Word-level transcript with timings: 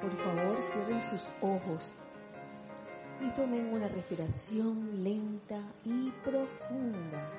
por 0.00 0.14
favor 0.16 0.62
cierren 0.62 1.02
sus 1.02 1.26
ojos 1.40 1.94
y 3.20 3.30
tomen 3.30 3.72
una 3.72 3.88
respiración 3.88 5.02
lenta 5.02 5.60
y 5.84 6.10
profunda, 6.22 7.30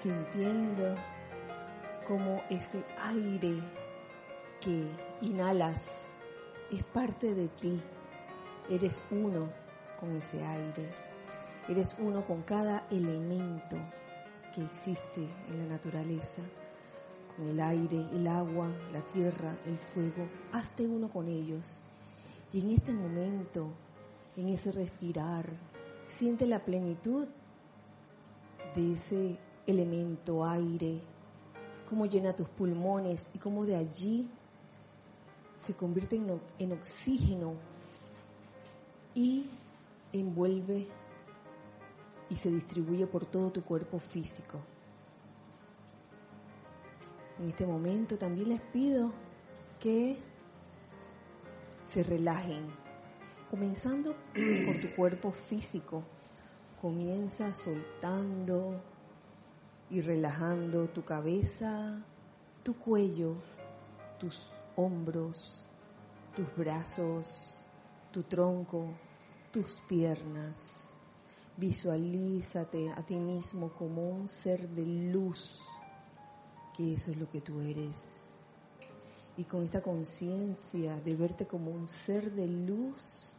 sintiendo 0.00 0.94
como 2.06 2.42
ese 2.50 2.84
aire 2.98 3.60
que 4.60 4.88
inhalas 5.22 5.86
es 6.70 6.84
parte 6.84 7.34
de 7.34 7.48
ti. 7.48 7.80
Eres 8.68 9.02
uno 9.10 9.48
con 9.98 10.16
ese 10.16 10.44
aire. 10.44 10.90
Eres 11.68 11.94
uno 11.98 12.24
con 12.24 12.42
cada 12.42 12.86
elemento 12.90 13.76
que 14.54 14.62
existe 14.62 15.28
en 15.48 15.58
la 15.58 15.74
naturaleza, 15.74 16.42
el 17.48 17.60
aire, 17.60 18.06
el 18.12 18.26
agua, 18.26 18.68
la 18.92 19.00
tierra, 19.06 19.56
el 19.66 19.78
fuego. 19.78 20.28
Hazte 20.52 20.86
uno 20.86 21.08
con 21.08 21.28
ellos. 21.28 21.80
Y 22.52 22.60
en 22.60 22.70
este 22.70 22.92
momento, 22.92 23.68
en 24.36 24.48
ese 24.48 24.72
respirar, 24.72 25.46
siente 26.06 26.46
la 26.46 26.64
plenitud 26.64 27.28
de 28.74 28.92
ese 28.92 29.38
elemento 29.66 30.44
aire, 30.44 31.00
cómo 31.88 32.06
llena 32.06 32.34
tus 32.34 32.48
pulmones 32.48 33.30
y 33.34 33.38
cómo 33.38 33.64
de 33.64 33.76
allí 33.76 34.28
se 35.64 35.74
convierte 35.74 36.20
en 36.58 36.72
oxígeno 36.72 37.54
y 39.14 39.46
envuelve 40.12 40.86
y 42.28 42.36
se 42.36 42.50
distribuye 42.50 43.06
por 43.06 43.26
todo 43.26 43.50
tu 43.50 43.62
cuerpo 43.62 43.98
físico. 43.98 44.58
En 47.40 47.48
este 47.48 47.66
momento 47.66 48.18
también 48.18 48.50
les 48.50 48.60
pido 48.60 49.12
que 49.78 50.18
se 51.88 52.02
relajen, 52.02 52.66
comenzando 53.48 54.14
por 54.66 54.78
tu 54.78 54.94
cuerpo 54.94 55.32
físico. 55.32 56.02
Comienza 56.82 57.54
soltando 57.54 58.78
y 59.88 60.02
relajando 60.02 60.88
tu 60.88 61.02
cabeza, 61.02 62.04
tu 62.62 62.76
cuello, 62.76 63.36
tus 64.18 64.38
hombros, 64.76 65.64
tus 66.36 66.54
brazos, 66.54 67.58
tu 68.12 68.22
tronco, 68.22 68.92
tus 69.50 69.80
piernas. 69.88 70.58
Visualízate 71.56 72.90
a 72.90 73.02
ti 73.02 73.16
mismo 73.16 73.70
como 73.70 74.10
un 74.10 74.28
ser 74.28 74.68
de 74.68 74.84
luz, 75.10 75.69
eso 76.88 77.10
es 77.10 77.18
lo 77.18 77.30
que 77.30 77.40
tú 77.40 77.60
eres. 77.60 78.02
Y 79.36 79.44
con 79.44 79.64
esta 79.64 79.82
conciencia 79.82 81.00
de 81.00 81.14
verte 81.14 81.46
como 81.46 81.70
un 81.70 81.88
ser 81.88 82.32
de 82.32 82.46
luz, 82.46 83.32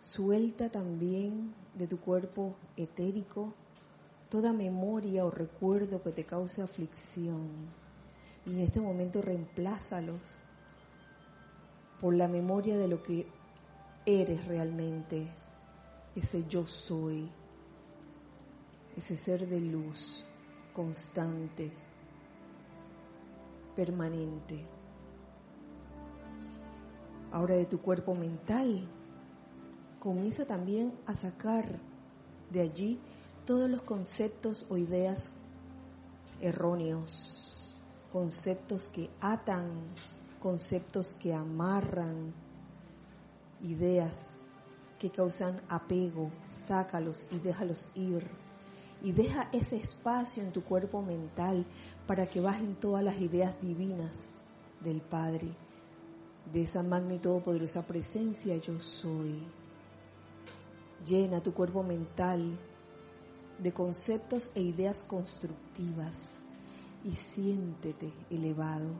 suelta 0.00 0.68
también 0.68 1.54
de 1.74 1.86
tu 1.86 1.98
cuerpo 1.98 2.54
etérico 2.76 3.54
toda 4.28 4.52
memoria 4.52 5.24
o 5.24 5.30
recuerdo 5.30 6.02
que 6.02 6.12
te 6.12 6.24
cause 6.24 6.62
aflicción. 6.62 7.48
Y 8.46 8.52
en 8.52 8.60
este 8.60 8.80
momento 8.80 9.20
reemplázalos 9.20 10.20
por 12.00 12.14
la 12.14 12.28
memoria 12.28 12.76
de 12.76 12.88
lo 12.88 13.02
que 13.02 13.26
eres 14.06 14.46
realmente, 14.46 15.28
ese 16.16 16.44
yo 16.48 16.66
soy, 16.66 17.28
ese 18.96 19.16
ser 19.16 19.46
de 19.46 19.60
luz 19.60 20.24
constante, 20.72 21.72
permanente. 23.76 24.64
Ahora 27.30 27.54
de 27.54 27.66
tu 27.66 27.80
cuerpo 27.80 28.14
mental, 28.14 28.88
comienza 30.00 30.46
también 30.46 30.92
a 31.06 31.14
sacar 31.14 31.78
de 32.50 32.60
allí 32.60 33.00
todos 33.46 33.70
los 33.70 33.82
conceptos 33.82 34.66
o 34.68 34.76
ideas 34.76 35.30
erróneos, 36.40 37.80
conceptos 38.12 38.88
que 38.88 39.08
atan, 39.20 39.70
conceptos 40.40 41.14
que 41.14 41.32
amarran, 41.32 42.34
ideas 43.62 44.40
que 44.98 45.10
causan 45.10 45.60
apego, 45.68 46.30
sácalos 46.48 47.26
y 47.30 47.38
déjalos 47.38 47.88
ir. 47.94 48.41
Y 49.02 49.12
deja 49.12 49.48
ese 49.52 49.76
espacio 49.76 50.42
en 50.42 50.52
tu 50.52 50.62
cuerpo 50.62 51.02
mental 51.02 51.66
para 52.06 52.26
que 52.26 52.40
bajen 52.40 52.76
todas 52.76 53.02
las 53.02 53.20
ideas 53.20 53.60
divinas 53.60 54.14
del 54.80 55.00
Padre, 55.00 55.48
de 56.52 56.62
esa 56.62 56.82
magna 56.82 57.14
y 57.14 57.18
todopoderosa 57.18 57.86
presencia 57.86 58.56
yo 58.56 58.78
soy. 58.80 59.42
Llena 61.04 61.42
tu 61.42 61.52
cuerpo 61.52 61.82
mental 61.82 62.58
de 63.58 63.72
conceptos 63.72 64.50
e 64.54 64.62
ideas 64.62 65.02
constructivas 65.02 66.16
y 67.04 67.14
siéntete 67.14 68.12
elevado. 68.30 68.90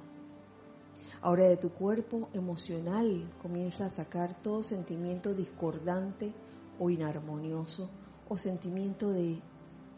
Ahora 1.20 1.44
de 1.44 1.56
tu 1.56 1.70
cuerpo 1.70 2.28
emocional 2.32 3.30
comienza 3.40 3.86
a 3.86 3.90
sacar 3.90 4.42
todo 4.42 4.64
sentimiento 4.64 5.34
discordante 5.34 6.32
o 6.80 6.90
inarmonioso 6.90 7.88
o 8.28 8.36
sentimiento 8.36 9.10
de, 9.10 9.40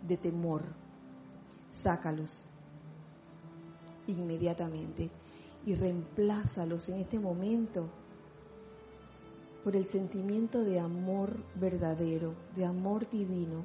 de 0.06 0.16
temor. 0.16 0.62
Sácalos 1.70 2.46
inmediatamente 4.06 5.10
y 5.66 5.74
reemplázalos 5.74 6.88
en 6.88 7.00
este 7.00 7.18
momento 7.18 7.88
por 9.64 9.74
el 9.76 9.84
sentimiento 9.84 10.62
de 10.62 10.78
amor 10.78 11.38
verdadero, 11.54 12.34
de 12.54 12.66
amor 12.66 13.08
divino, 13.08 13.64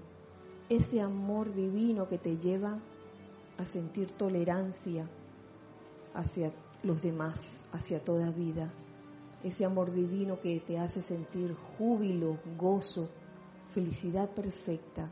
ese 0.69 1.01
amor 1.01 1.53
divino 1.53 2.07
que 2.07 2.17
te 2.17 2.37
lleva 2.37 2.79
a 3.57 3.65
sentir 3.65 4.11
tolerancia 4.11 5.09
hacia 6.13 6.53
los 6.83 7.01
demás, 7.01 7.63
hacia 7.73 8.01
toda 8.01 8.31
vida, 8.31 8.71
ese 9.43 9.65
amor 9.65 9.91
divino 9.91 10.39
que 10.39 10.59
te 10.61 10.79
hace 10.79 11.01
sentir 11.01 11.53
júbilo, 11.77 12.37
gozo, 12.57 13.09
felicidad 13.73 14.29
perfecta. 14.29 15.11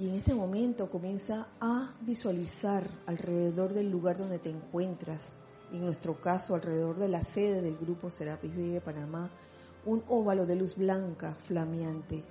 Y 0.00 0.08
en 0.08 0.14
este 0.14 0.32
momento 0.32 0.88
comienza 0.88 1.48
a 1.60 1.92
visualizar 2.00 2.88
alrededor 3.04 3.74
del 3.74 3.90
lugar 3.90 4.16
donde 4.16 4.38
te 4.38 4.48
encuentras, 4.48 5.38
en 5.72 5.82
nuestro 5.82 6.18
caso 6.18 6.54
alrededor 6.54 6.96
de 6.96 7.08
la 7.08 7.22
sede 7.22 7.60
del 7.60 7.76
grupo 7.76 8.08
Serapis 8.08 8.56
Bay 8.56 8.70
de 8.70 8.80
Panamá, 8.80 9.30
un 9.84 10.02
óvalo 10.08 10.46
de 10.46 10.56
luz 10.56 10.74
blanca 10.74 11.34
flameante, 11.42 12.24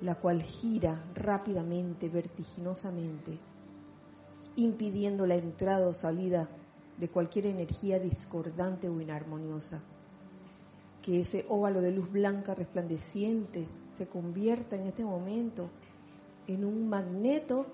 la 0.00 0.14
cual 0.14 0.40
gira 0.40 1.04
rápidamente, 1.14 2.08
vertiginosamente, 2.08 3.38
impidiendo 4.56 5.26
la 5.26 5.34
entrada 5.34 5.88
o 5.88 5.92
salida 5.92 6.48
de 6.96 7.10
cualquier 7.10 7.44
energía 7.44 7.98
discordante 7.98 8.88
o 8.88 8.98
inarmoniosa. 8.98 9.82
Que 11.02 11.20
ese 11.20 11.44
óvalo 11.50 11.82
de 11.82 11.92
luz 11.92 12.10
blanca 12.10 12.54
resplandeciente 12.54 13.68
se 13.94 14.06
convierta 14.06 14.76
en 14.76 14.86
este 14.86 15.04
momento 15.04 15.68
en 16.46 16.64
un 16.64 16.88
magneto 16.88 17.66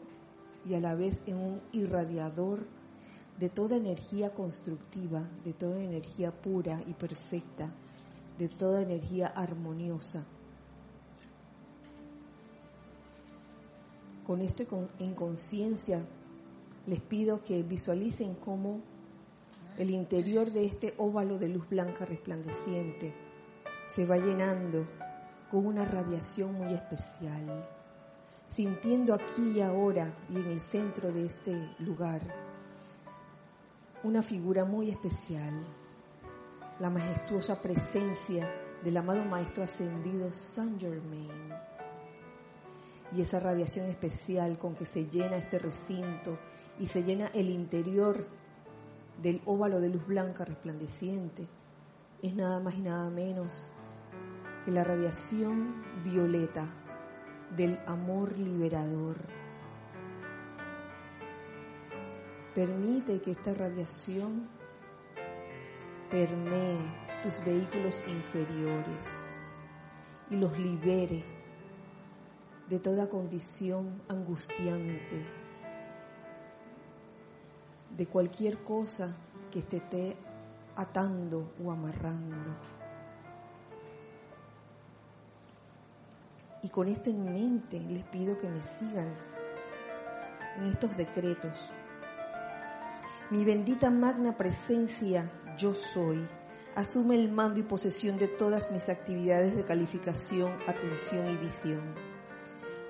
y 0.69 0.75
a 0.75 0.81
la 0.81 0.95
vez 0.95 1.23
en 1.27 1.37
un 1.37 1.61
irradiador 1.73 2.67
de 3.39 3.49
toda 3.49 3.77
energía 3.77 4.33
constructiva, 4.33 5.23
de 5.45 5.53
toda 5.53 5.83
energía 5.83 6.33
pura 6.33 6.81
y 6.87 6.95
perfecta, 6.95 7.71
de 8.39 8.49
toda 8.49 8.83
energía 8.83 9.29
armoniosa. 9.29 10.25
Con 14.27 14.41
esto 14.41 14.65
en 14.99 15.15
conciencia 15.15 16.05
les 16.87 17.01
pido 17.01 17.43
que 17.43 17.63
visualicen 17.63 18.35
cómo 18.35 18.81
el 19.79 19.91
interior 19.91 20.51
de 20.51 20.65
este 20.65 20.95
óvalo 20.97 21.39
de 21.39 21.49
luz 21.49 21.69
blanca 21.69 22.05
resplandeciente 22.07 23.15
se 23.95 24.07
va 24.07 24.17
llenando 24.17 24.87
con 25.51 25.67
una 25.67 25.85
radiación 25.85 26.55
muy 26.55 26.75
especial, 26.75 27.69
sintiendo 28.47 29.15
aquí 29.15 29.53
y 29.57 29.61
ahora 29.61 30.15
y 30.31 30.37
en 30.37 30.47
el 30.47 30.61
centro 30.61 31.13
de 31.13 31.27
este 31.27 31.75
lugar 31.81 32.21
una 34.03 34.23
figura 34.23 34.65
muy 34.65 34.91
especial, 34.91 35.67
la 36.79 36.91
majestuosa 36.91 37.61
presencia 37.61 38.49
del 38.85 38.97
amado 38.97 39.25
Maestro 39.25 39.65
Ascendido 39.65 40.33
Saint 40.33 40.81
Germain. 40.81 41.53
Y 43.13 43.21
esa 43.21 43.41
radiación 43.41 43.89
especial 43.89 44.59
con 44.59 44.75
que 44.75 44.85
se 44.85 45.07
llena 45.07 45.37
este 45.37 45.59
recinto 45.59 46.39
y 46.79 46.87
se 46.87 47.03
llena 47.03 47.29
el 47.35 47.51
interior 47.51 48.27
del 49.21 49.41
óvalo 49.47 49.81
de 49.81 49.89
luz 49.89 50.07
blanca 50.07 50.45
resplandeciente 50.45 51.49
es 52.23 52.35
nada 52.35 52.61
más 52.61 52.75
y 52.75 52.83
nada 52.83 53.11
menos 53.11 53.71
que 54.65 54.71
la 54.71 54.85
radiación 54.85 55.83
violeta 56.05 56.86
del 57.57 57.81
amor 57.87 58.37
liberador. 58.39 59.17
Permite 62.55 63.21
que 63.23 63.33
esta 63.33 63.55
radiación 63.55 64.49
permee 66.11 66.79
tus 67.23 67.45
vehículos 67.45 68.03
inferiores 68.07 69.07
y 70.31 70.37
los 70.37 70.59
libere 70.59 71.25
de 72.69 72.79
toda 72.79 73.09
condición 73.09 74.03
angustiante, 74.09 75.25
de 77.97 78.07
cualquier 78.07 78.59
cosa 78.65 79.17
que 79.51 79.63
te 79.63 79.79
esté 79.79 80.17
atando 80.75 81.53
o 81.65 81.71
amarrando. 81.71 82.76
Y 86.63 86.69
con 86.69 86.89
esto 86.89 87.11
en 87.11 87.25
mente 87.25 87.79
les 87.81 88.05
pido 88.05 88.39
que 88.39 88.49
me 88.49 88.63
sigan 88.63 89.15
en 90.57 90.65
estos 90.65 90.97
decretos. 90.97 91.71
Mi 93.31 93.45
bendita 93.45 93.91
magna 93.91 94.37
presencia, 94.37 95.31
yo 95.59 95.75
soy, 95.75 96.27
asume 96.75 97.17
el 97.17 97.31
mando 97.31 97.61
y 97.61 97.65
posesión 97.65 98.19
de 98.19 98.29
todas 98.29 98.71
mis 98.71 98.89
actividades 98.89 99.57
de 99.57 99.65
calificación, 99.65 100.53
atención 100.67 101.29
y 101.29 101.37
visión. 101.37 101.95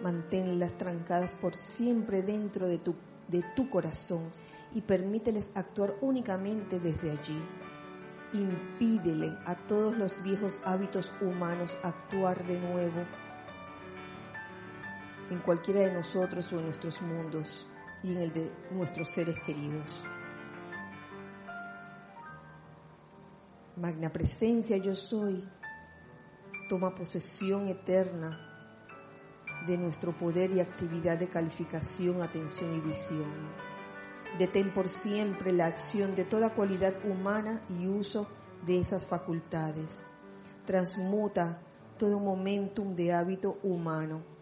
Manténlas 0.03 0.77
trancadas 0.77 1.33
por 1.33 1.55
siempre 1.55 2.23
dentro 2.23 2.69
de 2.69 2.79
tu, 2.79 2.95
de 3.29 3.43
tu 3.55 3.71
corazón 3.71 4.31
y 4.75 4.83
permíteles 4.83 5.51
actuar 5.55 5.95
únicamente 6.03 6.79
desde 6.81 7.13
allí. 7.13 7.43
Impídele 8.35 9.39
a 9.47 9.55
todos 9.55 9.97
los 9.97 10.23
viejos 10.23 10.61
hábitos 10.65 11.11
humanos 11.23 11.77
actuar 11.83 12.45
de 12.47 12.61
nuevo 12.61 13.07
en 15.31 15.39
cualquiera 15.41 15.81
de 15.81 15.93
nosotros 15.93 16.53
o 16.53 16.59
en 16.59 16.67
nuestros 16.67 17.01
mundos 17.03 17.67
y 18.03 18.13
en 18.13 18.19
el 18.19 18.33
de 18.33 18.51
nuestros 18.71 19.09
seres 19.09 19.37
queridos. 19.41 20.05
Magna 23.77 24.11
presencia 24.11 24.77
yo 24.79 24.95
soy, 24.95 25.47
toma 26.69 26.95
posesión 26.95 27.69
eterna 27.69 28.41
de 29.67 29.77
nuestro 29.77 30.13
poder 30.13 30.51
y 30.53 30.61
actividad 30.61 31.19
de 31.19 31.29
calificación, 31.29 32.23
atención 32.23 32.75
y 32.75 32.81
visión. 32.81 33.27
Detén 34.39 34.73
por 34.73 34.89
siempre 34.89 35.53
la 35.53 35.67
acción 35.67 36.15
de 36.15 36.25
toda 36.25 36.55
cualidad 36.55 36.95
humana 37.05 37.61
y 37.69 37.87
uso 37.87 38.29
de 38.65 38.81
esas 38.81 39.07
facultades. 39.07 40.05
Transmuta 40.65 41.61
todo 41.99 42.19
momentum 42.19 42.95
de 42.95 43.13
hábito 43.13 43.59
humano 43.63 44.36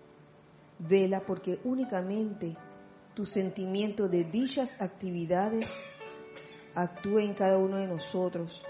Vela 0.79 1.21
porque 1.21 1.61
únicamente 1.65 2.57
tu 3.15 3.25
sentimiento 3.25 4.09
de 4.09 4.25
dichas 4.25 4.75
actividades 4.81 5.67
actúe 6.75 7.21
en 7.21 7.35
cada 7.35 7.59
uno 7.59 7.77
de 7.77 7.87
nosotros 7.87 8.63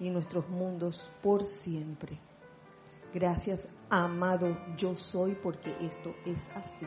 y 0.00 0.08
nuestros 0.08 0.48
mundos 0.48 1.10
por 1.22 1.44
siempre. 1.44 2.18
Gracias, 3.12 3.68
amado 3.90 4.56
yo 4.76 4.96
soy, 4.96 5.34
porque 5.34 5.74
esto 5.80 6.14
es 6.24 6.40
así. 6.54 6.86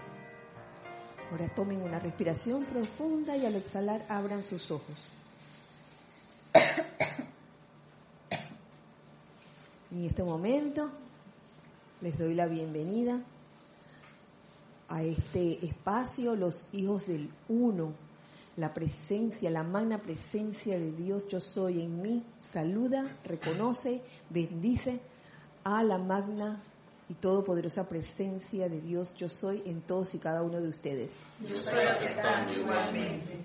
Ahora 1.29 1.53
tomen 1.53 1.81
una 1.81 1.99
respiración 1.99 2.63
profunda 2.65 3.35
y 3.37 3.45
al 3.45 3.55
exhalar 3.55 4.05
abran 4.09 4.43
sus 4.43 4.71
ojos. 4.71 5.11
En 9.91 10.05
este 10.05 10.23
momento 10.23 10.89
les 12.01 12.17
doy 12.17 12.33
la 12.33 12.47
bienvenida 12.47 13.21
a 14.93 15.01
este 15.01 15.65
espacio, 15.65 16.35
los 16.35 16.67
hijos 16.71 17.07
del 17.07 17.27
uno, 17.49 17.93
la 18.57 18.75
presencia, 18.75 19.49
la 19.49 19.63
magna 19.63 19.99
presencia 19.99 20.77
de 20.77 20.91
Dios 20.91 21.27
yo 21.27 21.39
soy 21.39 21.81
en 21.81 21.99
mí, 21.99 22.23
saluda, 22.51 23.07
reconoce, 23.25 24.03
bendice 24.29 24.99
a 25.63 25.81
la 25.81 25.97
magna 25.97 26.61
y 27.09 27.15
todopoderosa 27.15 27.89
presencia 27.89 28.69
de 28.69 28.81
Dios 28.81 29.15
yo 29.15 29.29
soy 29.29 29.63
en 29.65 29.81
todos 29.81 30.13
y 30.13 30.19
cada 30.19 30.43
uno 30.43 30.61
de 30.61 30.69
ustedes. 30.69 31.09
Yo 31.41 31.55
estoy 31.55 31.85
aceptando 31.85 32.53
igualmente. 32.53 33.39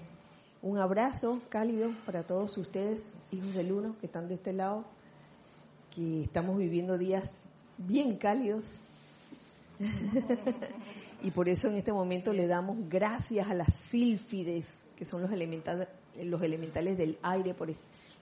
Un 0.60 0.76
abrazo 0.76 1.40
cálido 1.48 1.92
para 2.04 2.24
todos 2.24 2.58
ustedes, 2.58 3.16
hijos 3.32 3.54
del 3.54 3.72
uno, 3.72 3.96
que 4.00 4.06
están 4.06 4.28
de 4.28 4.34
este 4.34 4.52
lado, 4.52 4.84
que 5.94 6.24
estamos 6.24 6.58
viviendo 6.58 6.98
días 6.98 7.30
bien 7.78 8.18
cálidos. 8.18 8.64
y 11.23 11.31
por 11.31 11.49
eso 11.49 11.69
en 11.69 11.76
este 11.76 11.93
momento 11.93 12.32
le 12.32 12.47
damos 12.47 12.76
gracias 12.88 13.49
a 13.50 13.55
las 13.55 13.75
sílfides, 13.75 14.73
que 14.97 15.05
son 15.05 15.23
los 15.23 15.32
elementales, 15.32 15.88
los 16.23 16.43
elementales 16.43 16.97
del 16.97 17.19
aire, 17.23 17.55
por 17.55 17.73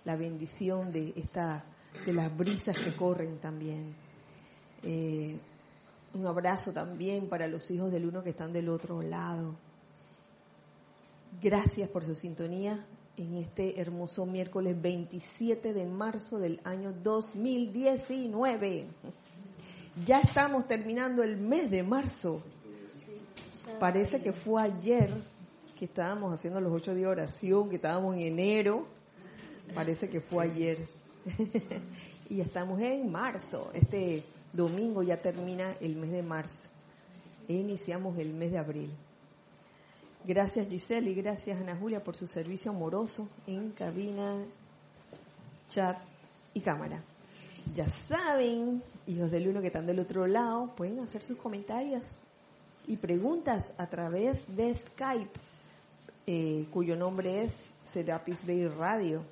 la 0.05 0.17
bendición 0.17 0.91
de 0.93 1.13
esta, 1.17 1.65
de 2.05 2.13
las 2.13 2.35
brisas 2.35 2.79
que 2.79 2.95
corren 2.95 3.39
también. 3.39 3.95
Eh, 4.83 5.39
un 6.15 6.27
abrazo 6.27 6.73
también 6.73 7.29
para 7.29 7.47
los 7.49 7.71
hijos 7.71 7.93
del 7.93 8.07
uno 8.07 8.23
que 8.23 8.31
están 8.31 8.53
del 8.53 8.69
otro 8.69 9.03
lado. 9.03 9.57
Gracias 11.43 11.91
por 11.91 12.05
su 12.05 12.15
sintonía 12.15 12.87
en 13.19 13.35
este 13.35 13.81
hermoso 13.81 14.25
miércoles 14.25 14.81
27 14.81 15.75
de 15.75 15.87
marzo 15.87 16.39
del 16.39 16.61
año 16.65 16.93
2019. 16.93 18.87
Ya 20.07 20.21
estamos 20.21 20.67
terminando 20.67 21.23
el 21.23 21.37
mes 21.37 21.71
de 21.71 21.83
marzo. 21.83 22.43
Parece 23.79 24.23
que 24.23 24.33
fue 24.33 24.63
ayer 24.63 25.11
que 25.79 25.85
estábamos 25.85 26.33
haciendo 26.33 26.61
los 26.61 26.73
ocho 26.73 26.95
días 26.95 27.07
de 27.07 27.13
oración, 27.13 27.69
que 27.69 27.77
estábamos 27.77 28.15
en 28.15 28.23
enero. 28.23 28.87
Parece 29.75 30.09
que 30.09 30.21
fue 30.21 30.45
ayer. 30.45 30.79
y 32.31 32.41
estamos 32.41 32.81
en 32.81 33.11
marzo. 33.11 33.71
Este 33.75 34.23
domingo 34.53 35.03
ya 35.03 35.21
termina 35.21 35.75
el 35.81 35.97
mes 35.97 36.13
de 36.13 36.23
marzo. 36.23 36.69
E 37.49 37.55
iniciamos 37.55 38.19
el 38.19 38.33
mes 38.33 38.53
de 38.53 38.59
abril. 38.59 38.91
Gracias 40.25 40.67
Giselle 40.69 41.11
y 41.11 41.15
gracias 41.15 41.61
Ana 41.61 41.77
Julia 41.77 42.03
por 42.03 42.17
su 42.17 42.27
servicio 42.27 42.73
amoroso 42.73 43.29
en 43.47 43.71
cabina, 43.71 44.43
chat 45.69 45.99
y 46.53 46.61
cámara. 46.61 47.01
Ya 47.75 47.89
saben, 47.89 48.83
hijos 49.07 49.31
del 49.31 49.49
uno 49.49 49.61
que 49.61 49.69
están 49.69 49.87
del 49.87 50.01
otro 50.01 50.27
lado, 50.27 50.75
pueden 50.75 50.99
hacer 50.99 51.23
sus 51.23 51.37
comentarios 51.37 52.03
y 52.87 52.97
preguntas 52.97 53.73
a 53.79 53.87
través 53.87 54.44
de 54.55 54.75
Skype, 54.75 55.41
eh, 56.27 56.67
cuyo 56.71 56.97
nombre 56.97 57.44
es 57.44 57.55
Serapis 57.91 58.47
Bay 58.47 58.67
Radio. 58.67 59.23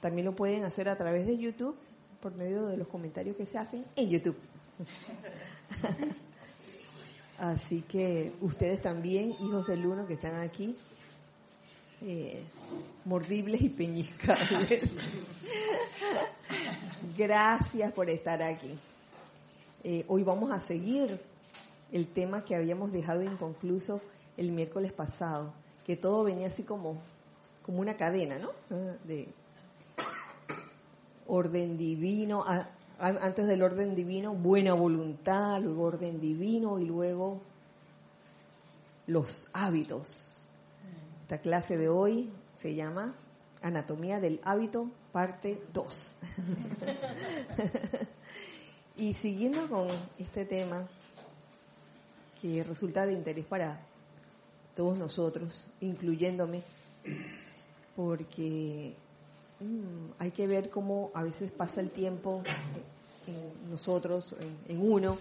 También 0.00 0.26
lo 0.26 0.34
pueden 0.34 0.64
hacer 0.64 0.88
a 0.88 0.96
través 0.96 1.26
de 1.26 1.36
YouTube 1.36 1.76
por 2.20 2.34
medio 2.34 2.66
de 2.66 2.76
los 2.76 2.88
comentarios 2.88 3.36
que 3.36 3.46
se 3.46 3.58
hacen 3.58 3.84
en 3.96 4.08
YouTube. 4.08 4.36
Así 7.38 7.82
que 7.82 8.32
ustedes 8.40 8.82
también, 8.82 9.30
hijos 9.30 9.66
del 9.66 9.86
uno 9.86 10.06
que 10.06 10.14
están 10.14 10.36
aquí, 10.36 10.76
eh, 12.02 12.42
mordibles 13.04 13.62
y 13.62 13.70
peñiscables. 13.70 14.96
Gracias 17.16 17.92
por 17.92 18.10
estar 18.10 18.42
aquí. 18.42 18.78
Eh, 19.82 20.04
hoy 20.08 20.22
vamos 20.22 20.50
a 20.50 20.60
seguir 20.60 21.18
el 21.92 22.08
tema 22.08 22.44
que 22.44 22.54
habíamos 22.54 22.92
dejado 22.92 23.22
inconcluso 23.22 24.00
el 24.36 24.52
miércoles 24.52 24.92
pasado, 24.92 25.52
que 25.84 25.96
todo 25.96 26.24
venía 26.24 26.48
así 26.48 26.62
como, 26.62 27.00
como 27.62 27.80
una 27.80 27.96
cadena, 27.96 28.38
¿no? 28.38 28.50
Ah, 28.70 28.96
de 29.04 29.28
orden 31.26 31.76
divino, 31.78 32.44
antes 32.98 33.46
del 33.46 33.62
orden 33.62 33.94
divino, 33.94 34.34
buena 34.34 34.74
voluntad, 34.74 35.60
luego 35.60 35.84
orden 35.84 36.20
divino 36.20 36.78
y 36.78 36.84
luego 36.84 37.40
los 39.06 39.48
hábitos. 39.52 40.48
Esta 41.22 41.38
clase 41.38 41.76
de 41.76 41.88
hoy 41.88 42.30
se 42.56 42.74
llama 42.74 43.14
Anatomía 43.62 44.18
del 44.20 44.40
hábito, 44.44 44.90
parte 45.12 45.62
2. 45.72 46.16
y 48.96 49.14
siguiendo 49.14 49.68
con 49.68 49.88
este 50.18 50.44
tema, 50.44 50.88
que 52.40 52.62
resulta 52.64 53.06
de 53.06 53.12
interés 53.12 53.44
para 53.44 53.80
todos 54.74 54.98
nosotros, 54.98 55.66
incluyéndome, 55.80 56.62
porque 57.96 58.94
mm, 59.60 60.12
hay 60.18 60.30
que 60.30 60.46
ver 60.46 60.70
cómo 60.70 61.10
a 61.14 61.22
veces 61.22 61.52
pasa 61.52 61.80
el 61.80 61.90
tiempo 61.90 62.42
en 63.26 63.70
nosotros, 63.70 64.34
en, 64.68 64.80
uno, 64.80 65.18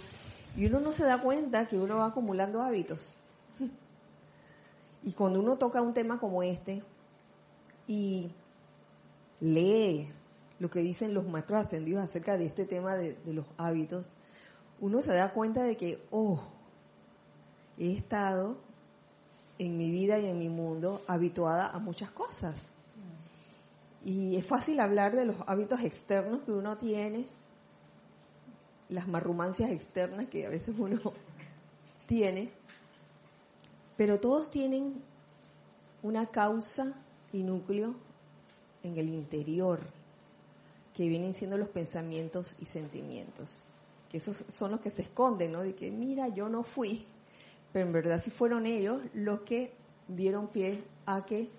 y 0.55 0.65
uno 0.65 0.79
no 0.79 0.91
se 0.91 1.03
da 1.03 1.21
cuenta 1.21 1.67
que 1.67 1.77
uno 1.77 1.97
va 1.97 2.07
acumulando 2.07 2.61
hábitos. 2.61 3.15
Y 5.01 5.13
cuando 5.13 5.39
uno 5.39 5.57
toca 5.57 5.81
un 5.81 5.93
tema 5.93 6.19
como 6.19 6.43
este 6.43 6.83
y 7.87 8.29
lee 9.39 10.09
lo 10.59 10.69
que 10.69 10.81
dicen 10.81 11.13
los 11.13 11.25
maestros 11.25 11.65
ascendidos 11.65 12.03
acerca 12.03 12.37
de 12.37 12.45
este 12.45 12.65
tema 12.65 12.95
de, 12.95 13.13
de 13.25 13.33
los 13.33 13.45
hábitos, 13.57 14.07
uno 14.81 15.01
se 15.01 15.13
da 15.13 15.31
cuenta 15.31 15.63
de 15.63 15.77
que, 15.77 16.03
oh, 16.11 16.41
he 17.79 17.93
estado 17.93 18.57
en 19.57 19.77
mi 19.77 19.89
vida 19.89 20.19
y 20.19 20.27
en 20.27 20.37
mi 20.37 20.49
mundo 20.49 21.01
habituada 21.07 21.69
a 21.69 21.79
muchas 21.79 22.11
cosas. 22.11 22.55
Y 24.05 24.35
es 24.35 24.45
fácil 24.45 24.79
hablar 24.79 25.15
de 25.15 25.25
los 25.25 25.35
hábitos 25.47 25.81
externos 25.81 26.41
que 26.43 26.51
uno 26.51 26.77
tiene, 26.77 27.25
las 28.89 29.07
marrumancias 29.07 29.71
externas 29.71 30.27
que 30.27 30.45
a 30.45 30.49
veces 30.49 30.75
uno 30.77 31.13
tiene, 32.07 32.51
pero 33.97 34.19
todos 34.19 34.49
tienen 34.49 35.01
una 36.01 36.27
causa 36.27 36.93
y 37.31 37.43
núcleo 37.43 37.95
en 38.83 38.97
el 38.97 39.09
interior, 39.09 39.79
que 40.93 41.07
vienen 41.07 41.33
siendo 41.33 41.57
los 41.57 41.69
pensamientos 41.69 42.55
y 42.59 42.65
sentimientos, 42.65 43.65
que 44.09 44.17
esos 44.17 44.43
son 44.49 44.71
los 44.71 44.81
que 44.81 44.89
se 44.89 45.03
esconden, 45.03 45.51
¿no? 45.51 45.61
De 45.61 45.75
que, 45.75 45.91
mira, 45.91 46.29
yo 46.29 46.49
no 46.49 46.63
fui, 46.63 47.05
pero 47.71 47.85
en 47.85 47.91
verdad 47.93 48.21
sí 48.21 48.31
fueron 48.31 48.65
ellos 48.65 49.01
los 49.13 49.41
que 49.41 49.73
dieron 50.07 50.47
pie 50.47 50.83
a 51.05 51.25
que 51.25 51.49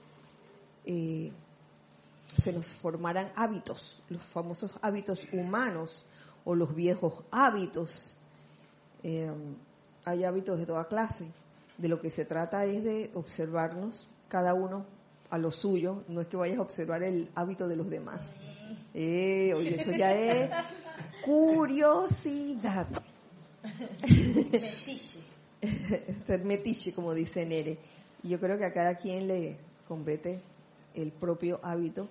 eh, 0.85 1.33
se 2.43 2.53
nos 2.53 2.67
formaran 2.67 3.33
hábitos, 3.37 4.03
los 4.09 4.23
famosos 4.23 4.71
hábitos 4.83 5.21
humanos 5.33 6.07
o 6.45 6.55
los 6.55 6.75
viejos 6.75 7.15
hábitos. 7.31 8.17
Eh, 9.03 9.31
hay 10.05 10.25
hábitos 10.25 10.59
de 10.59 10.67
toda 10.67 10.87
clase. 10.87 11.27
De 11.79 11.89
lo 11.89 12.01
que 12.01 12.11
se 12.11 12.25
trata 12.25 12.65
es 12.65 12.85
de 12.85 13.11
observarnos 13.15 14.07
cada 14.29 14.53
uno 14.53 14.85
a 15.31 15.39
lo 15.39 15.51
suyo, 15.51 16.03
no 16.09 16.21
es 16.21 16.27
que 16.27 16.37
vayas 16.37 16.59
a 16.59 16.63
observar 16.63 17.03
el 17.03 17.31
hábito 17.35 17.69
de 17.69 17.77
los 17.77 17.89
demás. 17.89 18.21
Eh, 18.93 19.53
oye, 19.57 19.81
eso 19.81 19.93
ya 19.93 20.13
es 20.13 20.51
curiosidad. 21.25 22.87
Ser 26.27 26.45
metiche, 26.45 26.93
como 26.93 27.15
dice 27.15 27.45
Nere. 27.47 27.79
Y 28.23 28.29
yo 28.29 28.41
creo 28.41 28.59
que 28.59 28.67
a 28.67 28.73
cada 28.73 28.95
quien 28.95 29.27
le 29.27 29.57
compete 29.87 30.41
el 30.95 31.13
propio 31.13 31.61
hábito 31.63 32.09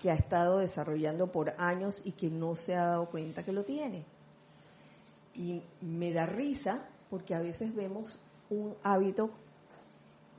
que 0.00 0.10
ha 0.10 0.14
estado 0.14 0.58
desarrollando 0.58 1.30
por 1.32 1.54
años 1.58 2.00
y 2.04 2.12
que 2.12 2.30
no 2.30 2.56
se 2.56 2.74
ha 2.74 2.86
dado 2.86 3.06
cuenta 3.06 3.42
que 3.42 3.52
lo 3.52 3.64
tiene. 3.64 4.04
Y 5.34 5.62
me 5.80 6.12
da 6.12 6.26
risa 6.26 6.86
porque 7.10 7.34
a 7.34 7.40
veces 7.40 7.74
vemos 7.74 8.18
un 8.50 8.74
hábito 8.82 9.30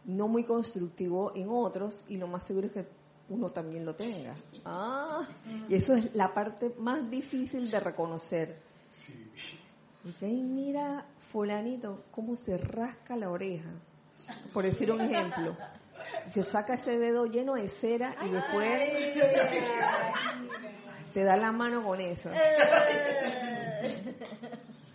no 0.06 0.28
muy 0.28 0.44
constructivo 0.44 1.34
en 1.36 1.50
otros 1.50 2.06
y 2.08 2.18
lo 2.18 2.28
más 2.28 2.44
seguro 2.44 2.68
es 2.68 2.74
que 2.74 2.88
uno 3.30 3.50
también 3.50 3.86
lo 3.86 3.94
tenga. 3.96 4.36
Ah, 4.64 5.28
y 5.68 5.76
eso 5.76 5.96
es 5.96 6.16
la 6.16 6.34
parte 6.34 6.74
más 6.80 7.10
difícil 7.10 7.70
de 7.70 7.80
reconocer. 7.80 8.58
Y 10.22 10.42
mira, 10.42 11.06
fulanito, 11.32 12.04
cómo 12.12 12.36
se 12.36 12.58
rasca 12.58 13.16
la 13.16 13.30
oreja, 13.30 13.70
por 14.54 14.66
decir 14.66 14.92
un 14.92 15.02
ejemplo. 15.02 15.56
Se 16.30 16.44
saca 16.44 16.76
ese 16.76 16.98
dedo 16.98 17.26
lleno 17.26 17.56
de 17.56 17.68
cera 17.68 18.16
y 18.26 18.30
después 18.30 18.90
te 21.14 21.24
da 21.24 21.36
la 21.36 21.52
mano 21.52 21.84
con 21.84 22.00
eso. 22.00 22.30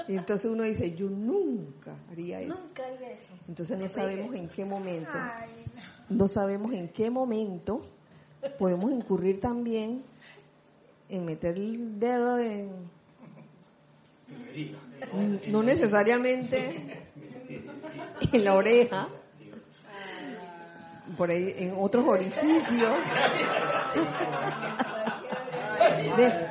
Y 0.08 0.16
entonces 0.16 0.50
uno 0.50 0.64
dice, 0.64 0.94
yo 0.94 1.08
nunca 1.08 1.94
haría 2.10 2.40
eso. 2.40 2.54
Nunca 2.54 2.84
haría 2.84 3.10
eso. 3.12 3.34
Entonces 3.48 3.78
no 3.78 3.88
sabemos 3.88 4.34
en 4.34 4.48
qué 4.48 4.64
momento, 4.64 5.18
no 6.08 6.28
sabemos 6.28 6.72
en 6.72 6.88
qué 6.88 7.10
momento 7.10 7.86
podemos 8.58 8.90
incurrir 8.90 9.38
también 9.40 10.02
en 11.08 11.24
meter 11.24 11.56
el 11.56 11.98
dedo 12.00 12.38
en... 12.38 12.90
No 15.48 15.62
necesariamente 15.62 17.04
en 18.32 18.44
la 18.44 18.54
oreja, 18.54 19.08
por 21.16 21.30
ahí 21.30 21.54
en 21.56 21.74
otros 21.76 22.06
orificios. 22.06 22.96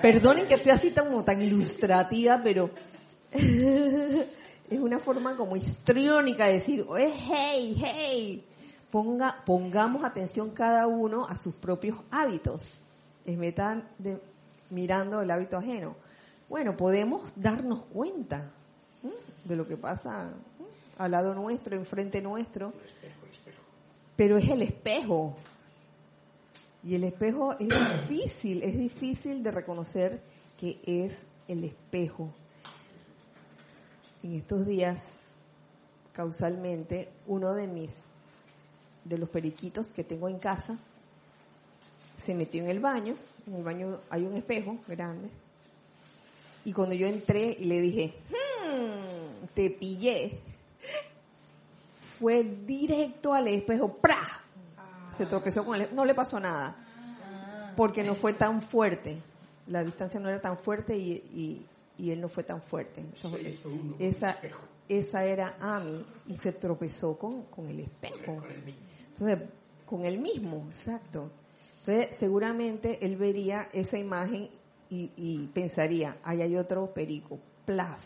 perdonen 0.02 0.48
que 0.48 0.58
sea 0.58 0.76
así 0.76 0.92
tan, 0.92 1.24
tan 1.24 1.42
ilustrativa, 1.42 2.42
pero 2.44 2.72
es 3.32 4.80
una 4.80 5.00
forma 5.00 5.36
como 5.36 5.56
histriónica 5.56 6.48
de 6.48 6.54
decir, 6.54 6.86
hey, 6.98 7.76
hey, 7.80 8.46
ponga, 8.90 9.42
pongamos 9.46 10.04
atención 10.04 10.52
cada 10.52 10.88
uno 10.88 11.26
a 11.28 11.36
sus 11.36 11.56
propios 11.56 12.00
hábitos. 12.12 12.74
Es 13.26 13.38
metan 13.38 13.88
de, 13.98 14.20
mirando 14.70 15.22
el 15.22 15.32
hábito 15.32 15.58
ajeno. 15.58 15.96
Bueno, 16.52 16.76
podemos 16.76 17.32
darnos 17.38 17.86
cuenta 17.86 18.52
de 19.46 19.56
lo 19.56 19.66
que 19.66 19.78
pasa 19.78 20.34
al 20.98 21.12
lado 21.12 21.34
nuestro, 21.34 21.78
enfrente 21.78 22.22
nuestro, 22.22 22.74
pero 24.18 24.38
es 24.38 24.50
el 24.50 24.62
espejo. 24.62 25.34
Y 26.84 26.96
el 26.96 27.06
espejo 27.06 27.54
es 27.54 27.70
difícil, 28.10 28.64
es 28.64 28.78
difícil 28.78 29.42
de 29.42 29.50
reconocer 29.50 30.20
que 30.60 30.78
es 30.86 31.26
el 31.48 31.64
espejo 31.64 32.34
en 34.22 34.34
estos 34.34 34.68
días, 34.68 35.00
causalmente, 36.12 37.14
uno 37.28 37.54
de 37.54 37.68
mis, 37.68 37.96
de 39.06 39.18
los 39.18 39.30
periquitos 39.30 39.94
que 39.94 40.04
tengo 40.04 40.28
en 40.28 40.38
casa, 40.38 40.78
se 42.18 42.36
metió 42.36 42.62
en 42.62 42.70
el 42.70 42.82
baño. 42.82 43.16
En 43.48 43.56
el 43.56 43.64
baño 43.64 44.02
hay 44.10 44.24
un 44.24 44.34
espejo 44.34 44.78
grande. 44.86 45.30
Y 46.66 46.74
cuando 46.74 46.96
yo 46.96 47.08
entré 47.08 47.58
y 47.60 47.66
le 47.66 47.82
dije, 47.82 48.14
hmm, 48.30 49.46
te 49.54 49.70
pillé, 49.70 50.40
fue 52.20 52.44
directo 52.44 53.34
al 53.34 53.48
espejo, 53.48 53.94
¡pra! 53.94 54.42
Se 55.18 55.26
tropezó 55.26 55.66
con 55.66 55.82
él, 55.82 55.90
no 55.94 56.06
le 56.06 56.14
pasó 56.14 56.40
nada, 56.40 56.76
porque 57.76 58.04
no 58.04 58.16
fue 58.16 58.34
tan 58.34 58.62
fuerte, 58.62 59.18
la 59.68 59.84
distancia 59.84 60.20
no 60.20 60.30
era 60.30 60.40
tan 60.40 60.58
fuerte 60.58 60.96
y, 60.96 61.66
y 62.02 62.10
él 62.10 62.20
no 62.20 62.30
fue 62.30 62.44
tan 62.44 62.62
fuerte. 62.62 63.04
esa, 64.00 64.38
esa 64.90 65.24
era 65.24 65.56
Ami 65.60 66.04
y 66.28 66.38
se 66.38 66.52
tropezó 66.52 67.18
con, 67.18 67.44
con 67.44 67.70
el 67.70 67.82
espejo. 67.82 68.42
Entonces, 69.10 69.50
con 69.86 70.06
él 70.06 70.18
mismo, 70.18 70.68
exacto. 70.70 71.30
Entonces, 71.80 72.16
seguramente 72.18 73.06
él 73.06 73.18
vería 73.18 73.70
esa 73.72 74.00
imagen 74.00 74.50
y, 74.92 75.12
y 75.16 75.48
pensaría, 75.48 76.18
ahí 76.24 76.44
hay 76.44 76.56
otro 76.56 76.94
perico, 76.94 77.40
plaf. 77.66 78.00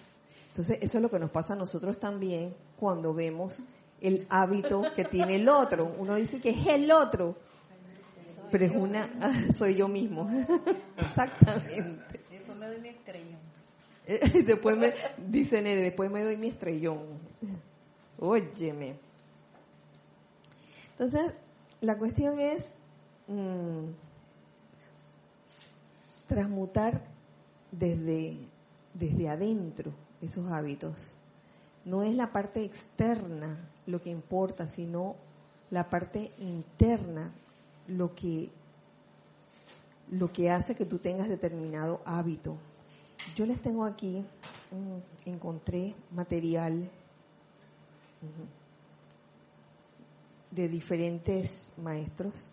Entonces, 0.50 0.78
eso 0.82 1.00
es 1.00 1.02
lo 1.02 1.10
que 1.10 1.20
nos 1.20 1.32
pasa 1.32 1.54
a 1.54 1.58
nosotros 1.58 2.00
también 2.00 2.54
cuando 2.80 3.14
vemos 3.14 3.62
el 4.00 4.26
hábito 4.30 4.84
que 4.96 5.04
tiene 5.04 5.36
el 5.36 5.50
otro. 5.50 5.94
Uno 5.98 6.16
dice 6.16 6.40
que 6.40 6.52
es 6.52 6.68
el 6.68 6.90
otro, 6.92 7.36
pero 8.52 8.66
es 8.66 8.72
una, 8.74 9.10
soy 9.54 9.76
yo 9.76 9.90
mismo. 9.90 10.30
Exactamente. 10.98 12.22
después 14.46 14.78
me, 14.78 14.94
dice 15.28 15.62
Nere, 15.62 15.82
después 15.82 16.12
me 16.12 16.24
doy 16.24 16.38
mi 16.38 16.48
estrellón. 16.48 17.20
Óyeme. 18.20 18.96
Entonces, 20.92 21.34
la 21.82 21.98
cuestión 21.98 22.40
es 22.40 22.66
mm, 23.28 23.86
transmutar 26.28 27.02
desde, 27.72 28.38
desde 28.94 29.30
adentro 29.30 29.92
esos 30.22 30.52
hábitos. 30.52 31.16
No 31.84 32.04
es 32.04 32.16
la 32.16 32.32
parte 32.32 32.64
externa 32.64 33.58
lo 33.86 34.02
que 34.02 34.10
importa, 34.10 34.68
sino 34.68 35.16
la 35.70 35.90
parte 35.90 36.32
interna 36.40 37.32
lo 37.88 38.16
que, 38.16 38.50
lo 40.12 40.32
que 40.32 40.50
hace 40.50 40.76
que 40.76 40.86
tú 40.86 40.98
tengas 40.98 41.30
determinado 41.30 42.02
hábito. 42.06 42.58
Yo 43.36 43.46
les 43.46 43.62
tengo 43.62 43.86
aquí, 43.86 44.24
encontré 45.26 45.96
material 46.12 46.90
de 50.52 50.70
diferentes 50.70 51.74
maestros. 51.78 52.52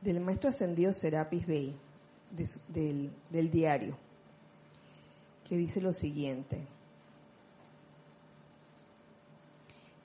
Del 0.00 0.20
maestro 0.20 0.50
ascendido 0.50 0.92
Serapis 0.92 1.46
Bey, 1.46 1.76
del, 2.68 3.10
del 3.30 3.50
diario, 3.50 3.96
que 5.48 5.56
dice 5.56 5.80
lo 5.80 5.92
siguiente. 5.92 6.66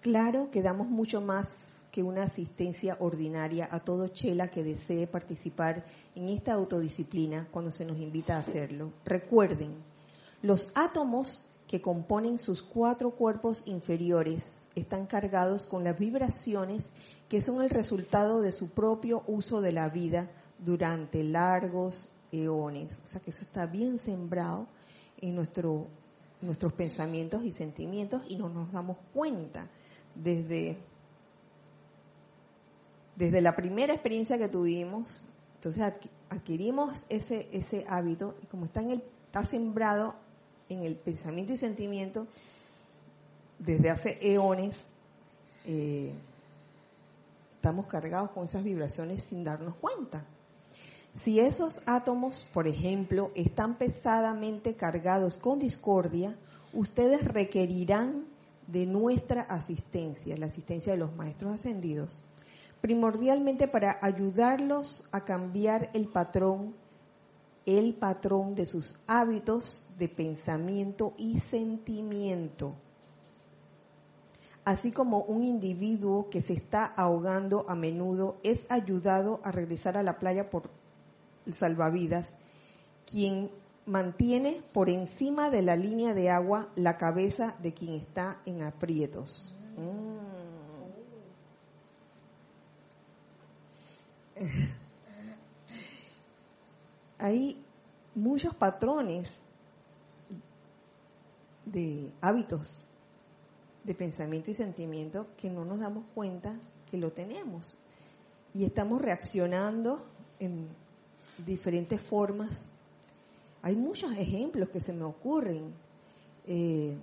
Claro 0.01 0.49
que 0.51 0.61
damos 0.61 0.87
mucho 0.87 1.21
más 1.21 1.79
que 1.91 2.03
una 2.03 2.23
asistencia 2.23 2.97
ordinaria 2.99 3.67
a 3.71 3.79
todo 3.79 4.07
chela 4.07 4.49
que 4.49 4.63
desee 4.63 5.07
participar 5.07 5.85
en 6.15 6.29
esta 6.29 6.53
autodisciplina 6.53 7.47
cuando 7.51 7.71
se 7.71 7.85
nos 7.85 7.97
invita 7.97 8.35
a 8.35 8.39
hacerlo. 8.39 8.93
Recuerden, 9.05 9.75
los 10.41 10.71
átomos 10.75 11.45
que 11.67 11.81
componen 11.81 12.39
sus 12.39 12.63
cuatro 12.63 13.11
cuerpos 13.11 13.63
inferiores 13.65 14.65
están 14.81 15.05
cargados 15.05 15.65
con 15.65 15.83
las 15.83 15.97
vibraciones 15.97 16.89
que 17.27 17.41
son 17.41 17.61
el 17.61 17.69
resultado 17.69 18.41
de 18.41 18.51
su 18.51 18.69
propio 18.69 19.23
uso 19.27 19.61
de 19.61 19.71
la 19.71 19.89
vida 19.89 20.29
durante 20.57 21.23
largos 21.23 22.09
eones. 22.31 22.99
O 23.03 23.07
sea 23.07 23.21
que 23.21 23.29
eso 23.31 23.43
está 23.43 23.65
bien 23.65 23.99
sembrado 23.99 24.67
en 25.21 25.35
nuestro, 25.35 25.87
nuestros 26.41 26.73
pensamientos 26.73 27.43
y 27.43 27.51
sentimientos 27.51 28.23
y 28.27 28.35
no 28.35 28.49
nos 28.49 28.71
damos 28.71 28.97
cuenta 29.13 29.69
desde, 30.15 30.77
desde 33.15 33.41
la 33.41 33.55
primera 33.55 33.93
experiencia 33.93 34.37
que 34.37 34.49
tuvimos. 34.49 35.25
Entonces 35.55 35.83
adquirimos 36.29 37.05
ese, 37.09 37.49
ese 37.51 37.85
hábito 37.87 38.35
y 38.41 38.47
como 38.47 38.65
está, 38.65 38.81
en 38.81 38.91
el, 38.91 39.03
está 39.25 39.43
sembrado 39.45 40.15
en 40.69 40.83
el 40.83 40.95
pensamiento 40.95 41.53
y 41.53 41.57
sentimiento 41.57 42.27
desde 43.59 43.89
hace 43.89 44.17
eones, 44.21 44.85
eh, 45.65 46.13
estamos 47.55 47.85
cargados 47.87 48.31
con 48.31 48.45
esas 48.45 48.63
vibraciones 48.63 49.23
sin 49.23 49.43
darnos 49.43 49.75
cuenta. 49.75 50.25
Si 51.23 51.39
esos 51.39 51.81
átomos, 51.85 52.47
por 52.53 52.67
ejemplo, 52.67 53.31
están 53.35 53.77
pesadamente 53.77 54.75
cargados 54.75 55.37
con 55.37 55.59
discordia, 55.59 56.35
ustedes 56.73 57.25
requerirán 57.25 58.25
de 58.67 58.85
nuestra 58.85 59.41
asistencia, 59.41 60.37
la 60.37 60.45
asistencia 60.45 60.93
de 60.93 60.99
los 60.99 61.13
maestros 61.15 61.53
ascendidos, 61.53 62.23
primordialmente 62.79 63.67
para 63.67 63.99
ayudarlos 64.01 65.03
a 65.11 65.25
cambiar 65.25 65.89
el 65.93 66.07
patrón, 66.07 66.75
el 67.65 67.95
patrón 67.95 68.55
de 68.55 68.65
sus 68.65 68.95
hábitos 69.07 69.89
de 69.97 70.07
pensamiento 70.07 71.13
y 71.17 71.39
sentimiento 71.39 72.75
así 74.69 74.91
como 74.91 75.23
un 75.23 75.43
individuo 75.43 76.29
que 76.29 76.41
se 76.41 76.53
está 76.53 76.85
ahogando 76.85 77.65
a 77.67 77.73
menudo 77.73 78.37
es 78.43 78.69
ayudado 78.69 79.41
a 79.43 79.51
regresar 79.51 79.97
a 79.97 80.03
la 80.03 80.19
playa 80.19 80.51
por 80.51 80.69
salvavidas, 81.57 82.29
quien 83.09 83.49
mantiene 83.87 84.61
por 84.71 84.91
encima 84.91 85.49
de 85.49 85.63
la 85.63 85.75
línea 85.75 86.13
de 86.13 86.29
agua 86.29 86.69
la 86.75 86.97
cabeza 86.97 87.55
de 87.63 87.73
quien 87.73 87.95
está 87.95 88.41
en 88.45 88.61
aprietos. 88.61 89.55
Mm. 89.75 90.19
Hay 97.17 97.59
muchos 98.13 98.53
patrones 98.53 99.35
de 101.65 102.11
hábitos 102.21 102.85
de 103.83 103.95
pensamiento 103.95 104.51
y 104.51 104.53
sentimiento 104.53 105.27
que 105.37 105.49
no 105.49 105.65
nos 105.65 105.79
damos 105.79 106.05
cuenta 106.13 106.55
que 106.89 106.97
lo 106.97 107.11
tenemos. 107.11 107.77
Y 108.53 108.63
estamos 108.63 109.01
reaccionando 109.01 110.05
en 110.39 110.67
diferentes 111.45 112.01
formas. 112.01 112.65
Hay 113.61 113.75
muchos 113.75 114.11
ejemplos 114.17 114.69
que 114.69 114.79
se 114.79 114.93
me 114.93 115.03
ocurren. 115.03 115.73
Eh, 116.45 116.97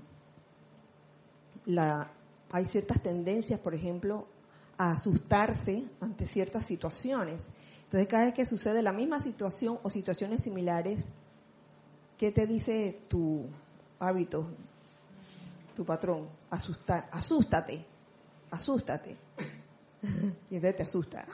la, 1.67 2.11
hay 2.51 2.67
ciertas 2.67 3.03
tendencias, 3.03 3.61
por 3.61 3.75
ejemplo, 3.75 4.27
a 4.79 4.93
asustarse 4.93 5.85
ante 6.01 6.27
ciertas 6.27 6.67
situaciones. 6.67 7.51
Entonces, 7.85 8.09
cada 8.09 8.25
vez 8.25 8.35
que 8.35 8.45
sucede 8.45 8.83
la 8.83 8.93
misma 8.93 9.21
situación 9.21 9.79
o 9.83 9.91
situaciones 9.91 10.43
similares, 10.43 11.05
¿qué 12.19 12.33
te 12.33 12.47
dice 12.47 12.99
tu 13.09 13.47
hábito 13.99 14.47
tu 15.77 15.85
patrón, 15.85 16.29
asustar, 16.51 17.09
asústate, 17.13 17.85
asústate. 18.51 19.17
y 20.51 20.57
entonces 20.57 20.77
te 20.77 20.83
asusta. 20.83 21.27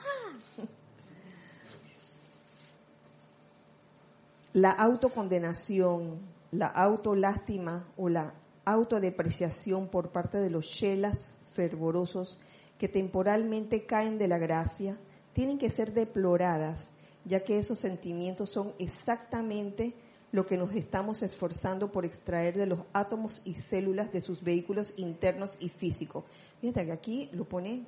La 4.51 4.71
autocondenación, 4.71 6.19
la 6.51 6.67
autolástima 6.67 7.87
o 7.97 8.09
la 8.09 8.35
autodepreciación 8.65 9.87
por 9.87 10.11
parte 10.11 10.37
de 10.37 10.49
los 10.49 10.67
chelas 10.67 11.35
fervorosos 11.53 12.37
que 12.77 12.87
temporalmente 12.87 13.85
caen 13.85 14.17
de 14.17 14.27
la 14.27 14.37
gracia, 14.37 14.99
tienen 15.31 15.57
que 15.57 15.69
ser 15.69 15.93
deploradas, 15.93 16.89
ya 17.23 17.43
que 17.43 17.57
esos 17.57 17.79
sentimientos 17.79 18.49
son 18.49 18.73
exactamente 18.77 19.95
lo 20.33 20.45
que 20.47 20.57
nos 20.57 20.73
estamos 20.73 21.21
esforzando 21.21 21.91
por 21.91 22.05
extraer 22.05 22.57
de 22.57 22.65
los 22.65 22.79
átomos 22.91 23.43
y 23.45 23.53
células 23.53 24.11
de 24.11 24.19
sus 24.19 24.43
vehículos 24.43 24.95
internos 24.97 25.55
y 25.59 25.69
físicos. 25.69 26.23
Fíjate 26.59 26.87
que 26.87 26.91
aquí 26.91 27.29
lo 27.33 27.45
pone 27.45 27.85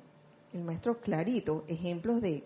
el 0.52 0.62
maestro 0.62 1.00
clarito, 1.00 1.64
ejemplos 1.66 2.22
de, 2.22 2.44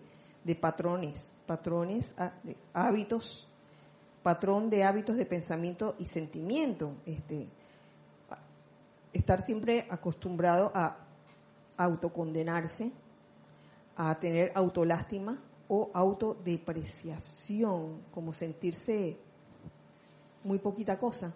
patrones, 0.59 1.37
patrones, 1.45 2.15
ah, 2.17 2.33
de 2.41 2.57
hábitos, 2.73 3.47
patrón 4.23 4.71
de 4.71 4.83
hábitos 4.83 5.17
de 5.17 5.27
pensamiento 5.27 5.95
y 5.99 6.07
sentimiento. 6.07 6.95
Este, 7.05 7.47
estar 9.13 9.43
siempre 9.43 9.85
acostumbrado 9.87 10.71
a 10.73 10.97
autocondenarse, 11.77 12.91
a 13.95 14.19
tener 14.19 14.51
autolástima 14.55 15.39
o 15.67 15.91
autodepreciación, 15.93 18.01
como 18.11 18.33
sentirse 18.33 19.19
muy 20.43 20.59
poquita 20.59 20.97
cosa. 20.97 21.33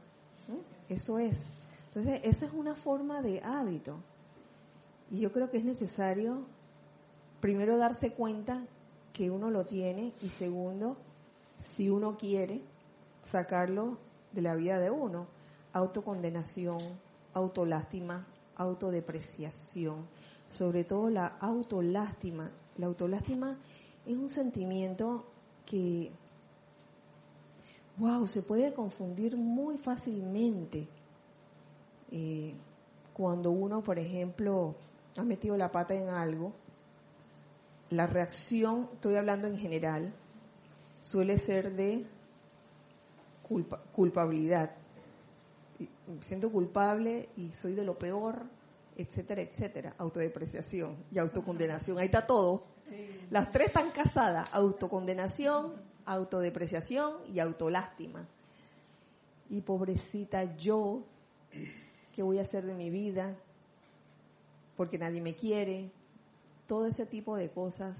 Eso 0.89 1.19
es. 1.19 1.45
Entonces, 1.87 2.21
esa 2.23 2.45
es 2.45 2.53
una 2.53 2.75
forma 2.75 3.21
de 3.21 3.41
hábito. 3.41 3.97
Y 5.11 5.19
yo 5.19 5.31
creo 5.31 5.49
que 5.49 5.57
es 5.57 5.65
necesario, 5.65 6.43
primero, 7.39 7.77
darse 7.77 8.11
cuenta 8.11 8.65
que 9.13 9.31
uno 9.31 9.49
lo 9.49 9.65
tiene 9.65 10.13
y 10.21 10.29
segundo, 10.29 10.97
si 11.59 11.89
uno 11.89 12.17
quiere, 12.17 12.61
sacarlo 13.23 13.97
de 14.33 14.41
la 14.41 14.55
vida 14.55 14.79
de 14.79 14.91
uno. 14.91 15.27
Autocondenación, 15.73 16.79
autolástima, 17.33 18.25
autodepreciación. 18.55 20.05
Sobre 20.51 20.83
todo 20.83 21.09
la 21.09 21.27
autolástima. 21.39 22.51
La 22.77 22.87
autolástima 22.87 23.57
es 24.05 24.17
un 24.17 24.29
sentimiento 24.29 25.25
que 25.65 26.11
wow, 27.97 28.27
se 28.27 28.41
puede 28.41 28.73
confundir 28.73 29.37
muy 29.37 29.77
fácilmente 29.77 30.87
eh, 32.11 32.53
cuando 33.13 33.51
uno, 33.51 33.81
por 33.83 33.97
ejemplo, 33.97 34.75
ha 35.17 35.23
metido 35.23 35.55
la 35.57 35.71
pata 35.71 35.93
en 35.93 36.09
algo. 36.09 36.53
La 37.89 38.07
reacción, 38.07 38.89
estoy 38.93 39.15
hablando 39.15 39.47
en 39.47 39.57
general, 39.57 40.13
suele 41.01 41.37
ser 41.37 41.73
de 41.75 42.05
culpabilidad. 43.93 44.71
Me 45.79 46.21
siento 46.21 46.51
culpable 46.51 47.29
y 47.37 47.51
soy 47.51 47.73
de 47.73 47.83
lo 47.83 47.97
peor, 47.97 48.43
etcétera, 48.97 49.41
etcétera. 49.41 49.95
Autodepreciación 49.97 50.97
y 51.11 51.19
autocondenación. 51.19 51.97
Ahí 51.99 52.05
está 52.05 52.25
todo. 52.25 52.63
Las 53.29 53.51
tres 53.51 53.67
están 53.67 53.91
casadas. 53.91 54.49
Autocondenación, 54.53 55.73
autodepreciación 56.05 57.15
y 57.33 57.39
autolástima. 57.39 58.25
Y 59.49 59.61
pobrecita 59.61 60.55
yo, 60.57 61.03
¿qué 62.15 62.23
voy 62.23 62.39
a 62.39 62.43
hacer 62.43 62.65
de 62.65 62.73
mi 62.73 62.89
vida? 62.89 63.35
Porque 64.75 64.97
nadie 64.97 65.21
me 65.21 65.35
quiere. 65.35 65.91
Todo 66.67 66.87
ese 66.87 67.05
tipo 67.05 67.35
de 67.35 67.49
cosas 67.49 67.95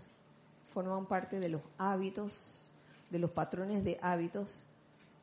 forman 0.73 1.05
parte 1.05 1.39
de 1.39 1.49
los 1.49 1.61
hábitos, 1.77 2.69
de 3.09 3.19
los 3.19 3.31
patrones 3.31 3.83
de 3.83 3.97
hábitos 4.01 4.63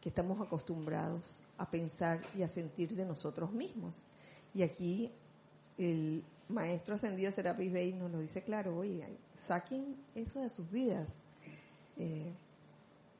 que 0.00 0.08
estamos 0.08 0.40
acostumbrados 0.40 1.42
a 1.58 1.70
pensar 1.70 2.20
y 2.36 2.42
a 2.42 2.48
sentir 2.48 2.94
de 2.94 3.04
nosotros 3.04 3.52
mismos. 3.52 4.06
Y 4.54 4.62
aquí 4.62 5.10
el 5.78 6.22
maestro 6.48 6.94
ascendido 6.94 7.30
Serapis 7.30 7.72
Bey 7.72 7.92
nos 7.92 8.10
lo 8.10 8.18
dice 8.18 8.42
claro, 8.42 8.76
oye, 8.76 9.06
saquen 9.46 9.96
eso 10.14 10.40
de 10.40 10.48
sus 10.48 10.70
vidas. 10.70 11.08
Eh, 11.96 12.32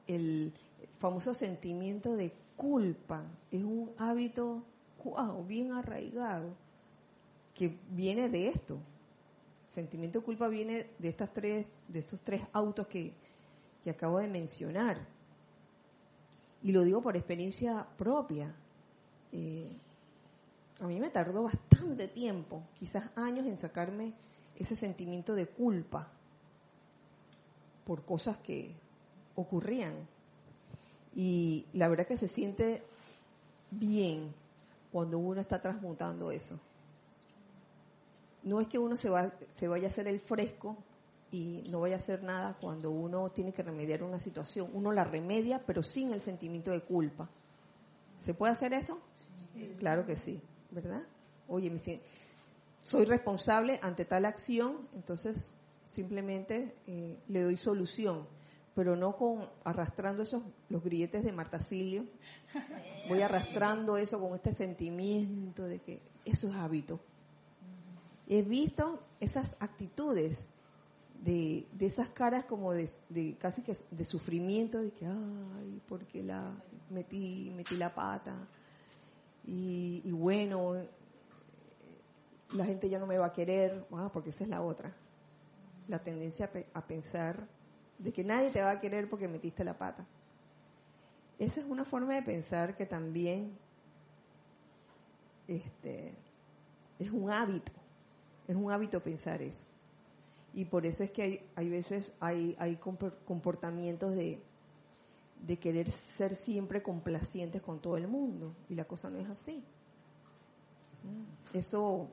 el 0.07 0.53
famoso 0.99 1.35
sentimiento 1.35 2.17
de 2.17 2.33
culpa 2.57 3.25
es 3.51 3.63
un 3.63 3.91
hábito 3.99 4.63
wow, 5.05 5.45
bien 5.45 5.73
arraigado 5.73 6.55
que 7.55 7.77
viene 7.91 8.29
de 8.29 8.49
esto. 8.49 8.79
Sentimiento 9.67 10.21
de 10.21 10.25
culpa 10.25 10.49
viene 10.49 10.87
de 10.99 11.09
estas 11.09 11.33
tres, 11.33 11.67
de 11.89 11.99
estos 11.99 12.21
tres 12.21 12.43
autos 12.53 12.87
que, 12.87 13.13
que 13.83 13.91
acabo 13.91 14.19
de 14.19 14.29
mencionar. 14.29 14.99
Y 16.63 16.73
lo 16.73 16.83
digo 16.83 17.03
por 17.03 17.17
experiencia 17.17 17.87
propia. 17.97 18.55
Eh, 19.33 19.69
a 20.81 20.87
mí 20.87 21.01
me 21.01 21.11
tardó 21.11 21.45
bastante 21.45 22.09
tiempo, 22.09 22.63
quizás 22.79 23.11
años, 23.17 23.47
en 23.47 23.57
sacarme 23.57 24.13
ese 24.57 24.77
sentimiento 24.77 25.35
de 25.35 25.47
culpa 25.47 26.09
por 27.85 28.05
cosas 28.05 28.37
que 28.39 28.75
ocurrían. 29.35 29.95
Y 31.15 31.67
la 31.73 31.89
verdad 31.89 32.07
que 32.07 32.17
se 32.17 32.29
siente 32.29 32.83
bien 33.71 34.33
cuando 34.91 35.19
uno 35.19 35.41
está 35.41 35.61
transmutando 35.61 36.31
eso. 36.31 36.59
No 38.43 38.61
es 38.61 38.67
que 38.67 38.79
uno 38.79 38.97
se, 38.97 39.09
va, 39.09 39.33
se 39.59 39.69
vaya 39.69 39.89
a 39.89 39.91
hacer 39.91 40.09
el 40.09 40.21
fresco 40.21 40.77
y 41.31 41.63
no 41.71 41.79
voy 41.79 41.93
a 41.93 41.97
hacer 41.97 42.23
nada 42.23 42.57
cuando 42.61 42.91
uno 42.91 43.31
tiene 43.31 43.53
que 43.53 43.63
remediar 43.63 44.03
una 44.03 44.21
situación. 44.21 44.69
Uno 44.75 44.93
la 44.93 45.05
remedia, 45.05 45.63
pero 45.65 45.83
sin 45.83 46.13
el 46.13 46.21
sentimiento 46.21 46.71
de 46.71 46.81
culpa. 46.81 47.29
¿Se 48.21 48.35
puede 48.35 48.53
hacer 48.53 48.73
eso? 48.73 48.99
Claro 49.79 50.07
que 50.07 50.17
sí, 50.17 50.41
¿verdad? 50.71 51.03
Oye, 51.49 51.71
me, 51.71 51.79
soy 52.85 53.05
responsable 53.05 53.79
ante 53.83 54.05
tal 54.05 54.25
acción, 54.25 54.89
entonces 54.95 55.51
simplemente 55.85 56.75
eh, 56.87 57.19
le 57.29 57.43
doy 57.43 57.57
solución, 57.57 58.27
pero 58.75 58.97
no 58.97 59.17
con 59.17 59.49
arrastrando 59.65 60.23
esos 60.23 60.43
los 60.69 60.83
grilletes 60.83 61.25
de 61.25 61.33
Martacilio. 61.33 62.05
Voy 63.09 63.21
arrastrando 63.21 63.97
eso 63.97 64.21
con 64.21 64.35
este 64.35 64.53
sentimiento 64.53 65.65
de 65.65 65.81
que 65.81 66.01
eso 66.25 66.49
es 66.49 66.55
hábito. 66.55 67.01
He 68.29 68.43
visto 68.43 69.03
esas 69.21 69.57
actitudes 69.61 70.49
de, 71.23 71.67
de 71.73 71.87
esas 71.87 72.09
caras 72.09 72.45
como 72.45 72.73
de, 72.73 72.89
casi 73.39 73.63
que 73.63 73.77
de 73.91 74.05
sufrimiento, 74.05 74.81
de 74.81 74.91
que, 74.91 75.07
ay, 75.07 75.81
porque 75.89 76.23
la 76.23 76.53
metí, 76.91 77.53
metí 77.55 77.77
la 77.77 77.95
pata. 77.95 78.35
Y, 79.47 80.03
y 80.05 80.13
bueno, 80.13 80.77
la 82.55 82.65
gente 82.65 82.89
ya 82.89 82.99
no 82.99 83.07
me 83.07 83.19
va 83.19 83.27
a 83.27 83.33
querer, 83.33 83.87
ah, 83.93 84.11
porque 84.13 84.31
esa 84.31 84.45
es 84.45 84.51
la 84.51 84.63
otra. 84.63 84.95
La 85.89 85.99
tendencia 85.99 86.51
a, 86.75 86.87
pensar 86.87 87.47
de 87.99 88.13
que 88.13 88.25
nadie 88.25 88.51
te 88.51 88.63
va 88.63 88.71
a 88.71 88.81
querer 88.81 89.09
porque 89.09 89.29
metiste 89.29 89.65
la 89.65 89.77
pata. 89.77 90.07
Esa 91.39 91.61
es 91.61 91.67
una 91.67 91.85
forma 91.85 92.15
de 92.15 92.23
pensar 92.23 92.77
que 92.77 92.87
también 92.87 93.53
este, 95.49 96.15
es 96.99 97.11
un 97.11 97.31
hábito, 97.31 97.73
es 98.47 98.57
un 98.57 98.71
hábito 98.71 99.01
pensar 99.01 99.43
eso. 99.43 99.67
Y 100.55 100.67
por 100.67 100.85
eso 100.85 101.03
es 101.03 101.11
que 101.11 101.23
hay, 101.23 101.47
hay 101.57 101.69
veces 101.71 102.13
hay, 102.21 102.55
hay 102.59 102.77
comportamientos 102.77 104.15
de, 104.15 104.43
de 105.47 105.59
querer 105.59 105.91
ser 105.91 106.35
siempre 106.35 106.83
complacientes 106.83 107.63
con 107.63 107.81
todo 107.81 107.97
el 107.97 108.07
mundo. 108.07 108.55
Y 108.69 108.75
la 108.75 108.85
cosa 108.85 109.11
no 109.11 109.19
es 109.19 109.29
así. 109.29 109.65
Eso 111.53 112.09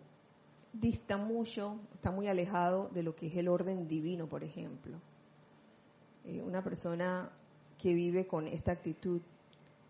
dista 0.73 1.17
mucho, 1.17 1.79
está 1.93 2.11
muy 2.11 2.27
alejado 2.27 2.89
de 2.89 3.03
lo 3.03 3.15
que 3.15 3.27
es 3.27 3.35
el 3.35 3.47
orden 3.47 3.87
divino, 3.87 4.27
por 4.27 4.43
ejemplo. 4.43 4.97
Eh, 6.25 6.41
una 6.41 6.63
persona 6.63 7.29
que 7.77 7.93
vive 7.93 8.27
con 8.27 8.47
esta 8.47 8.73
actitud 8.73 9.21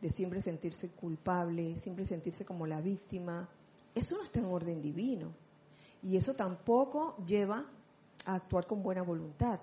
de 0.01 0.09
siempre 0.09 0.41
sentirse 0.41 0.89
culpable, 0.89 1.77
siempre 1.77 2.05
sentirse 2.05 2.45
como 2.45 2.65
la 2.65 2.81
víctima, 2.81 3.49
eso 3.95 4.15
no 4.15 4.23
está 4.23 4.39
en 4.39 4.45
orden 4.45 4.81
divino. 4.81 5.33
Y 6.01 6.15
eso 6.15 6.35
tampoco 6.35 7.17
lleva 7.25 7.65
a 8.25 8.35
actuar 8.35 8.67
con 8.67 8.81
buena 8.81 9.01
voluntad, 9.01 9.59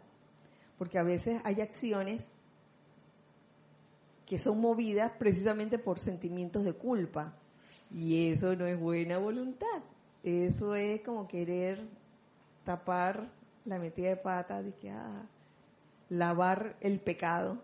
porque 0.77 0.99
a 0.99 1.03
veces 1.03 1.41
hay 1.45 1.61
acciones 1.61 2.29
que 4.27 4.39
son 4.39 4.61
movidas 4.61 5.13
precisamente 5.19 5.79
por 5.79 5.99
sentimientos 6.01 6.65
de 6.65 6.75
culpa, 6.75 7.33
y 7.91 8.31
eso 8.31 8.55
no 8.57 8.67
es 8.67 8.79
buena 8.79 9.19
voluntad. 9.19 9.83
Eso 10.23 10.75
es 10.75 11.01
como 11.03 11.29
querer 11.29 11.87
tapar 12.65 13.31
la 13.65 13.79
metida 13.79 14.09
de 14.09 14.17
pata, 14.17 14.63
de 14.63 14.75
que 14.75 14.91
ah, 14.91 15.25
lavar 16.09 16.77
el 16.81 17.01
pecado, 17.01 17.63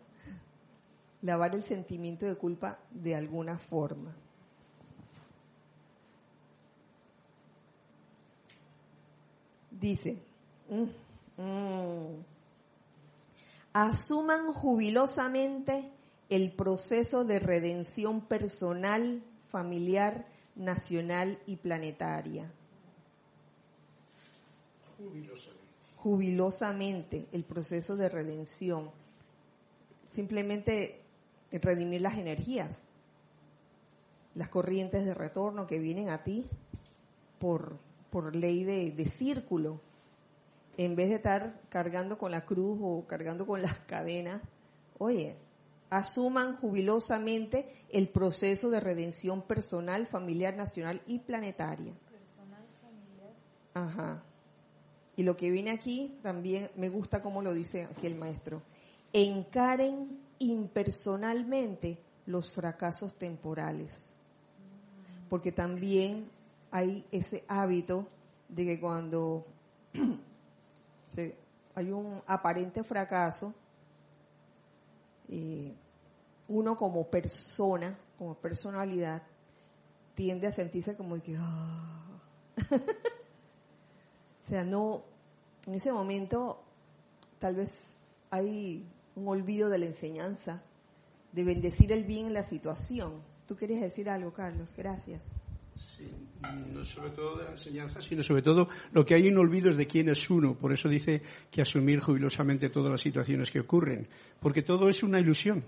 lavar 1.22 1.54
el 1.54 1.62
sentimiento 1.62 2.26
de 2.26 2.36
culpa 2.36 2.78
de 2.90 3.14
alguna 3.14 3.58
forma. 3.58 4.14
Dice, 9.70 10.22
mm, 10.68 11.42
mm, 11.42 12.24
asuman 13.72 14.52
jubilosamente 14.52 15.90
el 16.28 16.52
proceso 16.52 17.24
de 17.24 17.40
redención 17.40 18.22
personal, 18.22 19.22
familiar 19.50 20.26
nacional 20.54 21.38
y 21.46 21.56
planetaria. 21.56 22.50
Jubilosamente 26.02 27.26
el 27.32 27.44
proceso 27.44 27.96
de 27.96 28.08
redención. 28.08 28.90
Simplemente 30.10 31.00
redimir 31.52 32.00
las 32.00 32.18
energías, 32.18 32.76
las 34.34 34.48
corrientes 34.48 35.04
de 35.04 35.14
retorno 35.14 35.66
que 35.66 35.78
vienen 35.78 36.08
a 36.08 36.24
ti 36.24 36.44
por, 37.38 37.76
por 38.10 38.34
ley 38.34 38.64
de, 38.64 38.90
de 38.90 39.06
círculo, 39.06 39.80
en 40.76 40.96
vez 40.96 41.10
de 41.10 41.16
estar 41.16 41.60
cargando 41.68 42.18
con 42.18 42.30
la 42.30 42.46
cruz 42.46 42.78
o 42.82 43.04
cargando 43.06 43.46
con 43.46 43.62
las 43.62 43.78
cadenas. 43.80 44.42
Oye, 44.98 45.36
asuman 45.90 46.56
jubilosamente 46.56 47.84
el 47.90 48.08
proceso 48.08 48.70
de 48.70 48.80
redención 48.80 49.42
personal, 49.42 50.06
familiar, 50.06 50.56
nacional 50.56 51.02
y 51.06 51.18
planetaria. 51.18 51.92
Personal, 52.10 52.66
familiar. 52.80 53.34
Ajá. 53.74 54.22
Y 55.22 55.24
lo 55.24 55.36
que 55.36 55.50
viene 55.50 55.70
aquí 55.70 56.18
también 56.20 56.68
me 56.74 56.88
gusta 56.88 57.22
como 57.22 57.42
lo 57.42 57.54
dice 57.54 57.84
aquí 57.84 58.08
el 58.08 58.16
maestro. 58.16 58.60
Encaren 59.12 60.18
impersonalmente 60.40 61.96
los 62.26 62.50
fracasos 62.50 63.14
temporales. 63.14 64.04
Porque 65.30 65.52
también 65.52 66.28
hay 66.72 67.06
ese 67.12 67.44
hábito 67.46 68.08
de 68.48 68.64
que 68.64 68.80
cuando 68.80 69.46
hay 71.76 71.92
un 71.92 72.20
aparente 72.26 72.82
fracaso, 72.82 73.54
eh, 75.28 75.72
uno 76.48 76.76
como 76.76 77.08
persona, 77.08 77.96
como 78.18 78.34
personalidad, 78.34 79.22
tiende 80.16 80.48
a 80.48 80.50
sentirse 80.50 80.96
como 80.96 81.14
de 81.14 81.22
que, 81.22 81.36
ah". 81.38 82.20
o 84.42 84.48
sea, 84.48 84.64
no, 84.64 85.11
en 85.66 85.74
ese 85.74 85.92
momento 85.92 86.62
tal 87.38 87.56
vez 87.56 87.96
hay 88.30 88.86
un 89.14 89.28
olvido 89.28 89.68
de 89.68 89.78
la 89.78 89.86
enseñanza, 89.86 90.62
de 91.32 91.44
bendecir 91.44 91.92
el 91.92 92.04
bien 92.04 92.26
en 92.26 92.34
la 92.34 92.42
situación. 92.42 93.22
¿Tú 93.46 93.56
querías 93.56 93.80
decir 93.80 94.08
algo, 94.08 94.32
Carlos? 94.32 94.70
Gracias. 94.76 95.22
Sí, 95.76 96.10
no 96.72 96.84
sobre 96.84 97.10
todo 97.10 97.38
de 97.38 97.44
la 97.44 97.52
enseñanza, 97.52 98.00
sino 98.00 98.22
sobre 98.22 98.42
todo 98.42 98.68
lo 98.92 99.04
que 99.04 99.14
hay 99.14 99.28
en 99.28 99.38
olvido 99.38 99.70
es 99.70 99.76
de 99.76 99.86
quién 99.86 100.08
es 100.08 100.28
uno. 100.30 100.54
Por 100.54 100.72
eso 100.72 100.88
dice 100.88 101.22
que 101.50 101.62
asumir 101.62 102.00
jubilosamente 102.00 102.70
todas 102.70 102.90
las 102.90 103.00
situaciones 103.00 103.50
que 103.50 103.60
ocurren, 103.60 104.08
porque 104.40 104.62
todo 104.62 104.88
es 104.88 105.02
una 105.02 105.20
ilusión 105.20 105.64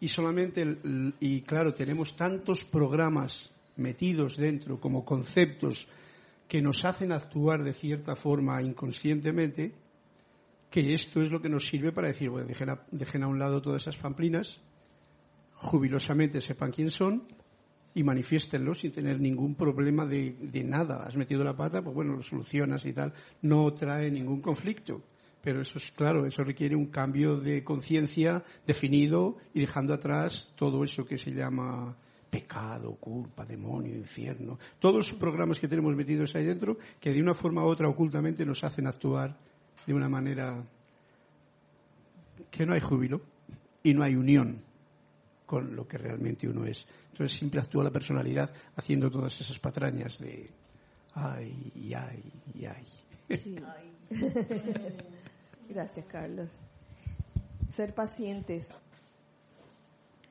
y 0.00 0.08
solamente, 0.08 0.78
y 1.20 1.42
claro, 1.42 1.74
tenemos 1.74 2.16
tantos 2.16 2.64
programas 2.64 3.50
metidos 3.76 4.36
dentro 4.36 4.80
como 4.80 5.04
conceptos 5.04 5.88
que 6.50 6.60
nos 6.60 6.84
hacen 6.84 7.12
actuar 7.12 7.62
de 7.62 7.72
cierta 7.72 8.16
forma 8.16 8.60
inconscientemente, 8.60 9.72
que 10.68 10.94
esto 10.94 11.22
es 11.22 11.30
lo 11.30 11.40
que 11.40 11.48
nos 11.48 11.68
sirve 11.68 11.92
para 11.92 12.08
decir, 12.08 12.28
bueno, 12.28 12.48
dejen 12.48 12.70
a, 12.70 12.82
dejen 12.90 13.22
a 13.22 13.28
un 13.28 13.38
lado 13.38 13.62
todas 13.62 13.82
esas 13.82 13.96
pamplinas, 13.96 14.60
jubilosamente 15.54 16.40
sepan 16.40 16.72
quién 16.72 16.90
son 16.90 17.22
y 17.94 18.02
manifiéstenlo 18.02 18.74
sin 18.74 18.90
tener 18.90 19.20
ningún 19.20 19.54
problema 19.54 20.04
de, 20.04 20.34
de 20.40 20.64
nada. 20.64 21.04
Has 21.04 21.14
metido 21.14 21.44
la 21.44 21.56
pata, 21.56 21.82
pues 21.82 21.94
bueno, 21.94 22.16
lo 22.16 22.22
solucionas 22.24 22.84
y 22.84 22.94
tal. 22.94 23.12
No 23.42 23.72
trae 23.72 24.10
ningún 24.10 24.40
conflicto. 24.40 25.04
Pero 25.40 25.60
eso 25.60 25.78
es 25.78 25.92
claro, 25.92 26.26
eso 26.26 26.42
requiere 26.42 26.74
un 26.74 26.86
cambio 26.86 27.36
de 27.36 27.62
conciencia 27.62 28.42
definido 28.66 29.36
y 29.54 29.60
dejando 29.60 29.94
atrás 29.94 30.52
todo 30.56 30.82
eso 30.82 31.06
que 31.06 31.16
se 31.16 31.30
llama 31.30 31.96
pecado, 32.30 32.94
culpa, 32.94 33.44
demonio, 33.44 33.94
infierno, 33.94 34.58
todos 34.78 34.96
los 34.96 35.12
programas 35.14 35.58
que 35.58 35.68
tenemos 35.68 35.94
metidos 35.96 36.34
ahí 36.36 36.44
dentro 36.44 36.78
que 37.00 37.12
de 37.12 37.20
una 37.20 37.34
forma 37.34 37.64
u 37.64 37.66
otra 37.66 37.88
ocultamente 37.88 38.46
nos 38.46 38.62
hacen 38.62 38.86
actuar 38.86 39.36
de 39.86 39.94
una 39.94 40.08
manera 40.08 40.62
que 42.50 42.64
no 42.64 42.74
hay 42.74 42.80
júbilo 42.80 43.20
y 43.82 43.94
no 43.94 44.02
hay 44.02 44.14
unión 44.14 44.62
con 45.46 45.74
lo 45.74 45.86
que 45.88 45.98
realmente 45.98 46.48
uno 46.48 46.64
es. 46.64 46.86
Entonces 47.08 47.36
siempre 47.36 47.60
actúa 47.60 47.82
la 47.82 47.90
personalidad 47.90 48.54
haciendo 48.76 49.10
todas 49.10 49.40
esas 49.40 49.58
patrañas 49.58 50.18
de 50.18 50.46
ay, 51.14 51.72
y 51.74 51.92
ay, 51.92 52.22
y 52.54 52.66
ay. 52.66 52.86
Gracias, 55.68 56.06
Carlos. 56.06 56.50
Ser 57.72 57.94
pacientes 57.94 58.68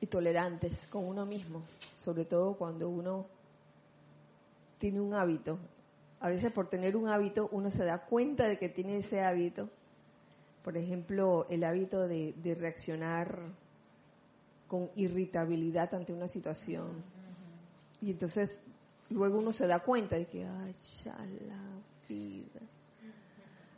y 0.00 0.06
tolerantes 0.06 0.86
con 0.86 1.04
uno 1.04 1.26
mismo, 1.26 1.62
sobre 1.96 2.24
todo 2.24 2.54
cuando 2.54 2.88
uno 2.88 3.26
tiene 4.78 5.00
un 5.00 5.14
hábito. 5.14 5.58
A 6.20 6.28
veces 6.28 6.52
por 6.52 6.68
tener 6.68 6.96
un 6.96 7.08
hábito 7.08 7.48
uno 7.52 7.70
se 7.70 7.84
da 7.84 7.98
cuenta 7.98 8.46
de 8.46 8.58
que 8.58 8.68
tiene 8.68 8.98
ese 8.98 9.22
hábito. 9.22 9.68
Por 10.64 10.76
ejemplo, 10.76 11.46
el 11.48 11.64
hábito 11.64 12.06
de, 12.06 12.34
reaccionar 12.58 13.38
con 14.68 14.90
irritabilidad 14.96 15.94
ante 15.94 16.12
una 16.12 16.28
situación. 16.28 17.02
Y 18.00 18.10
entonces 18.10 18.60
luego 19.10 19.38
uno 19.38 19.52
se 19.52 19.66
da 19.66 19.80
cuenta 19.80 20.16
de 20.16 20.26
que, 20.26 20.44
ay, 20.44 20.74
ya 21.04 21.16
la 21.46 21.60
vida 22.08 22.60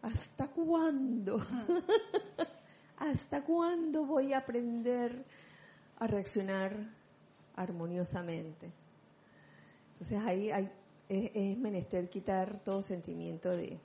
¿hasta 0.02 0.48
cuándo? 0.48 1.44
¿Hasta 2.98 3.42
cuándo 3.42 4.04
voy 4.04 4.32
a 4.32 4.38
aprender 4.38 5.24
a 6.02 6.06
reaccionar 6.08 6.76
armoniosamente? 7.54 8.72
Entonces 9.92 10.18
ahí 10.26 10.50
hay, 10.50 10.68
es, 11.08 11.56
menester 11.58 12.10
quitar 12.10 12.58
todo 12.64 12.82
sentimiento 12.82 13.50
de, 13.50 13.78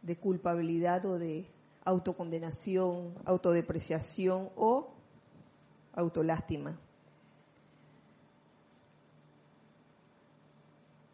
de 0.00 0.16
culpabilidad 0.16 1.04
o 1.04 1.18
de 1.18 1.44
autocondenación, 1.84 3.12
autodepreciación 3.26 4.48
o 4.56 4.88
autolástima. 5.92 6.78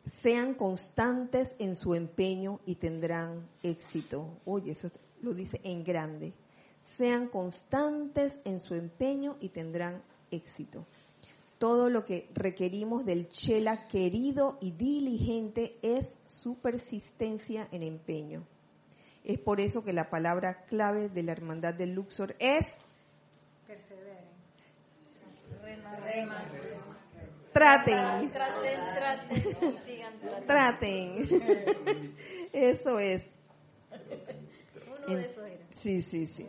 Sean 0.07 0.55
constantes 0.55 1.57
en 1.59 1.75
su 1.75 1.97
empeño 1.97 2.61
y 2.67 2.77
tendrán 2.77 3.49
éxito. 3.65 4.29
Oye, 4.45 4.71
eso 4.71 4.93
lo 5.23 5.35
dice 5.35 5.61
en 5.65 5.83
grande. 5.83 6.33
Sean 6.96 7.29
constantes 7.29 8.40
en 8.44 8.61
su 8.61 8.74
empeño 8.74 9.37
y 9.40 9.51
tendrán 9.51 10.03
éxito. 10.31 10.87
Todo 11.59 11.90
lo 11.90 12.05
que 12.05 12.29
requerimos 12.35 13.05
del 13.05 13.29
chela 13.29 13.88
querido 13.88 14.59
y 14.61 14.72
diligente 14.72 15.77
es 15.83 16.18
su 16.27 16.59
persistencia 16.59 17.68
en 17.72 17.83
empeño. 17.83 18.46
Es 19.24 19.38
por 19.38 19.61
eso 19.61 19.85
que 19.85 19.92
la 19.92 20.09
palabra 20.09 20.64
clave 20.66 21.09
de 21.09 21.22
la 21.22 21.33
hermandad 21.33 21.74
del 21.74 21.94
Luxor 21.94 22.35
es 22.38 22.77
perseveren. 23.66 24.29
Traten. 27.53 28.31
Traten, 28.33 28.81
traten, 28.94 30.46
traten. 30.46 32.14
Eso 32.53 32.98
es. 32.98 33.31
Uno 35.07 35.16
de 35.16 35.24
esos 35.24 35.44
era. 35.44 35.66
Sí, 35.74 36.03
sí, 36.03 36.27
sí. 36.27 36.46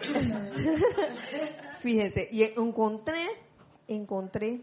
Fíjense, 1.80 2.28
y 2.30 2.42
encontré, 2.42 3.26
encontré 3.86 4.60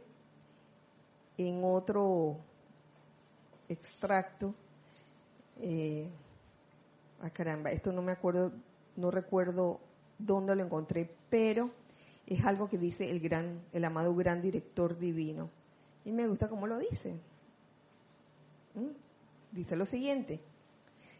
en 1.37 1.61
otro 1.63 2.37
extracto, 3.67 4.53
eh, 5.61 6.09
ah 7.21 7.29
caramba, 7.29 7.71
esto 7.71 7.91
no 7.91 8.01
me 8.01 8.11
acuerdo, 8.11 8.51
no 8.95 9.11
recuerdo 9.11 9.79
dónde 10.17 10.55
lo 10.55 10.63
encontré, 10.63 11.09
pero 11.29 11.71
es 12.25 12.43
algo 12.45 12.69
que 12.69 12.77
dice 12.77 13.09
el 13.09 13.19
gran, 13.19 13.61
el 13.71 13.85
amado 13.85 14.15
gran 14.15 14.41
director 14.41 14.97
divino. 14.97 15.49
Y 16.03 16.11
me 16.11 16.27
gusta 16.27 16.47
cómo 16.47 16.67
lo 16.67 16.77
dice. 16.77 17.13
¿Mm? 18.75 18.89
Dice 19.51 19.75
lo 19.75 19.85
siguiente, 19.85 20.39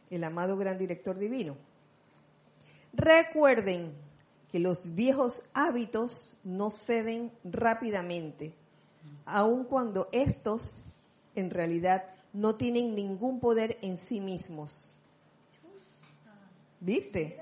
el 0.10 0.24
amado 0.24 0.58
gran 0.58 0.78
director 0.78 1.18
divino. 1.18 1.56
Recuerden 2.96 3.94
que 4.52 4.60
los 4.60 4.96
viejos 4.96 5.44
hábitos 5.54 6.34
no 6.44 6.72
ceden 6.72 7.32
rápidamente, 7.44 8.54
aun 9.26 9.66
cuando 9.66 10.08
estos 10.12 10.84
en 11.36 11.50
realidad 11.50 12.06
no 12.32 12.56
tienen 12.56 12.96
ningún 12.96 13.40
poder 13.40 13.78
en 13.82 13.98
sí 13.98 14.22
mismos. 14.22 14.96
¿Viste? 16.80 17.42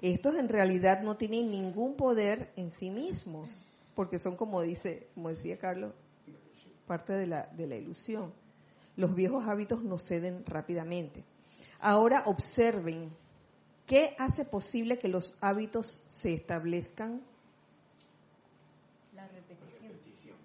estos 0.00 0.36
en 0.36 0.48
realidad 0.48 1.02
no 1.02 1.16
tienen 1.16 1.50
ningún 1.50 1.94
poder 1.94 2.50
en 2.56 2.70
sí 2.70 2.90
mismos, 2.90 3.66
porque 3.94 4.18
son 4.18 4.36
como 4.36 4.62
dice, 4.62 5.08
como 5.14 5.28
decía 5.28 5.58
Carlos, 5.58 5.92
parte 6.86 7.12
de 7.12 7.26
la, 7.26 7.46
de 7.46 7.66
la 7.66 7.76
ilusión. 7.76 8.32
Los 8.96 9.14
viejos 9.14 9.46
hábitos 9.46 9.82
no 9.82 9.98
ceden 9.98 10.44
rápidamente. 10.46 11.22
Ahora 11.80 12.22
observen, 12.26 13.10
¿qué 13.90 14.14
hace 14.20 14.44
posible 14.44 15.00
que 15.00 15.08
los 15.08 15.36
hábitos 15.40 16.04
se 16.06 16.32
establezcan? 16.32 17.20
La 19.16 19.26
repetición. 19.26 20.36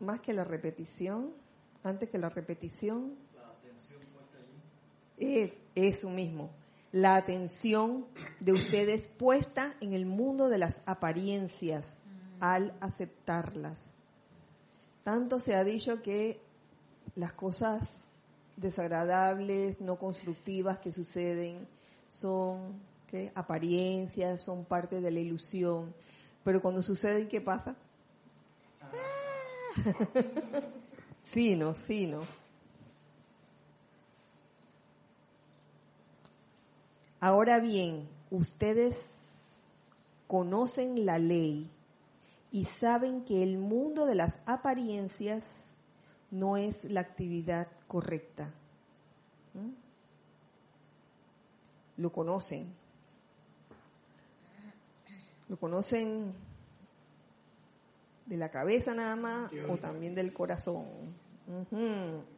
Más 0.00 0.20
que 0.20 0.32
la 0.32 0.44
repetición, 0.44 1.34
antes 1.84 2.08
que 2.08 2.16
la 2.16 2.30
repetición. 2.30 3.14
La 3.34 3.48
atención 3.50 4.00
puesta 4.14 4.38
Es 5.18 5.52
eso 5.74 6.08
mismo 6.08 6.48
la 6.92 7.16
atención 7.16 8.06
de 8.40 8.52
ustedes 8.52 9.06
puesta 9.06 9.74
en 9.82 9.92
el 9.92 10.06
mundo 10.06 10.48
de 10.48 10.56
las 10.56 10.80
apariencias 10.86 12.00
al 12.40 12.74
aceptarlas. 12.80 13.78
Tanto 15.04 15.40
se 15.40 15.56
ha 15.56 15.62
dicho 15.62 16.00
que 16.00 16.40
las 17.14 17.34
cosas 17.34 18.05
desagradables, 18.56 19.80
no 19.80 19.98
constructivas 19.98 20.78
que 20.78 20.90
suceden 20.90 21.66
son 22.08 22.80
¿qué? 23.08 23.32
apariencias, 23.34 24.42
son 24.42 24.64
parte 24.64 25.00
de 25.00 25.10
la 25.10 25.20
ilusión. 25.20 25.94
Pero 26.44 26.60
cuando 26.62 26.82
suceden, 26.82 27.28
¿qué 27.28 27.40
pasa? 27.40 27.76
Ah. 28.80 28.90
sí, 31.32 31.56
no, 31.56 31.74
sí, 31.74 32.06
no. 32.06 32.22
Ahora 37.18 37.58
bien, 37.58 38.08
ustedes 38.30 38.96
conocen 40.28 41.06
la 41.06 41.18
ley 41.18 41.70
y 42.52 42.66
saben 42.66 43.24
que 43.24 43.42
el 43.42 43.58
mundo 43.58 44.06
de 44.06 44.14
las 44.14 44.38
apariencias 44.46 45.44
no 46.38 46.56
es 46.56 46.84
la 46.84 47.00
actividad 47.00 47.68
correcta. 47.86 48.52
¿Mm? 49.54 49.70
Lo 51.98 52.12
conocen. 52.12 52.74
Lo 55.48 55.56
conocen 55.56 56.34
de 58.26 58.36
la 58.36 58.50
cabeza 58.50 58.94
nada 58.94 59.16
más 59.16 59.52
o 59.68 59.76
también 59.78 60.14
del 60.14 60.32
corazón. 60.32 60.84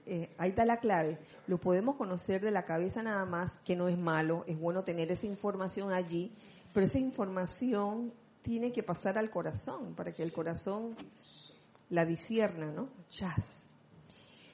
Eh, 0.06 0.34
ahí 0.37 0.50
está 0.50 0.66
la 0.66 0.78
clave. 0.78 1.18
Lo 1.46 1.58
podemos 1.58 1.96
conocer 1.96 2.42
de 2.42 2.50
la 2.50 2.64
cabeza 2.64 3.02
nada 3.02 3.24
más, 3.24 3.58
que 3.58 3.74
no 3.74 3.88
es 3.88 3.98
malo, 3.98 4.44
es 4.46 4.58
bueno 4.58 4.84
tener 4.84 5.11
esa 5.11 5.26
información 5.26 5.92
allí, 5.92 6.30
pero 6.74 6.84
esa 6.84 6.98
información 6.98 8.12
tiene 8.42 8.70
que 8.70 8.82
pasar 8.82 9.18
al 9.18 9.30
corazón 9.30 9.94
para 9.94 10.12
que 10.12 10.22
el 10.22 10.32
corazón 10.32 10.94
la 11.88 12.04
disierna, 12.04 12.70
¿no? 12.70 12.90
Chas. 13.08 13.58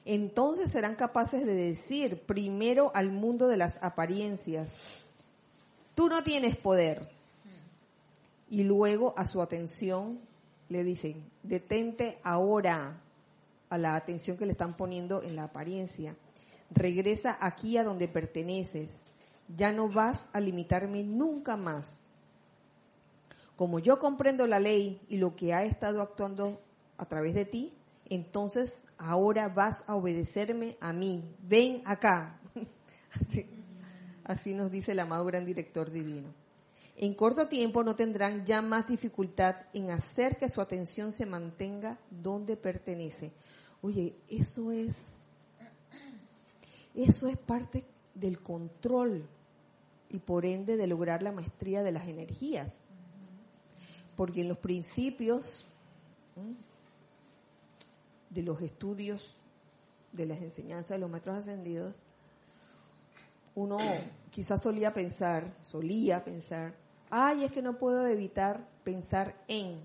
Entonces 0.04 0.70
serán 0.70 0.96
capaces 0.96 1.46
de 1.46 1.54
decir 1.54 2.20
primero 2.26 2.90
al 2.94 3.10
mundo 3.10 3.48
de 3.48 3.56
las 3.56 3.82
apariencias, 3.82 5.04
tú 5.94 6.08
no 6.08 6.22
tienes 6.22 6.56
poder. 6.56 7.08
Y 8.50 8.64
luego 8.64 9.14
a 9.16 9.26
su 9.26 9.40
atención 9.40 10.20
le 10.68 10.84
dicen, 10.84 11.24
detente 11.42 12.18
ahora, 12.22 13.00
a 13.70 13.78
la 13.78 13.96
atención 13.96 14.36
que 14.36 14.46
le 14.46 14.52
están 14.52 14.76
poniendo 14.76 15.22
en 15.22 15.34
la 15.34 15.44
apariencia. 15.44 16.14
Regresa 16.70 17.36
aquí 17.40 17.76
a 17.76 17.84
donde 17.84 18.06
perteneces. 18.06 19.00
Ya 19.56 19.72
no 19.72 19.88
vas 19.88 20.28
a 20.32 20.40
limitarme 20.40 21.02
nunca 21.02 21.56
más. 21.56 22.02
Como 23.56 23.78
yo 23.78 23.98
comprendo 23.98 24.46
la 24.46 24.60
ley 24.60 25.00
y 25.08 25.16
lo 25.16 25.34
que 25.34 25.54
ha 25.54 25.64
estado 25.64 26.02
actuando 26.02 26.60
a 26.98 27.06
través 27.06 27.34
de 27.34 27.44
ti, 27.44 27.72
entonces 28.06 28.84
ahora 28.98 29.48
vas 29.48 29.84
a 29.86 29.94
obedecerme 29.94 30.76
a 30.80 30.92
mí. 30.92 31.24
Ven 31.40 31.82
acá. 31.84 32.40
así, 34.24 34.54
nos 34.54 34.70
dice 34.70 34.92
el 34.92 35.00
amado 35.00 35.24
gran 35.24 35.44
director 35.44 35.90
divino. 35.90 36.34
En 36.96 37.14
corto 37.14 37.48
tiempo 37.48 37.82
no 37.82 37.96
tendrán 37.96 38.44
ya 38.44 38.62
más 38.62 38.86
dificultad 38.86 39.56
en 39.72 39.90
hacer 39.90 40.36
que 40.36 40.48
su 40.48 40.60
atención 40.60 41.12
se 41.12 41.26
mantenga 41.26 41.98
donde 42.10 42.56
pertenece. 42.56 43.32
Oye, 43.82 44.14
eso 44.28 44.70
es, 44.70 44.96
eso 46.94 47.26
es 47.26 47.36
parte 47.36 47.84
del 48.14 48.40
control 48.40 49.28
y 50.08 50.18
por 50.20 50.46
ende 50.46 50.76
de 50.76 50.86
lograr 50.86 51.22
la 51.22 51.32
maestría 51.32 51.82
de 51.82 51.90
las 51.90 52.06
energías. 52.06 52.72
Porque 54.14 54.42
en 54.42 54.48
los 54.48 54.58
principios 54.58 55.66
de 58.34 58.42
los 58.42 58.60
estudios 58.60 59.40
de 60.12 60.26
las 60.26 60.42
enseñanzas 60.42 60.90
de 60.90 60.98
los 60.98 61.10
maestros 61.10 61.36
ascendidos, 61.38 62.02
uno 63.54 63.78
quizás 64.30 64.62
solía 64.62 64.92
pensar, 64.92 65.56
solía 65.62 66.24
pensar, 66.24 66.74
ay, 67.10 67.44
es 67.44 67.52
que 67.52 67.62
no 67.62 67.78
puedo 67.78 68.06
evitar 68.06 68.66
pensar 68.82 69.34
en 69.48 69.80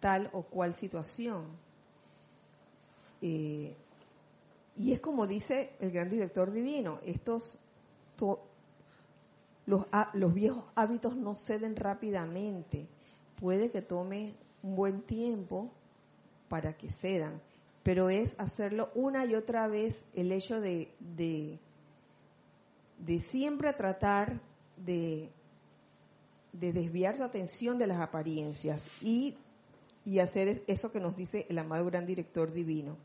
tal 0.00 0.30
o 0.32 0.42
cual 0.42 0.74
situación. 0.74 1.46
Eh, 3.20 3.74
y 4.76 4.92
es 4.92 5.00
como 5.00 5.26
dice 5.26 5.72
el 5.80 5.90
gran 5.90 6.08
director 6.08 6.52
divino, 6.52 7.00
estos 7.04 7.58
los, 9.66 9.86
los 10.14 10.34
viejos 10.34 10.64
hábitos 10.74 11.16
no 11.16 11.34
ceden 11.34 11.76
rápidamente. 11.76 12.88
Puede 13.40 13.70
que 13.70 13.82
tome 13.82 14.34
un 14.62 14.74
buen 14.74 15.02
tiempo 15.02 15.70
para 16.48 16.76
que 16.76 16.88
cedan, 16.88 17.40
pero 17.82 18.10
es 18.10 18.34
hacerlo 18.38 18.90
una 18.94 19.24
y 19.26 19.34
otra 19.34 19.68
vez 19.68 20.04
el 20.14 20.32
hecho 20.32 20.60
de, 20.60 20.92
de 22.98 23.20
siempre 23.30 23.72
tratar 23.72 24.40
de, 24.76 25.30
de 26.52 26.72
desviar 26.72 27.16
su 27.16 27.22
atención 27.22 27.78
de 27.78 27.86
las 27.86 28.00
apariencias 28.00 28.82
y, 29.02 29.36
y 30.04 30.18
hacer 30.18 30.62
eso 30.66 30.90
que 30.90 31.00
nos 31.00 31.16
dice 31.16 31.46
el 31.48 31.58
amado 31.58 31.84
gran 31.86 32.06
director 32.06 32.52
divino. 32.52 32.96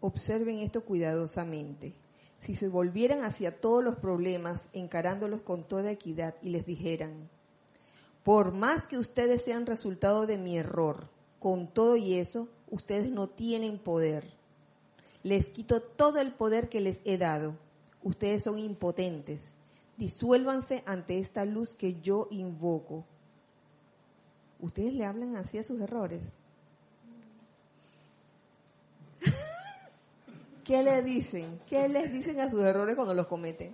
Observen 0.00 0.60
esto 0.60 0.84
cuidadosamente. 0.84 1.92
Si 2.46 2.54
se 2.54 2.68
volvieran 2.68 3.24
hacia 3.24 3.60
todos 3.60 3.82
los 3.82 3.96
problemas, 3.96 4.68
encarándolos 4.72 5.40
con 5.40 5.64
toda 5.64 5.90
equidad, 5.90 6.36
y 6.42 6.50
les 6.50 6.64
dijeran, 6.64 7.28
por 8.22 8.52
más 8.52 8.86
que 8.86 8.98
ustedes 8.98 9.42
sean 9.42 9.66
resultado 9.66 10.28
de 10.28 10.38
mi 10.38 10.56
error, 10.56 11.08
con 11.40 11.66
todo 11.66 11.96
y 11.96 12.14
eso, 12.14 12.46
ustedes 12.70 13.10
no 13.10 13.28
tienen 13.28 13.80
poder. 13.80 14.30
Les 15.24 15.48
quito 15.48 15.82
todo 15.82 16.20
el 16.20 16.34
poder 16.34 16.68
que 16.68 16.80
les 16.80 17.00
he 17.04 17.18
dado. 17.18 17.56
Ustedes 18.04 18.44
son 18.44 18.60
impotentes. 18.60 19.48
Disuélvanse 19.96 20.84
ante 20.86 21.18
esta 21.18 21.44
luz 21.44 21.74
que 21.74 22.00
yo 22.00 22.28
invoco. 22.30 23.04
Ustedes 24.60 24.92
le 24.92 25.04
hablan 25.04 25.34
así 25.34 25.58
a 25.58 25.64
sus 25.64 25.80
errores. 25.80 26.20
¿Qué 30.66 30.82
le 30.82 31.00
dicen? 31.02 31.60
¿Qué 31.68 31.88
les 31.88 32.12
dicen 32.12 32.40
a 32.40 32.50
sus 32.50 32.62
errores 32.64 32.96
cuando 32.96 33.14
los 33.14 33.28
cometen? 33.28 33.72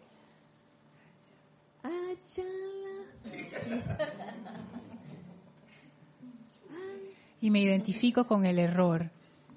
Y 7.40 7.50
me 7.50 7.61
identifico 7.61 8.26
con 8.26 8.44
el 8.44 8.59
error. 8.59 9.11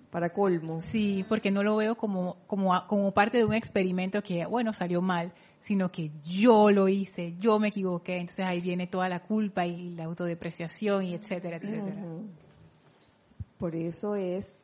Para 0.09 0.31
colmo. 0.31 0.79
Sí, 0.79 1.25
porque 1.27 1.51
no 1.51 1.61
lo 1.61 1.75
veo 1.75 1.95
como, 1.95 2.37
como, 2.47 2.71
como 2.87 3.11
parte 3.11 3.37
de 3.37 3.43
un 3.43 3.53
experimento 3.53 4.23
que, 4.23 4.45
bueno, 4.45 4.73
salió 4.73 5.01
mal, 5.01 5.33
sino 5.59 5.91
que 5.91 6.11
yo 6.23 6.71
lo 6.71 6.87
hice, 6.87 7.35
yo 7.37 7.59
me 7.59 7.67
equivoqué, 7.67 8.15
entonces 8.15 8.45
ahí 8.45 8.61
viene 8.61 8.87
toda 8.87 9.09
la 9.09 9.19
culpa 9.19 9.65
y 9.65 9.89
la 9.89 10.05
autodepreciación 10.05 11.03
y 11.03 11.15
etcétera, 11.15 11.57
etcétera. 11.57 12.01
Por 13.57 13.75
eso 13.75 14.15
es 14.15 14.55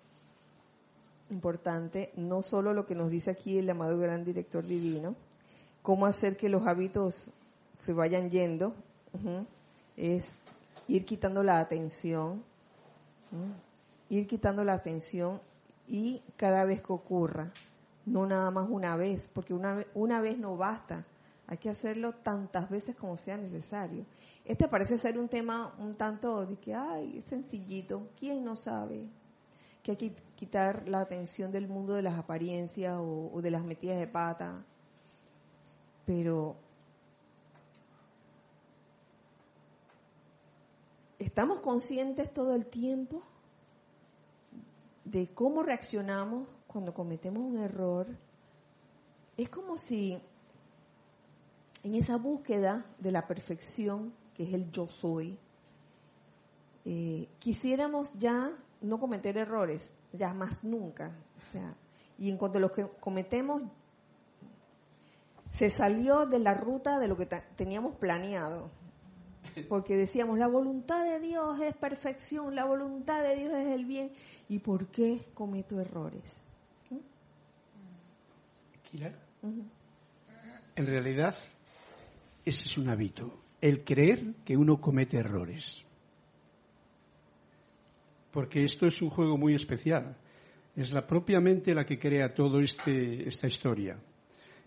importante 1.31 2.11
no 2.15 2.41
solo 2.41 2.73
lo 2.73 2.85
que 2.85 2.95
nos 2.95 3.09
dice 3.09 3.31
aquí 3.31 3.57
el 3.57 3.69
amado 3.69 3.97
gran 3.97 4.23
director 4.23 4.65
divino, 4.65 5.15
cómo 5.81 6.05
hacer 6.05 6.37
que 6.37 6.49
los 6.49 6.67
hábitos 6.67 7.31
se 7.83 7.93
vayan 7.93 8.29
yendo, 8.29 8.73
es 9.97 10.25
ir 10.87 11.05
quitando 11.05 11.43
la 11.43 11.59
atención, 11.59 12.43
ir 14.09 14.27
quitando 14.27 14.63
la 14.63 14.73
atención 14.73 15.41
y 15.87 16.21
cada 16.37 16.65
vez 16.65 16.81
que 16.81 16.93
ocurra, 16.93 17.51
no 18.05 18.25
nada 18.25 18.51
más 18.51 18.67
una 18.69 18.95
vez, 18.95 19.29
porque 19.33 19.53
una, 19.53 19.85
una 19.93 20.21
vez 20.21 20.37
no 20.37 20.57
basta, 20.57 21.05
hay 21.47 21.57
que 21.57 21.69
hacerlo 21.69 22.13
tantas 22.13 22.69
veces 22.69 22.95
como 22.95 23.17
sea 23.17 23.37
necesario. 23.37 24.05
Este 24.45 24.67
parece 24.67 24.97
ser 24.97 25.19
un 25.19 25.27
tema 25.27 25.73
un 25.79 25.95
tanto 25.95 26.45
de 26.45 26.55
que, 26.55 26.73
ay, 26.73 27.21
sencillito, 27.25 28.07
¿quién 28.17 28.43
no 28.43 28.55
sabe? 28.55 29.05
Que 29.83 29.91
hay 29.91 29.97
que 29.97 30.13
quitar 30.35 30.87
la 30.87 31.01
atención 31.01 31.51
del 31.51 31.67
mundo 31.67 31.93
de 31.93 32.03
las 32.03 32.17
apariencias 32.17 32.97
o, 32.99 33.41
de 33.41 33.51
las 33.51 33.63
metidas 33.63 33.99
de 33.99 34.07
pata. 34.07 34.63
Pero 36.05 36.55
estamos 41.17 41.61
conscientes 41.61 42.33
todo 42.33 42.53
el 42.53 42.67
tiempo 42.67 43.23
de 45.05 45.27
cómo 45.33 45.63
reaccionamos 45.63 46.47
cuando 46.67 46.93
cometemos 46.93 47.43
un 47.43 47.57
error. 47.57 48.07
Es 49.37 49.49
como 49.49 49.77
si 49.77 50.19
en 51.83 51.95
esa 51.95 52.17
búsqueda 52.17 52.85
de 52.99 53.11
la 53.11 53.27
perfección, 53.27 54.13
que 54.35 54.43
es 54.43 54.53
el 54.53 54.71
yo 54.71 54.85
soy, 54.87 55.37
eh, 56.85 57.27
quisiéramos 57.39 58.13
ya 58.13 58.51
no 58.81 58.99
cometer 58.99 59.37
errores, 59.37 59.95
ya 60.11 60.33
más 60.33 60.63
nunca. 60.63 61.11
O 61.39 61.51
sea, 61.51 61.75
y 62.17 62.29
en 62.29 62.37
cuanto 62.37 62.57
a 62.57 62.61
los 62.61 62.71
que 62.71 62.87
cometemos, 62.99 63.63
se 65.51 65.69
salió 65.69 66.25
de 66.25 66.39
la 66.39 66.53
ruta 66.53 66.99
de 66.99 67.07
lo 67.07 67.17
que 67.17 67.27
teníamos 67.55 67.95
planeado. 67.95 68.71
Porque 69.67 69.97
decíamos, 69.97 70.39
la 70.39 70.47
voluntad 70.47 71.03
de 71.03 71.19
Dios 71.19 71.59
es 71.61 71.75
perfección, 71.75 72.55
la 72.55 72.65
voluntad 72.65 73.21
de 73.21 73.35
Dios 73.35 73.53
es 73.53 73.67
el 73.67 73.85
bien. 73.85 74.11
¿Y 74.47 74.59
por 74.59 74.87
qué 74.87 75.19
cometo 75.33 75.79
errores? 75.79 76.47
En 80.75 80.87
realidad, 80.87 81.35
ese 82.45 82.65
es 82.65 82.77
un 82.77 82.89
hábito, 82.89 83.39
el 83.59 83.83
creer 83.83 84.35
que 84.45 84.55
uno 84.55 84.79
comete 84.79 85.17
errores 85.17 85.85
porque 88.31 88.63
esto 88.63 88.87
es 88.87 89.01
un 89.01 89.09
juego 89.09 89.37
muy 89.37 89.53
especial. 89.53 90.17
Es 90.75 90.91
la 90.91 91.05
propia 91.05 91.39
mente 91.39 91.75
la 91.75 91.85
que 91.85 91.99
crea 91.99 92.33
toda 92.33 92.61
este, 92.61 93.27
esta 93.27 93.47
historia. 93.47 93.99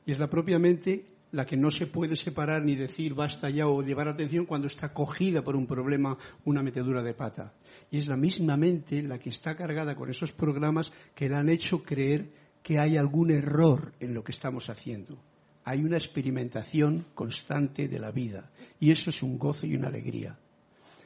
Y 0.06 0.12
es 0.12 0.18
la 0.18 0.28
propia 0.28 0.58
mente 0.58 1.06
la 1.32 1.44
que 1.44 1.56
no 1.56 1.70
se 1.70 1.86
puede 1.86 2.14
separar 2.14 2.62
ni 2.62 2.76
decir 2.76 3.14
basta 3.14 3.50
ya 3.50 3.66
o 3.66 3.82
llevar 3.82 4.06
atención 4.06 4.46
cuando 4.46 4.68
está 4.68 4.92
cogida 4.92 5.42
por 5.42 5.56
un 5.56 5.66
problema, 5.66 6.16
una 6.44 6.62
metedura 6.62 7.02
de 7.02 7.14
pata. 7.14 7.54
Y 7.90 7.98
es 7.98 8.06
la 8.06 8.16
misma 8.16 8.56
mente 8.56 9.02
la 9.02 9.18
que 9.18 9.30
está 9.30 9.56
cargada 9.56 9.96
con 9.96 10.10
esos 10.10 10.32
programas 10.32 10.92
que 11.14 11.28
le 11.28 11.36
han 11.36 11.48
hecho 11.48 11.82
creer 11.82 12.30
que 12.62 12.78
hay 12.78 12.96
algún 12.96 13.30
error 13.30 13.92
en 13.98 14.14
lo 14.14 14.22
que 14.22 14.32
estamos 14.32 14.70
haciendo. 14.70 15.18
Hay 15.64 15.80
una 15.80 15.96
experimentación 15.96 17.06
constante 17.14 17.88
de 17.88 17.98
la 17.98 18.12
vida. 18.12 18.48
Y 18.78 18.90
eso 18.90 19.10
es 19.10 19.22
un 19.22 19.38
gozo 19.38 19.66
y 19.66 19.74
una 19.74 19.88
alegría. 19.88 20.38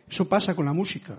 Eso 0.09 0.29
pasa 0.29 0.55
con 0.55 0.67
la 0.67 0.73
música 0.73 1.19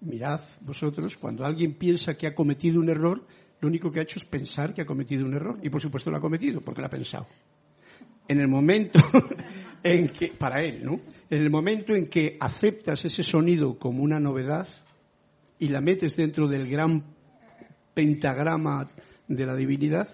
mirad 0.00 0.40
vosotros, 0.60 1.16
cuando 1.16 1.44
alguien 1.44 1.74
piensa 1.74 2.16
que 2.16 2.26
ha 2.26 2.34
cometido 2.34 2.80
un 2.80 2.88
error, 2.88 3.26
lo 3.60 3.68
único 3.68 3.90
que 3.90 4.00
ha 4.00 4.02
hecho 4.02 4.18
es 4.18 4.24
pensar 4.24 4.74
que 4.74 4.82
ha 4.82 4.86
cometido 4.86 5.24
un 5.24 5.34
error. 5.34 5.58
Y 5.62 5.70
por 5.70 5.80
supuesto 5.80 6.10
lo 6.10 6.18
ha 6.18 6.20
cometido, 6.20 6.60
porque 6.60 6.80
lo 6.80 6.86
ha 6.86 6.90
pensado. 6.90 7.26
En 8.28 8.40
el 8.40 8.48
momento 8.48 9.00
en 9.82 10.08
que, 10.08 10.28
para 10.28 10.62
él, 10.62 10.84
¿no? 10.84 11.00
En 11.30 11.42
el 11.42 11.50
momento 11.50 11.94
en 11.94 12.08
que 12.08 12.36
aceptas 12.40 13.04
ese 13.04 13.22
sonido 13.22 13.78
como 13.78 14.02
una 14.02 14.20
novedad 14.20 14.68
y 15.58 15.68
la 15.68 15.80
metes 15.80 16.16
dentro 16.16 16.48
del 16.48 16.68
gran 16.68 17.04
pentagrama 17.94 18.88
de 19.28 19.46
la 19.46 19.54
divinidad, 19.54 20.08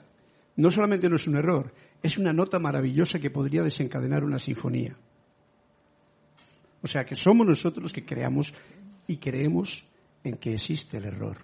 no 0.57 0.71
solamente 0.71 1.09
no 1.09 1.17
es 1.17 1.27
un 1.27 1.37
error, 1.37 1.73
es 2.03 2.19
una 2.19 2.33
nota 2.33 2.59
maravillosa 2.59 3.19
que 3.19 3.31
podría 3.31 3.63
desencadenar 3.63 4.25
una 4.25 4.39
sinfonía. 4.39 4.97
O 6.83 6.87
sea 6.87 7.05
que 7.05 7.17
somos 7.17 7.47
nosotros 7.47 7.83
los 7.83 7.93
que 7.93 8.05
creamos 8.05 8.55
y 9.11 9.17
creemos 9.17 9.85
en 10.23 10.37
que 10.37 10.55
existe 10.55 10.99
el 10.99 11.07
error. 11.07 11.39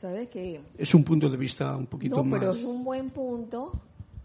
¿Sabes 0.00 0.28
que 0.28 0.60
Es 0.78 0.94
un 0.94 1.02
punto 1.02 1.28
de 1.28 1.36
vista 1.36 1.76
un 1.76 1.86
poquito 1.86 2.22
más. 2.22 2.26
No, 2.26 2.38
pero 2.38 2.52
es 2.52 2.62
un 2.62 2.84
buen 2.84 3.10
punto 3.10 3.72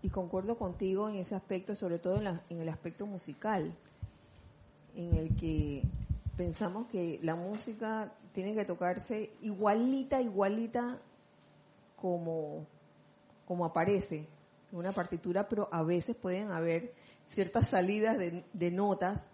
y 0.04 0.10
concuerdo 0.10 0.56
contigo 0.60 1.10
en 1.10 1.16
ese 1.16 1.34
aspecto, 1.34 1.76
sobre 1.76 1.98
todo 1.98 2.22
en, 2.22 2.40
en 2.52 2.62
el 2.62 2.70
aspecto 2.70 3.08
musical, 3.08 3.74
en 4.96 5.16
el 5.16 5.36
que 5.36 5.82
pensamos 6.38 6.86
que 6.86 7.20
la 7.24 7.36
música 7.36 8.14
tiene 8.32 8.54
que 8.54 8.64
tocarse 8.64 9.32
igualita, 9.42 10.22
igualita 10.22 11.00
como, 11.96 12.68
como 13.48 13.66
aparece 13.66 14.28
en 14.72 14.78
una 14.78 14.92
partitura, 14.92 15.50
pero 15.50 15.68
a 15.72 15.82
veces 15.82 16.16
pueden 16.16 16.52
haber 16.52 16.94
ciertas 17.26 17.70
salidas 17.70 18.20
de, 18.20 18.44
de 18.54 18.70
notas 18.70 19.28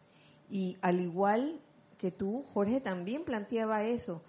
y 0.50 0.78
al 0.80 1.02
igual 1.02 1.60
que 2.00 2.12
tú, 2.12 2.46
Jorge, 2.54 2.80
también 2.80 3.26
planteaba 3.26 3.84
eso 3.84 4.22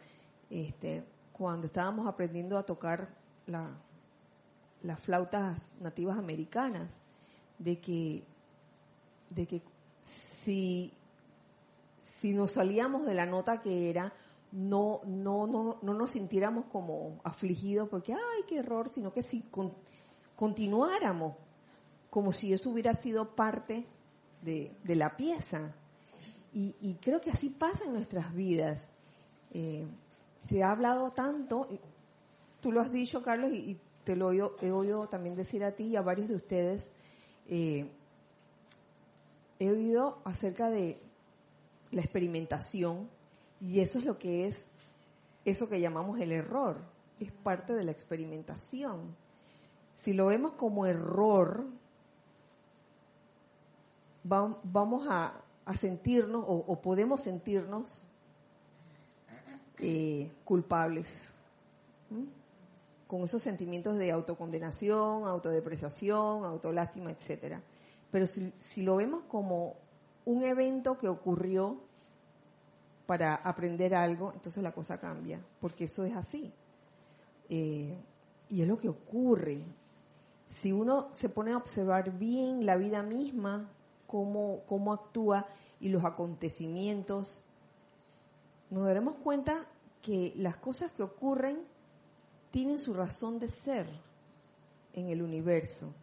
este, 0.51 1.05
cuando 1.33 1.69
estábamos 1.69 2.09
aprendiendo 2.09 2.59
a 2.59 2.65
tocar 2.65 3.15
las 3.47 5.01
flautas 5.01 5.75
nativas 5.81 6.19
americanas, 6.19 6.93
de 7.59 7.81
que, 7.81 8.25
de 9.31 9.47
que 9.47 9.63
si, 10.43 10.93
si 12.19 12.35
nos 12.35 12.53
salíamos 12.53 13.07
de 13.07 13.15
la 13.15 13.25
nota 13.25 13.61
que 13.61 13.89
era, 13.89 14.13
no, 14.51 15.01
no, 15.05 15.47
no, 15.47 15.79
no 15.81 15.95
nos 15.95 16.11
sintiéramos 16.11 16.65
como 16.67 17.21
afligidos 17.23 17.89
porque, 17.89 18.15
ay, 18.15 18.43
qué 18.49 18.59
error, 18.59 18.89
sino 18.89 19.13
que 19.13 19.23
si 19.23 19.45
continuáramos 20.35 21.37
como 22.09 22.33
si 22.33 22.53
eso 22.53 22.71
hubiera 22.71 22.95
sido 22.95 23.37
parte 23.37 23.87
de, 24.43 24.77
de 24.83 24.97
la 24.97 25.17
pieza. 25.17 25.77
Y, 26.53 26.97
creo 27.01 27.21
que 27.21 27.31
así 27.31 27.51
pasa 27.51 27.85
en 27.85 27.93
nuestras 27.93 28.35
vidas. 28.35 28.81
Eh, 29.53 29.87
se 30.49 30.63
ha 30.63 30.73
hablado 30.73 31.13
tanto, 31.13 31.69
tú 32.61 32.73
lo 32.73 32.81
has 32.81 32.91
dicho, 32.91 33.23
Carlos, 33.23 33.53
y, 33.53 33.79
te 34.05 34.17
lo 34.17 34.33
he 34.33 34.71
oído, 34.73 35.09
también 35.09 35.37
decir 35.37 35.63
a 35.63 35.73
ti 35.73 35.85
y 35.85 35.97
a 35.97 36.03
varios 36.03 36.29
de 36.29 36.35
ustedes. 36.35 36.93
Eh, 37.49 37.89
he 39.59 39.71
oído 39.71 40.19
acerca 40.25 40.71
de 40.71 41.01
la 41.91 42.01
experimentación 42.01 43.11
Y 43.61 43.81
eso 43.81 43.99
es 43.99 44.05
lo 44.05 44.19
que 44.19 44.47
es, 44.47 44.71
eso 45.45 45.69
que 45.69 45.81
llamamos 45.81 46.19
el 46.19 46.33
error, 46.33 46.79
es 47.21 47.31
parte 47.31 47.75
de 47.75 47.85
la 47.85 47.91
experimentación. 47.91 49.15
Si 49.97 50.15
lo 50.15 50.27
vemos 50.27 50.53
como 50.55 50.87
error, 50.87 51.67
vamos 54.25 55.07
a, 55.11 55.35
sentirnos 55.75 56.45
o, 56.47 56.81
podemos 56.81 57.21
sentirnos 57.23 58.03
eh, 59.79 60.31
culpables, 60.45 61.09
con 63.07 63.23
esos 63.23 63.43
sentimientos 63.43 63.97
de 63.97 64.13
autocondenación, 64.13 65.27
autodepreciación, 65.27 66.45
autolástima, 66.45 67.11
etcétera. 67.11 67.61
Pero 68.11 68.27
si, 68.27 68.53
si 68.59 68.83
lo 68.83 68.97
vemos 68.97 69.25
como 69.29 69.75
un 70.25 70.43
evento 70.43 70.97
que 70.97 71.09
ocurrió 71.09 71.81
para 73.07 73.35
aprender 73.35 73.95
algo, 73.95 74.33
entonces 74.33 74.63
la 74.63 74.71
cosa 74.71 74.99
cambia, 74.99 75.41
porque 75.61 75.85
eso 75.85 76.05
es 76.05 76.15
así. 76.15 76.53
Eh, 77.49 77.99
y 78.49 78.63
es 78.63 78.69
lo 78.69 78.79
que 78.79 78.89
ocurre. 78.89 79.61
Si 80.47 80.71
uno 80.71 81.09
se 81.13 81.29
pone 81.29 81.53
a 81.53 81.57
observar 81.57 82.17
bien 82.17 82.65
la 82.65 82.77
vida 82.77 83.03
misma, 83.03 83.69
cómo, 84.11 84.63
cómo 84.67 84.93
actúa 84.93 85.47
y 85.79 85.89
los 85.89 86.05
acontecimientos, 86.05 87.45
nos 88.69 88.85
daremos 88.85 89.15
cuenta 89.23 89.67
que 90.03 90.33
las 90.37 90.57
cosas 90.57 90.91
que 90.93 91.05
ocurren 91.05 91.61
tienen 92.51 92.79
su 92.79 92.93
razón 92.93 93.39
de 93.39 93.49
ser 93.49 93.89
en 94.95 95.11
el 95.11 95.23
universo. 95.23 95.95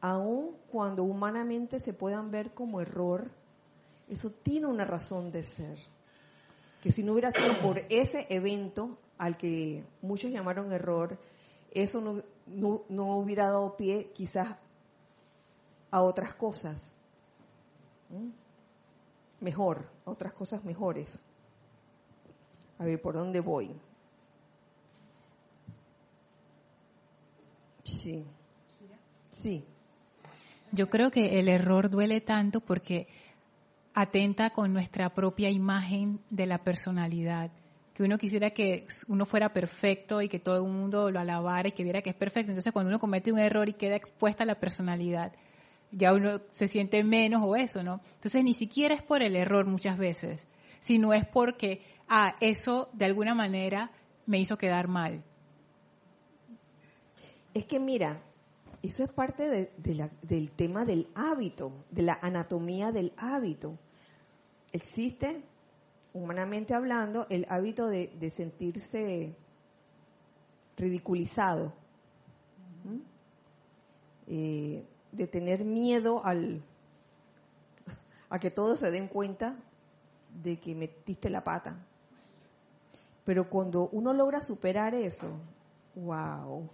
Aun 0.00 0.56
cuando 0.70 1.04
humanamente 1.04 1.78
se 1.78 1.92
puedan 1.92 2.30
ver 2.30 2.52
como 2.52 2.80
error, 2.80 3.30
eso 4.08 4.30
tiene 4.30 4.66
una 4.66 4.84
razón 4.84 5.30
de 5.30 5.44
ser 5.44 5.78
que 6.82 6.90
si 6.90 7.02
no 7.02 7.12
hubiera 7.12 7.30
sido 7.30 7.54
por 7.62 7.78
ese 7.88 8.26
evento 8.28 8.98
al 9.18 9.36
que 9.36 9.84
muchos 10.02 10.32
llamaron 10.32 10.72
error, 10.72 11.18
eso 11.70 12.00
no, 12.00 12.82
no, 12.88 13.16
hubiera 13.16 13.46
dado 13.46 13.76
pie 13.76 14.10
quizás 14.12 14.56
a 15.90 16.02
otras 16.02 16.34
cosas. 16.34 16.95
Mejor, 19.40 19.88
a 20.04 20.10
otras 20.10 20.32
cosas 20.32 20.64
mejores. 20.64 21.22
A 22.78 22.84
ver, 22.84 23.00
¿por 23.00 23.14
dónde 23.14 23.40
voy? 23.40 23.70
Sí. 27.84 28.24
Sí. 29.30 29.64
Yo 30.72 30.88
creo 30.90 31.10
que 31.10 31.38
el 31.38 31.48
error 31.48 31.90
duele 31.90 32.20
tanto 32.20 32.60
porque 32.60 33.06
atenta 33.94 34.50
con 34.50 34.72
nuestra 34.72 35.10
propia 35.10 35.48
imagen 35.48 36.20
de 36.28 36.46
la 36.46 36.58
personalidad. 36.58 37.50
Que 37.94 38.02
uno 38.02 38.18
quisiera 38.18 38.50
que 38.50 38.86
uno 39.08 39.24
fuera 39.24 39.52
perfecto 39.52 40.20
y 40.20 40.28
que 40.28 40.38
todo 40.38 40.56
el 40.56 40.70
mundo 40.70 41.10
lo 41.10 41.18
alabara 41.18 41.68
y 41.68 41.72
que 41.72 41.82
viera 41.82 42.02
que 42.02 42.10
es 42.10 42.16
perfecto. 42.16 42.50
Entonces, 42.50 42.72
cuando 42.72 42.90
uno 42.90 42.98
comete 42.98 43.32
un 43.32 43.38
error 43.38 43.68
y 43.68 43.72
queda 43.72 43.96
expuesta 43.96 44.42
a 44.42 44.46
la 44.46 44.60
personalidad, 44.60 45.32
ya 45.90 46.12
uno 46.12 46.40
se 46.52 46.68
siente 46.68 47.02
menos 47.04 47.42
o 47.44 47.56
eso, 47.56 47.82
¿no? 47.82 48.00
Entonces, 48.14 48.44
ni 48.44 48.54
siquiera 48.54 48.94
es 48.94 49.02
por 49.02 49.22
el 49.22 49.36
error 49.36 49.66
muchas 49.66 49.98
veces, 49.98 50.46
sino 50.80 51.12
es 51.12 51.26
porque, 51.26 51.82
ah, 52.08 52.36
eso 52.40 52.88
de 52.92 53.04
alguna 53.04 53.34
manera 53.34 53.90
me 54.26 54.38
hizo 54.38 54.58
quedar 54.58 54.88
mal. 54.88 55.22
Es 57.54 57.64
que 57.64 57.80
mira, 57.80 58.22
eso 58.82 59.02
es 59.02 59.10
parte 59.10 59.70
del 59.80 60.50
tema 60.50 60.84
del 60.84 61.08
hábito, 61.14 61.72
de 61.90 62.02
la 62.02 62.18
anatomía 62.20 62.92
del 62.92 63.12
hábito 63.16 63.78
existe, 64.76 65.42
humanamente 66.12 66.74
hablando, 66.74 67.26
el 67.30 67.46
hábito 67.48 67.88
de, 67.88 68.30
sentirse 68.30 69.34
ridiculizado, 70.76 71.72
eh, 74.28 74.84
de 75.16 75.26
tener 75.26 75.64
miedo 75.64 76.24
al, 76.24 76.62
a 78.28 78.38
que 78.38 78.50
todos 78.50 78.80
se 78.80 78.90
den 78.90 79.08
cuenta 79.08 79.56
de 80.42 80.58
que 80.58 80.74
metiste 80.74 81.30
la 81.30 81.42
pata. 81.42 81.76
Pero 83.24 83.48
cuando 83.48 83.88
uno 83.88 84.12
logra 84.12 84.42
superar 84.42 84.94
eso, 84.94 85.28
wow, 85.94 86.68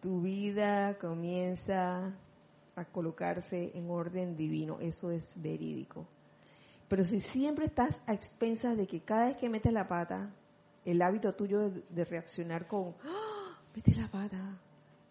tu 0.00 0.20
vida 0.20 0.96
comienza 0.98 2.14
a 2.76 2.84
colocarse 2.84 3.72
en 3.74 3.90
orden 3.90 4.36
divino. 4.36 4.78
Eso 4.80 5.10
es 5.10 5.40
verídico. 5.40 6.06
Pero 6.88 7.04
si 7.04 7.20
siempre 7.20 7.66
estás 7.66 8.00
a 8.06 8.14
expensas 8.14 8.76
de 8.76 8.86
que 8.86 9.00
cada 9.00 9.26
vez 9.26 9.36
que 9.36 9.48
metes 9.48 9.72
la 9.72 9.88
pata, 9.88 10.30
el 10.84 11.02
hábito 11.02 11.34
tuyo 11.34 11.70
de, 11.70 12.04
reaccionar 12.04 12.66
con, 12.66 12.94
¡Ah! 13.04 13.58
mete 13.74 13.94
la 13.94 14.08
pata, 14.08 14.58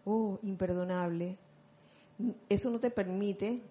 oh, 0.04 0.38
imperdonable, 0.42 1.38
eso 2.48 2.70
no 2.70 2.80
te 2.80 2.90
permite 2.90 3.62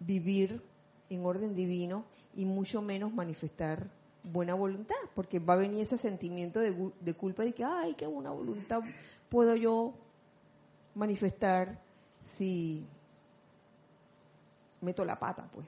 vivir 0.00 0.62
en 1.10 1.24
orden 1.24 1.54
divino 1.54 2.04
y 2.34 2.44
mucho 2.44 2.82
menos 2.82 3.12
manifestar 3.12 3.88
buena 4.22 4.54
voluntad, 4.54 4.96
porque 5.14 5.38
va 5.38 5.54
a 5.54 5.56
venir 5.56 5.82
ese 5.82 5.98
sentimiento 5.98 6.60
de, 6.60 7.14
culpa 7.14 7.44
de 7.44 7.52
que, 7.52 7.64
ay, 7.64 7.94
qué 7.94 8.06
buena 8.06 8.30
voluntad 8.30 8.82
puedo 9.28 9.56
yo 9.56 9.94
manifestar 10.94 11.78
si 12.22 12.84
meto 14.80 15.04
la 15.04 15.18
pata, 15.18 15.48
pues. 15.52 15.66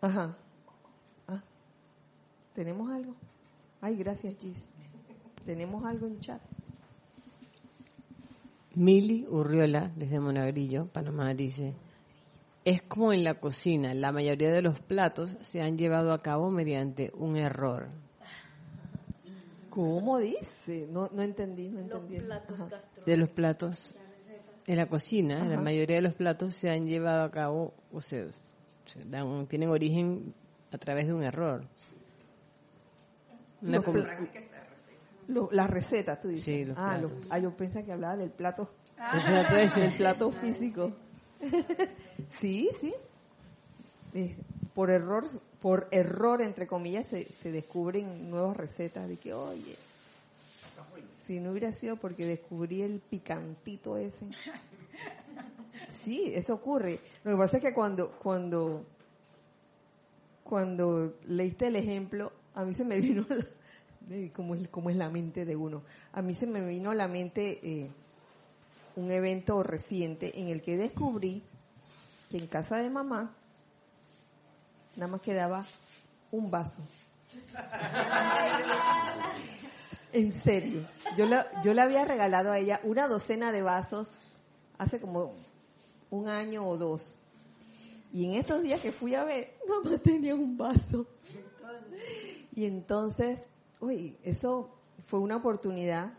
Ajá. 0.00 0.36
Ah. 1.28 1.42
¿Tenemos 2.54 2.90
algo? 2.90 3.14
Ay, 3.80 3.96
gracias, 3.96 4.34
Gis. 4.36 4.68
¿Tenemos 5.44 5.84
algo 5.84 6.06
en 6.06 6.20
chat? 6.20 6.40
Mili 8.74 9.26
Urriola, 9.28 9.90
desde 9.96 10.18
Monagrillo, 10.18 10.86
Panamá, 10.86 11.34
dice, 11.34 11.74
es 12.64 12.82
como 12.82 13.12
en 13.12 13.24
la 13.24 13.34
cocina, 13.34 13.92
la 13.92 14.12
mayoría 14.12 14.50
de 14.50 14.62
los 14.62 14.80
platos 14.80 15.36
se 15.40 15.60
han 15.60 15.76
llevado 15.76 16.12
a 16.12 16.22
cabo 16.22 16.50
mediante 16.50 17.10
un 17.14 17.36
error. 17.36 17.88
¿Cómo 19.68 20.18
dice? 20.18 20.86
No, 20.90 21.08
no 21.12 21.22
entendí, 21.22 21.68
no 21.68 21.80
entendí. 21.80 22.18
de 23.06 23.16
los 23.16 23.30
platos 23.30 23.94
en 24.66 24.76
la 24.76 24.86
cocina, 24.86 25.44
la 25.44 25.58
mayoría 25.58 25.96
de 25.96 26.02
los 26.02 26.14
platos 26.14 26.54
se 26.54 26.70
han 26.70 26.86
llevado 26.86 27.24
a 27.24 27.30
cabo, 27.30 27.74
o 27.90 28.00
sea, 28.00 28.26
tienen 29.48 29.68
origen 29.68 30.34
a 30.70 30.78
través 30.78 31.06
de 31.06 31.14
un 31.14 31.22
error. 31.24 31.66
Una 33.60 33.80
las 35.50 35.70
recetas, 35.70 36.20
tú 36.20 36.28
dices. 36.28 36.44
Sí, 36.44 36.64
los 36.64 36.78
ah, 36.78 37.00
ah, 37.30 37.38
yo 37.38 37.56
pensé 37.56 37.84
que 37.84 37.92
hablaba 37.92 38.16
del 38.16 38.30
plato. 38.30 38.70
El 39.14 39.92
plato, 39.96 40.30
físico. 40.30 40.92
sí, 42.28 42.70
sí. 42.80 42.94
Eh, 44.14 44.36
por 44.74 44.90
error, 44.90 45.24
por 45.60 45.88
error 45.90 46.40
entre 46.40 46.66
comillas, 46.66 47.06
se, 47.08 47.24
se 47.24 47.50
descubren 47.50 48.30
nuevas 48.30 48.56
recetas 48.56 49.08
de 49.08 49.16
que, 49.16 49.32
oye, 49.34 49.76
si 51.24 51.40
no 51.40 51.52
hubiera 51.52 51.72
sido 51.72 51.96
porque 51.96 52.26
descubrí 52.26 52.82
el 52.82 53.00
picantito 53.00 53.96
ese. 53.96 54.26
Sí, 56.04 56.32
eso 56.34 56.54
ocurre. 56.54 56.98
Lo 57.22 57.30
que 57.30 57.36
pasa 57.36 57.56
es 57.58 57.62
que 57.62 57.72
cuando, 57.72 58.10
cuando, 58.10 58.84
cuando 60.42 61.14
leíste 61.26 61.68
el 61.68 61.76
ejemplo, 61.76 62.32
a 62.54 62.64
mí 62.64 62.74
se 62.74 62.84
me 62.84 63.00
vino, 63.00 63.24
como 64.34 64.54
es, 64.54 64.62
es 64.62 64.96
la 64.96 65.10
mente 65.10 65.44
de 65.44 65.56
uno, 65.56 65.82
a 66.12 66.22
mí 66.22 66.34
se 66.34 66.46
me 66.46 66.64
vino 66.66 66.90
a 66.90 66.94
la 66.94 67.08
mente 67.08 67.60
eh, 67.62 67.90
un 68.96 69.10
evento 69.10 69.62
reciente 69.62 70.40
en 70.40 70.48
el 70.48 70.62
que 70.62 70.76
descubrí 70.76 71.42
que 72.30 72.38
en 72.38 72.46
casa 72.46 72.76
de 72.76 72.90
mamá 72.90 73.34
nada 74.96 75.12
más 75.12 75.20
quedaba 75.20 75.64
un 76.30 76.50
vaso. 76.50 76.82
en 80.12 80.32
serio. 80.32 80.86
Yo 81.16 81.26
yo 81.62 81.74
le 81.74 81.80
había 81.80 82.04
regalado 82.04 82.52
a 82.52 82.58
ella 82.58 82.80
una 82.84 83.08
docena 83.08 83.52
de 83.52 83.62
vasos 83.62 84.18
hace 84.78 85.00
como 85.00 85.32
un 86.10 86.28
año 86.28 86.66
o 86.66 86.76
dos. 86.76 87.16
Y 88.12 88.26
en 88.26 88.38
estos 88.38 88.62
días 88.62 88.80
que 88.80 88.92
fui 88.92 89.14
a 89.14 89.24
ver, 89.24 89.54
mamá 89.68 89.98
tenía 89.98 90.34
un 90.34 90.56
vaso. 90.56 91.06
Y 92.54 92.66
entonces, 92.66 93.48
uy, 93.82 94.16
eso 94.22 94.70
fue 95.06 95.20
una 95.20 95.36
oportunidad 95.36 96.14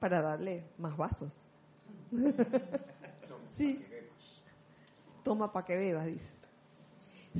para 0.00 0.20
darle 0.20 0.64
más 0.76 0.96
vasos. 0.96 1.32
sí. 3.54 3.82
Toma 5.22 5.52
para 5.52 5.64
que 5.64 5.76
bebas, 5.76 6.06
dice. 6.06 6.28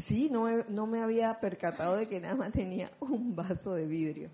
Sí, 0.04 0.30
no, 0.30 0.64
no 0.68 0.86
me 0.86 1.02
había 1.02 1.38
percatado 1.40 1.96
de 1.96 2.08
que 2.08 2.20
nada 2.20 2.36
más 2.36 2.52
tenía 2.52 2.92
un 3.00 3.34
vaso 3.34 3.74
de 3.74 3.86
vidrio. 3.86 4.30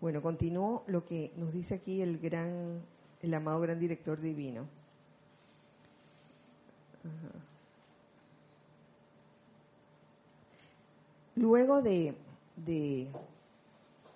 Bueno, 0.00 0.20
continúo 0.20 0.84
lo 0.86 1.04
que 1.04 1.32
nos 1.36 1.52
dice 1.52 1.74
aquí 1.74 2.02
el 2.02 2.18
gran 2.18 2.82
el 3.20 3.34
amado 3.34 3.60
gran 3.60 3.78
director 3.78 4.20
divino. 4.20 4.68
Luego 11.38 11.80
de, 11.82 12.16
de 12.56 13.06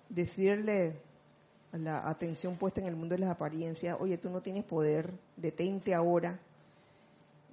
decirle 0.09 0.99
la 1.71 2.09
atención 2.09 2.57
puesta 2.57 2.81
en 2.81 2.87
el 2.87 2.97
mundo 2.97 3.15
de 3.15 3.19
las 3.19 3.31
apariencias, 3.31 3.95
oye, 4.01 4.17
tú 4.17 4.29
no 4.29 4.41
tienes 4.41 4.65
poder, 4.65 5.09
detente 5.37 5.95
ahora, 5.95 6.37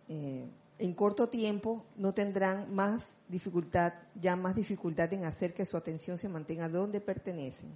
eh, 0.08 0.44
en 0.80 0.94
corto 0.94 1.28
tiempo 1.28 1.84
no 1.96 2.12
tendrán 2.12 2.74
más 2.74 3.00
dificultad, 3.28 3.92
ya 4.20 4.34
más 4.34 4.56
dificultad 4.56 5.12
en 5.12 5.24
hacer 5.24 5.54
que 5.54 5.64
su 5.64 5.76
atención 5.76 6.18
se 6.18 6.28
mantenga 6.28 6.68
donde 6.68 7.00
pertenecen. 7.00 7.70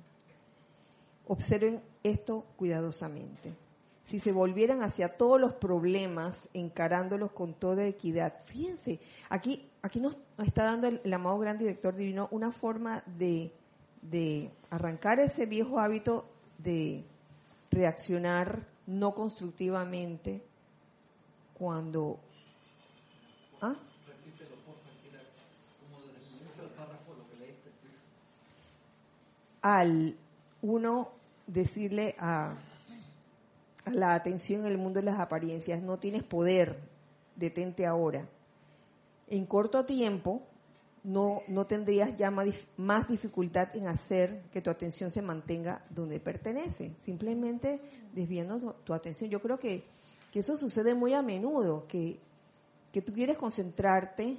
Observen 1.28 1.80
esto 2.02 2.44
cuidadosamente. 2.56 3.54
Si 4.04 4.20
se 4.20 4.32
volvieran 4.32 4.82
hacia 4.82 5.16
todos 5.16 5.40
los 5.40 5.54
problemas, 5.54 6.48
encarándolos 6.52 7.32
con 7.32 7.54
toda 7.54 7.86
equidad, 7.86 8.34
fíjense, 8.44 9.00
aquí, 9.30 9.64
aquí 9.82 10.00
nos 10.00 10.16
está 10.38 10.64
dando 10.64 10.88
el, 10.88 11.00
el 11.04 11.12
amado 11.14 11.38
gran 11.38 11.58
director 11.58 11.96
divino 11.96 12.28
una 12.30 12.52
forma 12.52 13.02
de, 13.06 13.50
de 14.02 14.50
arrancar 14.70 15.20
ese 15.20 15.46
viejo 15.46 15.80
hábito 15.80 16.26
de 16.58 17.04
reaccionar 17.70 18.66
no 18.86 19.14
constructivamente 19.14 20.42
cuando 21.54 22.20
¿Ah? 23.60 23.74
Al 29.62 30.14
uno 30.60 31.12
decirle 31.46 32.14
a, 32.18 32.54
la 33.86 34.14
atención 34.14 34.62
en 34.62 34.72
el 34.72 34.78
mundo 34.78 35.00
de 35.00 35.06
las 35.06 35.18
apariencias, 35.18 35.82
no 35.82 35.98
tienes 35.98 36.22
poder, 36.22 36.80
detente 37.36 37.86
ahora. 37.86 38.28
En 39.26 39.46
corto 39.46 39.84
tiempo, 39.84 40.42
no, 41.02 41.42
no 41.48 41.66
tendrías 41.66 42.16
ya 42.16 42.30
más, 42.30 42.48
más, 42.76 43.08
dificultad 43.08 43.74
en 43.76 43.88
hacer 43.88 44.42
que 44.50 44.62
tu 44.62 44.70
atención 44.70 45.10
se 45.10 45.22
mantenga 45.22 45.84
donde 45.90 46.20
pertenece, 46.20 46.94
simplemente 47.00 47.80
desviando 48.12 48.58
tu, 48.58 48.72
tu 48.84 48.94
atención. 48.94 49.30
Yo 49.30 49.40
creo 49.40 49.58
que, 49.58 49.84
que, 50.32 50.38
eso 50.38 50.56
sucede 50.56 50.94
muy 50.94 51.12
a 51.12 51.22
menudo, 51.22 51.86
que 51.86 52.20
que 52.94 53.02
tú 53.02 53.12
quieres 53.12 53.36
concentrarte 53.36 54.36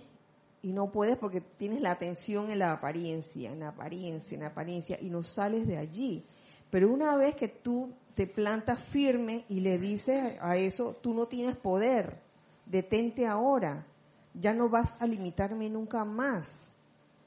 y 0.62 0.72
no 0.72 0.90
puedes 0.90 1.18
porque 1.18 1.42
tienes 1.42 1.82
la 1.82 1.92
atención 1.92 2.50
en 2.50 2.60
la 2.60 2.72
apariencia, 2.72 3.52
en 3.52 3.60
la 3.60 3.68
apariencia, 3.68 4.36
en 4.36 4.44
la 4.44 4.48
apariencia 4.48 4.98
y 5.02 5.10
no 5.10 5.24
sales 5.24 5.68
de 5.68 5.78
allí. 5.78 6.26
Pero 6.70 6.90
una 6.90 7.18
vez 7.18 7.36
que 7.36 7.50
tú 7.50 7.94
te 8.16 8.28
plantas 8.28 8.80
firme 8.80 9.46
y 9.50 9.60
le 9.60 9.78
dices 9.78 10.38
a 10.42 10.56
eso, 10.56 10.96
tú 11.02 11.14
no 11.14 11.28
tienes 11.28 11.56
poder, 11.58 12.18
detente 12.66 13.28
ahora, 13.28 13.86
ya 14.34 14.54
no 14.54 14.70
vas 14.70 14.96
a 15.00 15.06
limitarme 15.06 15.70
nunca 15.70 16.04
más. 16.06 16.72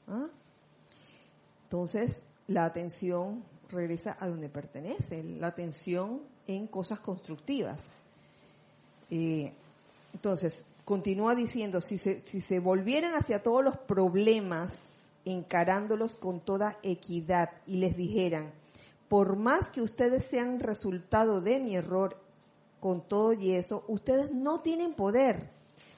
¿Ah? 0.07 0.27
Entonces, 1.63 2.23
la 2.47 2.65
atención 2.65 3.43
regresa 3.69 4.17
a 4.19 4.27
donde 4.27 4.49
pertenece, 4.49 5.23
la 5.23 5.47
atención 5.47 6.21
en 6.47 6.65
cosas 6.65 6.99
constructivas. 6.99 7.91
Eh, 9.11 9.53
entonces, 10.11 10.65
continúa 10.85 11.35
diciendo, 11.35 11.81
si 11.81 11.99
se, 11.99 12.21
si 12.21 12.41
se 12.41 12.59
volvieran 12.59 13.13
hacia 13.13 13.43
todos 13.43 13.63
los 13.63 13.77
problemas, 13.77 14.73
encarándolos 15.25 16.15
con 16.15 16.39
toda 16.39 16.79
equidad, 16.81 17.51
y 17.67 17.77
les 17.77 17.95
dijeran, 17.95 18.51
por 19.09 19.35
más 19.35 19.69
que 19.69 19.81
ustedes 19.81 20.23
sean 20.25 20.59
resultado 20.59 21.41
de 21.41 21.59
mi 21.59 21.75
error 21.75 22.15
con 22.79 23.01
todo 23.01 23.33
y 23.33 23.53
eso, 23.53 23.83
ustedes 23.87 24.31
no 24.31 24.61
tienen 24.61 24.93
poder. 24.93 25.49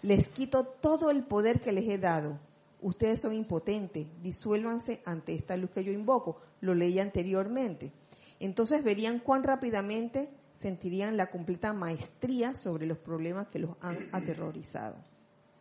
Les 0.02 0.28
quito 0.30 0.64
todo 0.64 1.12
el 1.12 1.24
poder 1.24 1.60
que 1.60 1.74
les 1.74 1.88
he 1.88 1.98
dado. 2.00 2.40
Ustedes 2.82 3.22
son 3.22 3.34
impotentes. 3.34 4.08
Disuélvanse 4.24 5.02
ante 5.06 5.36
esta 5.36 5.56
luz 5.58 5.70
que 5.70 5.84
yo 5.84 5.92
invoco. 5.92 6.38
Lo 6.62 6.74
leí 6.74 6.98
anteriormente. 7.00 7.92
Entonces 8.40 8.84
verían 8.84 9.20
cuán 9.20 9.44
rápidamente 9.44 10.30
sentirían 10.54 11.18
la 11.18 11.30
completa 11.30 11.74
maestría 11.74 12.56
sobre 12.56 12.88
los 12.88 12.98
problemas 12.98 13.50
que 13.50 13.60
los 13.60 13.72
han 13.82 14.08
aterrorizado. 14.12 14.96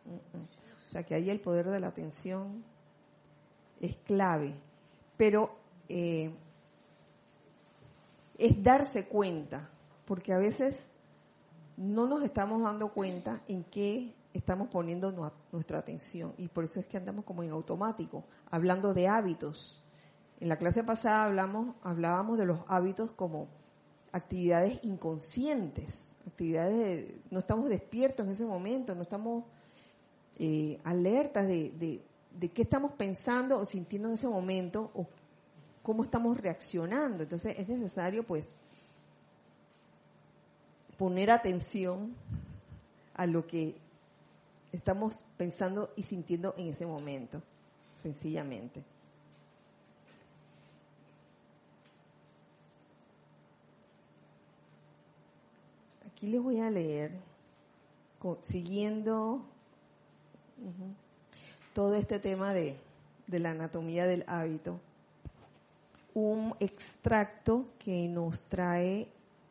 O 0.05 0.89
sea 0.91 1.03
que 1.03 1.15
ahí 1.15 1.29
el 1.29 1.41
poder 1.41 1.69
de 1.69 1.79
la 1.79 1.87
atención 1.87 2.63
es 3.81 3.97
clave, 3.97 4.53
pero 5.17 5.55
eh, 5.89 6.31
es 8.41 8.63
darse 8.63 9.05
cuenta, 9.05 9.69
porque 10.05 10.33
a 10.33 10.39
veces 10.39 10.87
no 11.77 12.07
nos 12.07 12.23
estamos 12.23 12.63
dando 12.63 12.91
cuenta 12.91 13.43
en 13.47 13.63
qué 13.63 14.15
estamos 14.33 14.67
poniendo 14.69 15.11
nuestra 15.51 15.77
atención 15.77 16.33
y 16.39 16.47
por 16.47 16.63
eso 16.63 16.79
es 16.79 16.87
que 16.87 16.97
andamos 16.97 17.23
como 17.23 17.43
en 17.43 17.51
automático, 17.51 18.23
hablando 18.49 18.95
de 18.95 19.07
hábitos. 19.07 19.83
En 20.39 20.49
la 20.49 20.57
clase 20.57 20.83
pasada 20.83 21.25
hablamos, 21.25 21.75
hablábamos 21.83 22.39
de 22.39 22.45
los 22.45 22.61
hábitos 22.67 23.11
como 23.11 23.47
actividades 24.11 24.79
inconscientes, 24.81 26.11
actividades 26.25 26.77
de, 26.77 27.21
no 27.29 27.39
estamos 27.39 27.69
despiertos 27.69 28.25
en 28.25 28.31
ese 28.31 28.45
momento, 28.45 28.95
no 28.95 29.03
estamos 29.03 29.43
eh, 30.39 30.79
alertas 30.83 31.47
de, 31.47 32.01
de, 32.39 32.49
qué 32.49 32.63
estamos 32.63 32.93
pensando 32.93 33.59
o 33.59 33.65
sintiendo 33.65 34.07
en 34.07 34.15
ese 34.15 34.27
momento 34.27 34.89
o 34.95 35.05
cómo 35.83 36.03
estamos 36.03 36.37
reaccionando. 36.37 37.23
Entonces 37.23 37.55
es 37.57 37.67
necesario 37.67 38.23
pues 38.23 38.53
poner 40.97 41.31
atención 41.31 42.13
a 43.13 43.25
lo 43.25 43.45
que 43.47 43.75
estamos 44.71 45.25
pensando 45.37 45.91
y 45.95 46.03
sintiendo 46.03 46.53
en 46.57 46.67
ese 46.67 46.85
momento, 46.85 47.41
sencillamente. 48.01 48.83
aquí 56.21 56.29
les 56.29 56.39
voy 56.39 56.59
a 56.59 56.69
leer, 56.69 57.13
siguiendo 58.41 59.43
todo 61.73 61.95
este 61.95 62.19
tema 62.19 62.53
de, 62.53 62.77
la 63.25 63.49
anatomía 63.49 64.05
del 64.05 64.23
hábito, 64.27 64.79
un 66.13 66.55
extracto 66.59 67.67
que 67.79 68.07
nos 68.07 68.43
trae 68.43 69.07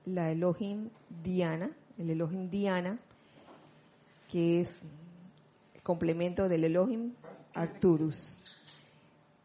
la 0.07 0.31
Elohim 0.31 0.91
Diana, 1.23 1.71
el 1.99 2.11
Elohim 2.11 2.51
Diana, 2.51 2.99
que 4.29 4.61
es 4.61 4.83
complemento 5.83 6.49
del 6.49 6.65
Elohim 6.65 7.13
Arturus. 7.55 8.39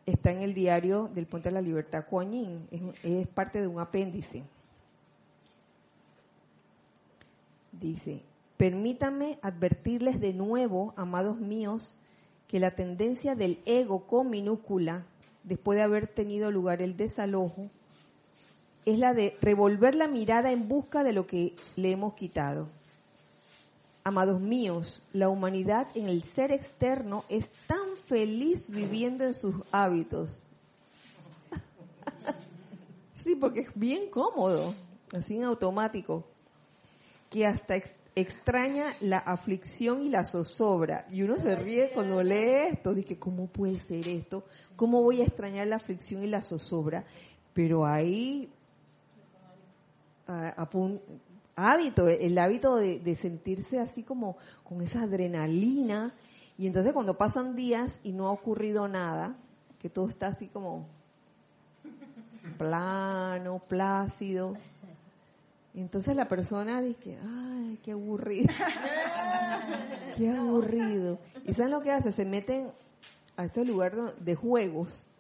Está 0.06 0.32
en 0.32 0.42
el 0.42 0.54
diario 0.54 1.10
del 1.14 1.26
Puente 1.26 1.50
de 1.50 1.54
la 1.54 1.62
Libertad 1.62 2.06
Kuan 2.08 2.68
es, 3.04 3.28
parte 3.30 3.62
de 3.62 3.68
un 3.68 3.80
apéndice. 3.80 4.44
dice, 7.72 8.22
permítanme 8.58 9.38
advertirles 9.42 10.20
de 10.20 10.34
nuevo, 10.34 10.94
amados 10.96 11.38
míos, 11.38 11.98
que 12.48 12.60
la 12.60 12.72
tendencia 12.72 13.36
del 13.36 13.60
ego 13.66 14.08
con 14.08 14.30
minúscula, 14.30 15.06
después 15.46 15.78
de 15.78 15.84
haber 15.84 16.08
tenido 16.08 16.52
lugar 16.52 16.82
el 16.82 16.98
desalojo, 16.98 17.70
es 18.86 19.00
la 19.00 19.14
de 19.14 19.38
revolver 19.42 19.96
la 19.96 20.08
mirada 20.08 20.52
en 20.52 20.68
busca 20.68 21.04
de 21.04 21.14
lo 21.14 21.26
que 21.26 21.56
le 21.76 21.92
hemos 21.92 22.14
quitado. 22.14 22.68
Amados 24.04 24.40
míos, 24.40 25.02
la 25.14 25.30
humanidad 25.30 25.88
en 25.96 26.08
el 26.08 26.22
ser 26.22 26.52
externo 26.52 27.26
es 27.28 27.50
tan 27.66 27.96
feliz 28.08 28.70
viviendo 28.70 29.24
en 29.24 29.34
sus 29.34 29.56
hábitos. 29.72 30.42
sí, 33.16 33.36
porque 33.36 33.62
es 33.62 33.70
bien 33.74 34.10
cómodo, 34.12 34.76
así 35.12 35.38
en 35.38 35.46
automático 35.46 36.24
que 37.32 37.46
hasta 37.46 37.76
extraña 38.16 38.96
la 39.02 39.18
aflicción 39.18 40.02
y 40.02 40.10
la 40.10 40.24
zozobra. 40.24 41.06
Y 41.10 41.22
uno 41.22 41.36
se 41.36 41.56
ríe 41.56 41.92
cuando 41.94 42.24
lee 42.24 42.70
esto, 42.72 42.94
dice, 42.94 43.20
¿cómo 43.20 43.48
puede 43.48 43.78
ser 43.80 44.08
esto? 44.08 44.46
¿Cómo 44.76 45.04
voy 45.04 45.22
a 45.22 45.26
extrañar 45.26 45.68
la 45.68 45.76
aflicción 45.76 46.24
y 46.24 46.28
la 46.28 46.42
zozobra? 46.42 47.04
Pero 47.54 47.86
hay 47.86 48.50
hábito, 51.56 52.08
el 52.08 52.38
hábito 52.38 52.78
de, 52.78 53.16
sentirse 53.16 53.80
así 53.80 54.04
como 54.04 54.38
con 54.64 54.82
esa 54.82 55.04
adrenalina. 55.04 56.14
Y 56.58 56.68
entonces 56.68 56.94
cuando 56.94 57.18
pasan 57.18 57.56
días 57.56 58.00
y 58.04 58.14
no 58.14 58.28
ha 58.28 58.32
ocurrido 58.32 58.88
nada, 58.88 59.36
que 59.80 59.90
todo 59.90 60.08
está 60.08 60.28
así 60.28 60.48
como 60.48 60.88
plano, 62.58 63.60
plácido, 63.68 64.54
entonces 65.82 66.16
la 66.16 66.28
persona 66.28 66.82
dice, 66.82 67.18
ay, 67.22 67.80
qué 67.84 67.92
aburrido. 67.92 68.54
qué 70.18 70.30
aburrido. 70.30 71.20
¿Y 71.44 71.54
saben 71.54 71.72
lo 71.72 71.82
que 71.82 71.92
hace? 71.92 72.14
Se 72.14 72.24
meten 72.24 72.72
a 73.36 73.46
ese 73.46 73.66
lugar 73.66 74.16
de 74.16 74.36
juegos, 74.36 75.14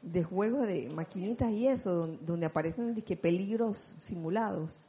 de 0.00 0.24
juegos 0.24 0.66
de 0.66 0.88
maquinitas 0.88 1.50
y 1.50 1.68
eso, 1.68 2.06
donde, 2.22 2.46
aparecen 2.46 2.94
que 3.02 3.16
peligros 3.16 3.94
simulados. 3.98 4.86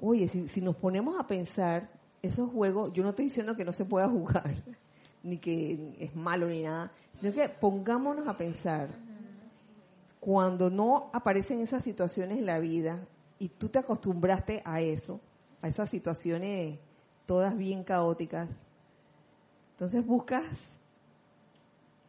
Oye, 0.00 0.26
si, 0.28 0.48
si 0.48 0.62
nos 0.62 0.76
ponemos 0.76 1.20
a 1.20 1.26
pensar, 1.26 1.90
esos 2.22 2.50
juegos, 2.50 2.92
yo 2.94 3.02
no 3.02 3.10
estoy 3.10 3.26
diciendo 3.26 3.54
que 3.54 3.66
no 3.66 3.72
se 3.72 3.84
pueda 3.84 4.08
jugar, 4.08 4.54
ni 5.22 5.36
que 5.36 5.94
es 5.98 6.16
malo 6.16 6.48
ni 6.48 6.62
nada, 6.62 6.90
sino 7.20 7.32
que 7.32 7.48
pongámonos 7.48 8.26
a 8.26 8.36
pensar, 8.36 8.88
cuando 10.18 10.70
no 10.70 11.10
aparecen 11.12 11.60
esas 11.60 11.84
situaciones 11.84 12.38
en 12.38 12.46
la 12.46 12.58
vida 12.58 13.06
y 13.38 13.48
tú 13.48 13.68
te 13.68 13.78
acostumbraste 13.78 14.62
a 14.64 14.80
eso, 14.80 15.20
a 15.60 15.68
esas 15.68 15.90
situaciones 15.90 16.78
todas 17.26 17.56
bien 17.56 17.84
caóticas, 17.84 18.48
entonces 19.72 20.06
buscas 20.06 20.44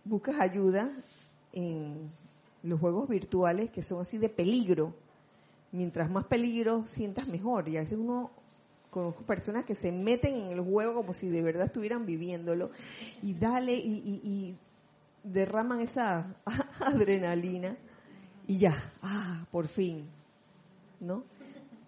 buscas 0.06 0.40
ayuda 0.40 0.90
en 1.52 2.12
los 2.64 2.80
juegos 2.80 3.10
virtuales 3.10 3.72
que 3.72 3.84
son 3.84 4.02
así 4.02 4.18
de 4.18 4.30
peligro. 4.30 4.94
Mientras 5.72 6.10
más 6.10 6.26
peligro 6.26 6.86
sientas 6.88 7.28
mejor. 7.28 7.68
Y 7.68 7.78
a 7.78 7.82
veces 7.82 7.98
uno 8.00 8.32
conozco 8.92 9.24
personas 9.24 9.66
que 9.66 9.76
se 9.76 9.92
meten 9.92 10.36
en 10.36 10.52
el 10.52 10.62
juego 10.62 10.94
como 10.94 11.14
si 11.14 11.28
de 11.28 11.42
verdad 11.42 11.66
estuvieran 11.66 12.06
viviéndolo 12.06 12.72
y 13.22 13.34
dale 13.34 13.74
y, 13.74 14.22
y 14.24 14.58
derraman 15.24 15.82
esa 15.82 16.34
adrenalina 16.80 17.76
y 18.48 18.60
ya, 18.60 18.94
ah, 19.02 19.46
por 19.52 19.68
fin, 19.68 20.08
¿no? 21.00 21.24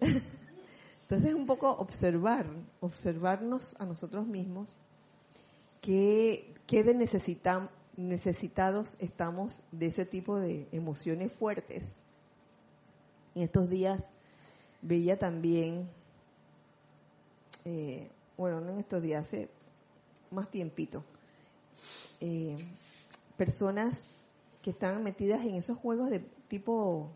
Entonces 0.00 1.30
es 1.30 1.34
un 1.34 1.46
poco 1.46 1.70
observar, 1.70 2.46
observarnos 2.80 3.74
a 3.80 3.86
nosotros 3.86 4.26
mismos, 4.26 4.74
qué, 5.80 6.54
qué 6.66 6.84
de 6.84 6.94
necesitam- 6.94 7.70
necesitados 7.96 8.96
estamos 9.00 9.62
de 9.72 9.86
ese 9.86 10.04
tipo 10.04 10.36
de 10.36 10.68
emociones 10.70 11.32
fuertes. 11.32 11.84
En 13.34 13.42
estos 13.42 13.70
días 13.70 14.04
veía 14.82 15.18
también, 15.18 15.88
eh, 17.64 18.10
bueno, 18.36 18.60
no 18.60 18.72
en 18.72 18.80
estos 18.80 19.02
días, 19.02 19.26
hace 19.26 19.48
más 20.30 20.50
tiempito, 20.50 21.02
eh, 22.20 22.56
personas 23.36 23.98
que 24.60 24.70
están 24.70 25.02
metidas 25.02 25.42
en 25.42 25.54
esos 25.54 25.78
juegos 25.78 26.10
de 26.10 26.20
tipo 26.48 27.10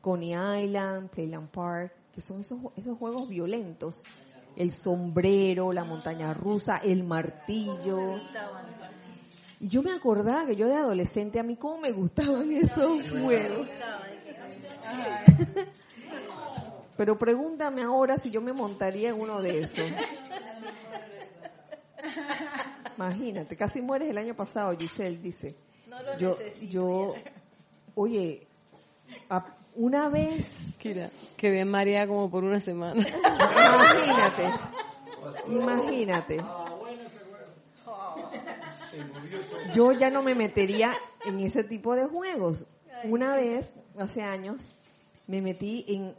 Coney 0.00 0.32
Island, 0.34 1.10
Playland 1.10 1.48
Park, 1.50 1.92
que 2.14 2.20
son 2.20 2.40
esos, 2.40 2.58
esos 2.76 2.96
juegos 2.98 3.28
violentos. 3.28 4.02
El 4.56 4.72
sombrero, 4.72 5.72
la 5.72 5.84
montaña 5.84 6.34
rusa, 6.34 6.78
el 6.78 7.04
martillo. 7.04 8.20
Y 9.60 9.68
yo 9.68 9.82
me 9.82 9.92
acordaba 9.92 10.46
que 10.46 10.56
yo 10.56 10.66
de 10.68 10.74
adolescente, 10.74 11.38
a 11.38 11.42
mí 11.42 11.56
cómo 11.56 11.78
me 11.78 11.92
gustaban 11.92 12.50
esos 12.56 13.02
juegos. 13.10 13.68
Pero 16.96 17.18
pregúntame 17.18 17.82
ahora 17.82 18.18
si 18.18 18.30
yo 18.30 18.40
me 18.42 18.52
montaría 18.52 19.10
en 19.10 19.20
uno 19.20 19.40
de 19.40 19.60
esos. 19.60 19.90
Imagínate, 22.96 23.56
casi 23.56 23.80
mueres 23.80 24.10
el 24.10 24.18
año 24.18 24.34
pasado, 24.34 24.76
Giselle 24.78 25.16
dice. 25.18 25.54
yo, 26.18 26.36
yo, 26.68 27.14
oye, 27.94 28.46
a- 29.30 29.56
una 29.74 30.08
vez, 30.08 30.54
Kira, 30.78 31.10
quedé 31.36 31.64
mareada 31.64 32.06
como 32.06 32.30
por 32.30 32.44
una 32.44 32.60
semana. 32.60 33.06
imagínate, 33.88 34.50
imagínate. 35.48 36.40
Yo 39.74 39.92
ya 39.92 40.10
no 40.10 40.22
me 40.22 40.34
metería 40.34 40.94
en 41.24 41.40
ese 41.40 41.64
tipo 41.64 41.94
de 41.94 42.06
juegos. 42.06 42.66
Una 43.04 43.36
vez, 43.36 43.72
hace 43.98 44.22
años, 44.22 44.72
me 45.26 45.40
metí 45.40 45.84
en, 45.88 46.14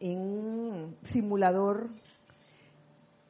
en 0.00 0.18
un 0.18 0.96
simulador 1.02 1.88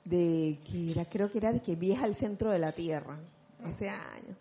de 0.04 0.58
que 0.64 0.92
era, 0.92 1.04
creo 1.04 1.30
que 1.30 1.38
era 1.38 1.52
de 1.52 1.60
que 1.60 1.76
viaja 1.76 2.04
al 2.04 2.14
centro 2.14 2.50
de 2.50 2.58
la 2.58 2.72
Tierra, 2.72 3.18
hace 3.64 3.88
años. 3.88 4.36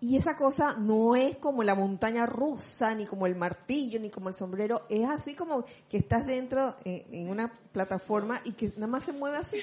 Y 0.00 0.16
esa 0.16 0.36
cosa 0.36 0.74
no 0.78 1.16
es 1.16 1.38
como 1.38 1.64
la 1.64 1.74
montaña 1.74 2.24
rusa, 2.24 2.94
ni 2.94 3.04
como 3.04 3.26
el 3.26 3.34
martillo, 3.34 3.98
ni 3.98 4.10
como 4.10 4.28
el 4.28 4.34
sombrero, 4.36 4.82
es 4.88 5.08
así 5.08 5.34
como 5.34 5.64
que 5.88 5.96
estás 5.98 6.24
dentro 6.24 6.76
eh, 6.84 7.04
en 7.10 7.28
una 7.28 7.52
plataforma 7.72 8.40
y 8.44 8.52
que 8.52 8.68
nada 8.76 8.86
más 8.86 9.02
se 9.04 9.12
mueve 9.12 9.38
así, 9.38 9.60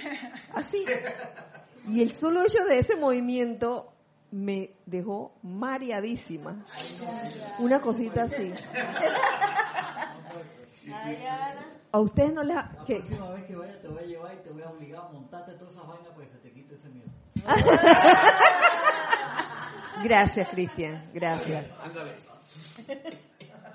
así. 0.54 0.86
Y 1.88 2.02
el 2.02 2.12
solo 2.12 2.44
hecho 2.44 2.66
de 2.66 2.80
ese 2.80 2.98
movimiento 2.98 3.94
me 4.32 4.72
dejó 4.86 5.32
mareadísima. 5.42 6.66
Una 7.60 7.80
cosita 7.80 8.24
así. 8.24 8.52
A 11.94 12.00
ustedes 12.00 12.34
no 12.34 12.44
les 12.44 12.58
ha... 12.58 12.72
La 12.78 12.84
que- 12.86 12.96
próxima 12.96 13.30
vez 13.32 13.46
que 13.46 13.56
vaya 13.56 13.80
te 13.82 13.88
voy 13.88 14.00
a 14.04 14.06
llevar 14.06 14.34
y 14.34 14.44
te 14.44 14.50
voy 14.50 14.64
a 14.64 14.70
obligar 14.70 15.06
a 15.06 15.10
montarte 15.14 15.54
todas 15.54 15.74
esas 15.74 15.88
vainas 15.88 16.08
para 16.10 16.26
que 16.28 16.32
se 16.34 16.38
te 16.40 16.52
quite 16.52 16.76
ese 16.76 16.90
miedo. 16.90 17.08
Gracias, 20.06 20.50
Cristian. 20.50 21.10
Gracias. 21.16 21.66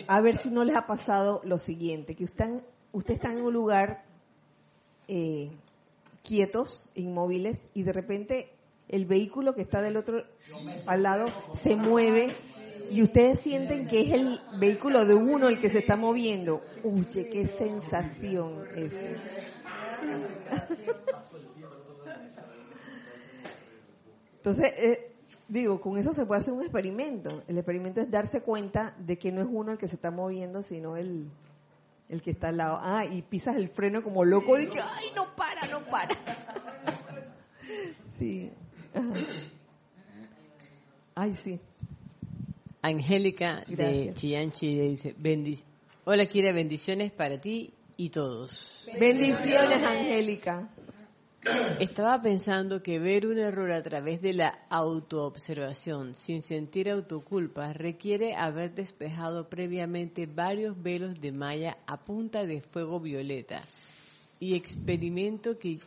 A 0.07 0.21
ver 0.21 0.37
si 0.37 0.49
no 0.51 0.65
les 0.65 0.77
ha 0.77 0.87
pasado 0.87 1.41
lo 1.45 1.59
siguiente, 1.59 2.15
que 2.15 2.23
usted, 2.23 2.63
usted 2.93 3.15
está 3.15 3.33
en 3.33 3.43
un 3.43 3.53
lugar 3.53 4.05
eh, 5.09 5.51
quietos, 6.23 6.89
inmóviles, 6.95 7.61
y 7.75 7.83
de 7.83 7.93
repente 7.93 8.53
el 8.89 9.07
vehículo 9.07 9.57
que 9.57 9.63
está 9.63 9.83
del 9.83 9.97
otro 9.97 10.25
al 10.87 11.03
lado 11.03 11.27
se 11.61 11.75
mueve 11.75 12.37
y 12.93 13.03
ustedes 13.03 13.41
sienten 13.41 13.89
que 13.89 14.03
es 14.03 14.13
el 14.13 14.41
vehículo 14.57 15.05
de 15.07 15.15
uno 15.15 15.49
el 15.49 15.61
que 15.61 15.69
se 15.69 15.79
está 15.81 15.97
moviendo. 15.97 16.63
Uy, 16.85 17.07
qué 17.07 17.45
sensación 17.47 18.69
es. 18.77 18.93
Entonces, 24.37 24.73
eh, 24.79 25.10
digo, 25.51 25.81
con 25.81 25.99
eso 25.99 26.13
se 26.15 26.25
puede 26.25 26.41
hacer 26.41 26.55
un 26.55 26.63
experimento. 26.63 27.43
El 27.47 27.59
experimento 27.59 28.01
es 28.01 28.11
darse 28.11 28.41
cuenta 28.41 28.95
de 28.99 29.19
que 29.19 29.31
no 29.33 29.41
es 29.43 29.49
uno 29.51 29.73
el 29.73 29.79
que 29.79 29.89
se 29.89 29.97
está 29.97 30.11
moviendo, 30.11 30.63
sino 30.63 30.97
el, 30.97 31.27
el 32.09 32.23
que 32.23 32.31
está 32.31 32.49
al 32.49 32.57
lado. 32.57 32.79
Ah, 32.81 33.05
y 33.05 33.21
pisas 33.23 33.57
el 33.57 33.69
freno 33.69 34.03
como 34.03 34.25
loco 34.25 34.59
y 34.59 34.67
que, 34.69 34.81
ay, 34.81 35.07
no 35.15 35.35
para, 35.37 35.67
no 35.69 35.85
para. 35.91 36.17
Sí. 38.19 38.51
Ajá. 38.95 39.13
Ay, 41.15 41.37
sí. 41.37 41.61
Angélica 42.83 43.63
de 43.67 44.13
Chile 44.53 44.83
dice, 44.89 45.15
"Bendic- 45.17 45.65
hola 46.05 46.25
Kira, 46.27 46.53
bendiciones 46.53 47.13
para 47.13 47.39
ti 47.41 47.75
y 47.97 48.09
todos. 48.09 48.89
Bendiciones, 48.99 49.83
Angélica. 49.85 50.69
Estaba 51.81 52.21
pensando 52.21 52.83
que 52.83 52.99
ver 52.99 53.27
un 53.27 53.39
error 53.39 53.73
a 53.73 53.83
través 53.83 54.21
de 54.21 54.35
la 54.35 54.67
autoobservación 54.69 56.15
sin 56.15 56.43
sentir 56.43 56.91
autoculpa 56.91 57.73
requiere 57.73 58.35
haber 58.35 58.75
despejado 58.75 59.49
previamente 59.49 60.27
varios 60.27 60.81
velos 60.83 61.19
de 61.19 61.33
malla 61.33 61.79
a 61.87 61.97
punta 61.97 62.45
de 62.45 62.61
fuego 62.61 63.01
violeta 63.01 63.63
y 64.39 64.55
experimento 64.55 65.59
que 65.59 65.79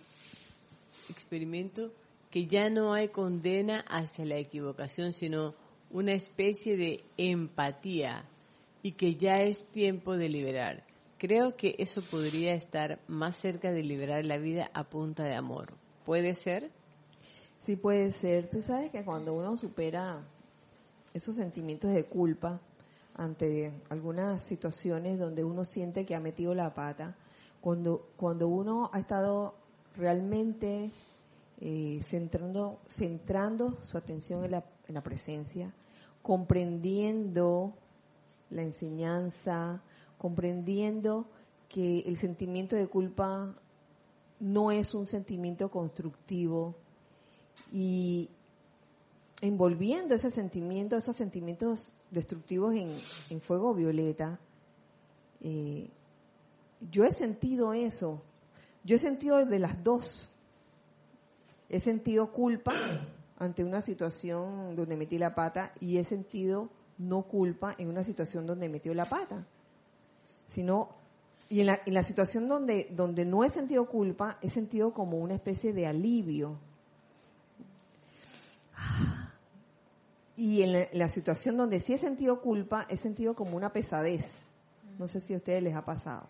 experimento 1.10 1.92
que 2.32 2.48
ya 2.48 2.72
no 2.72 2.94
hay 2.94 3.10
condena 3.10 3.86
hacia 3.88 4.26
la 4.26 4.38
equivocación, 4.38 5.14
sino 5.14 5.54
una 5.92 6.14
especie 6.14 6.78
de 6.78 7.04
empatía 7.18 8.26
y 8.82 8.94
que 8.94 9.16
ya 9.16 9.44
es 9.44 9.66
tiempo 9.66 10.18
de 10.18 10.30
liberar. 10.30 10.93
Creo 11.24 11.56
que 11.56 11.76
eso 11.78 12.02
podría 12.02 12.54
estar 12.54 13.00
más 13.08 13.38
cerca 13.38 13.72
de 13.72 13.82
liberar 13.82 14.26
la 14.26 14.38
vida 14.38 14.70
a 14.74 14.84
punta 14.84 15.24
de 15.24 15.34
amor. 15.34 15.72
¿Puede 16.06 16.36
ser? 16.36 16.70
Sí 17.60 17.78
puede 17.78 18.12
ser. 18.12 18.50
Tú 18.50 18.62
sabes 18.62 18.92
que 18.92 19.06
cuando 19.06 19.34
uno 19.34 19.56
supera 19.56 20.20
esos 21.14 21.38
sentimientos 21.38 21.94
de 21.94 22.04
culpa 22.04 22.60
ante 23.16 23.72
algunas 23.88 24.44
situaciones 24.44 25.18
donde 25.18 25.46
uno 25.46 25.64
siente 25.64 26.06
que 26.06 26.14
ha 26.14 26.20
metido 26.20 26.54
la 26.54 26.74
pata, 26.74 27.16
cuando, 27.62 28.06
cuando 28.18 28.50
uno 28.50 28.90
ha 28.92 29.00
estado 29.00 29.56
realmente 29.96 30.92
eh, 31.62 32.02
centrando, 32.04 32.82
centrando 32.86 33.78
su 33.82 33.98
atención 33.98 34.44
en 34.44 34.52
la, 34.52 34.66
en 34.90 34.94
la 34.94 35.02
presencia, 35.02 35.74
comprendiendo 36.22 37.74
la 38.50 38.64
enseñanza, 38.64 39.82
comprendiendo 40.24 41.28
que 41.68 42.00
el 42.00 42.16
sentimiento 42.16 42.78
de 42.78 42.88
culpa 42.88 43.54
no 44.40 44.72
es 44.72 44.94
un 44.94 45.06
sentimiento 45.06 45.70
constructivo 45.70 46.76
y 47.74 48.30
envolviendo 49.42 50.16
ese 50.16 50.30
sentimiento, 50.30 50.96
esos 50.96 51.18
sentimientos 51.18 51.94
destructivos 52.10 52.74
en, 52.74 52.98
en 53.30 53.42
fuego 53.42 53.74
violeta, 53.74 54.40
eh, 55.42 55.90
yo 56.90 57.04
he 57.04 57.12
sentido 57.12 57.74
eso, 57.74 58.22
yo 58.86 58.96
he 58.96 59.00
sentido 59.00 59.46
de 59.46 59.60
las 59.60 59.84
dos, 59.84 60.30
he 61.68 61.82
sentido 61.82 62.32
culpa 62.32 62.72
ante 63.38 63.66
una 63.66 63.82
situación 63.82 64.74
donde 64.78 64.96
metí 64.96 65.18
la 65.18 65.36
pata 65.36 65.74
y 65.82 65.98
he 65.98 66.06
sentido 66.06 66.70
no 66.98 67.24
culpa 67.24 67.76
en 67.78 67.90
una 67.90 68.06
situación 68.06 68.48
donde 68.48 68.70
metió 68.70 68.94
la 68.94 69.04
pata, 69.04 69.46
sino 70.54 70.90
Y 71.50 71.60
en 71.60 71.68
la, 71.68 71.80
en 71.86 71.94
la 71.94 72.04
situación 72.04 72.48
donde, 72.48 72.88
donde 72.92 73.26
no 73.26 73.44
he 73.44 73.50
sentido 73.50 73.86
culpa, 73.88 74.38
he 74.42 74.50
sentido 74.50 74.94
como 74.94 75.18
una 75.18 75.36
especie 75.36 75.74
de 75.74 75.86
alivio. 75.86 76.58
Y 80.36 80.64
en 80.64 80.74
la, 80.74 80.84
en 80.84 80.98
la 80.98 81.10
situación 81.10 81.58
donde 81.58 81.80
sí 81.80 81.94
he 81.94 81.98
sentido 81.98 82.42
culpa, 82.42 82.88
he 82.90 82.98
sentido 82.98 83.36
como 83.36 83.56
una 83.56 83.72
pesadez. 83.72 84.26
No 84.98 85.08
sé 85.08 85.20
si 85.20 85.34
a 85.34 85.38
ustedes 85.38 85.62
les 85.62 85.76
ha 85.76 85.86
pasado. 85.86 86.28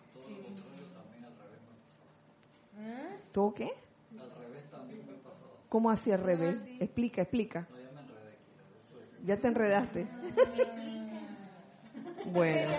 ¿Todo 3.32 3.54
qué? 3.54 3.70
¿Cómo 5.70 5.90
así 5.90 6.12
al 6.12 6.22
revés? 6.22 6.56
Explica, 6.80 7.22
explica. 7.22 7.66
Ya 9.24 9.36
te 9.38 9.48
enredaste. 9.48 10.06
bueno, 12.26 12.70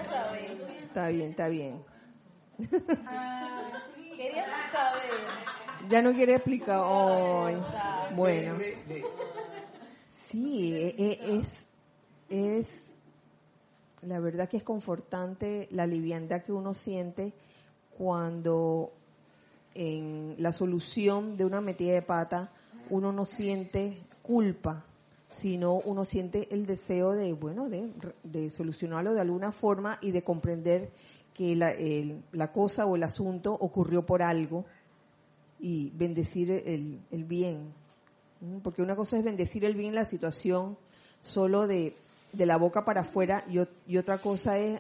está 0.95 1.09
bien, 1.09 1.31
está 1.31 1.49
bien. 1.49 1.81
Ya 5.89 6.01
no 6.01 6.13
quiere 6.13 6.35
explicar 6.35 6.79
hoy. 6.85 7.55
Bueno. 8.15 8.55
Sí, 10.23 10.93
es, 10.97 11.67
es, 12.29 12.79
la 14.03 14.21
verdad 14.21 14.47
que 14.47 14.55
es 14.55 14.63
confortante 14.63 15.67
la 15.71 15.85
liviandad 15.85 16.43
que 16.43 16.53
uno 16.53 16.73
siente 16.73 17.33
cuando 17.97 18.93
en 19.73 20.35
la 20.39 20.53
solución 20.53 21.35
de 21.35 21.43
una 21.43 21.59
metida 21.59 21.93
de 21.93 22.01
pata 22.03 22.51
uno 22.89 23.11
no 23.11 23.25
siente 23.25 23.97
culpa, 24.21 24.85
sino 25.37 25.75
uno 25.75 26.05
siente 26.05 26.47
el 26.53 26.65
deseo 26.65 27.11
de, 27.11 27.33
bueno, 27.33 27.69
de, 27.69 27.89
de 28.23 28.49
solucionarlo 28.49 29.13
de 29.13 29.21
alguna 29.21 29.51
forma 29.51 29.97
y 30.01 30.11
de 30.11 30.23
comprender 30.23 30.89
que 31.33 31.55
la, 31.55 31.71
el- 31.71 32.23
la 32.31 32.51
cosa 32.51 32.85
o 32.85 32.95
el 32.95 33.03
asunto 33.03 33.53
ocurrió 33.53 34.05
por 34.05 34.21
algo 34.23 34.65
y 35.59 35.89
bendecir 35.91 36.49
el, 36.51 36.99
el 37.11 37.23
bien. 37.25 37.73
¿Mm? 38.41 38.59
Porque 38.59 38.81
una 38.81 38.95
cosa 38.95 39.17
es 39.17 39.23
bendecir 39.23 39.65
el 39.65 39.75
bien 39.75 39.93
la 39.95 40.05
situación 40.05 40.77
solo 41.21 41.67
de, 41.67 41.95
de 42.33 42.45
la 42.45 42.57
boca 42.57 42.85
para 42.85 43.01
afuera 43.01 43.43
y, 43.49 43.57
y 43.91 43.97
otra 43.97 44.17
cosa 44.19 44.57
es 44.57 44.79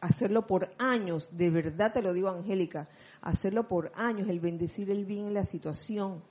hacerlo 0.00 0.46
por 0.46 0.68
años, 0.78 1.28
de 1.32 1.48
verdad 1.50 1.92
te 1.92 2.02
lo 2.02 2.12
digo 2.12 2.28
Angélica, 2.28 2.88
hacerlo 3.22 3.66
por 3.68 3.90
años, 3.94 4.28
el 4.28 4.38
bendecir 4.38 4.90
el 4.90 5.06
bien 5.06 5.26
en 5.28 5.34
la 5.34 5.44
situación 5.44 6.22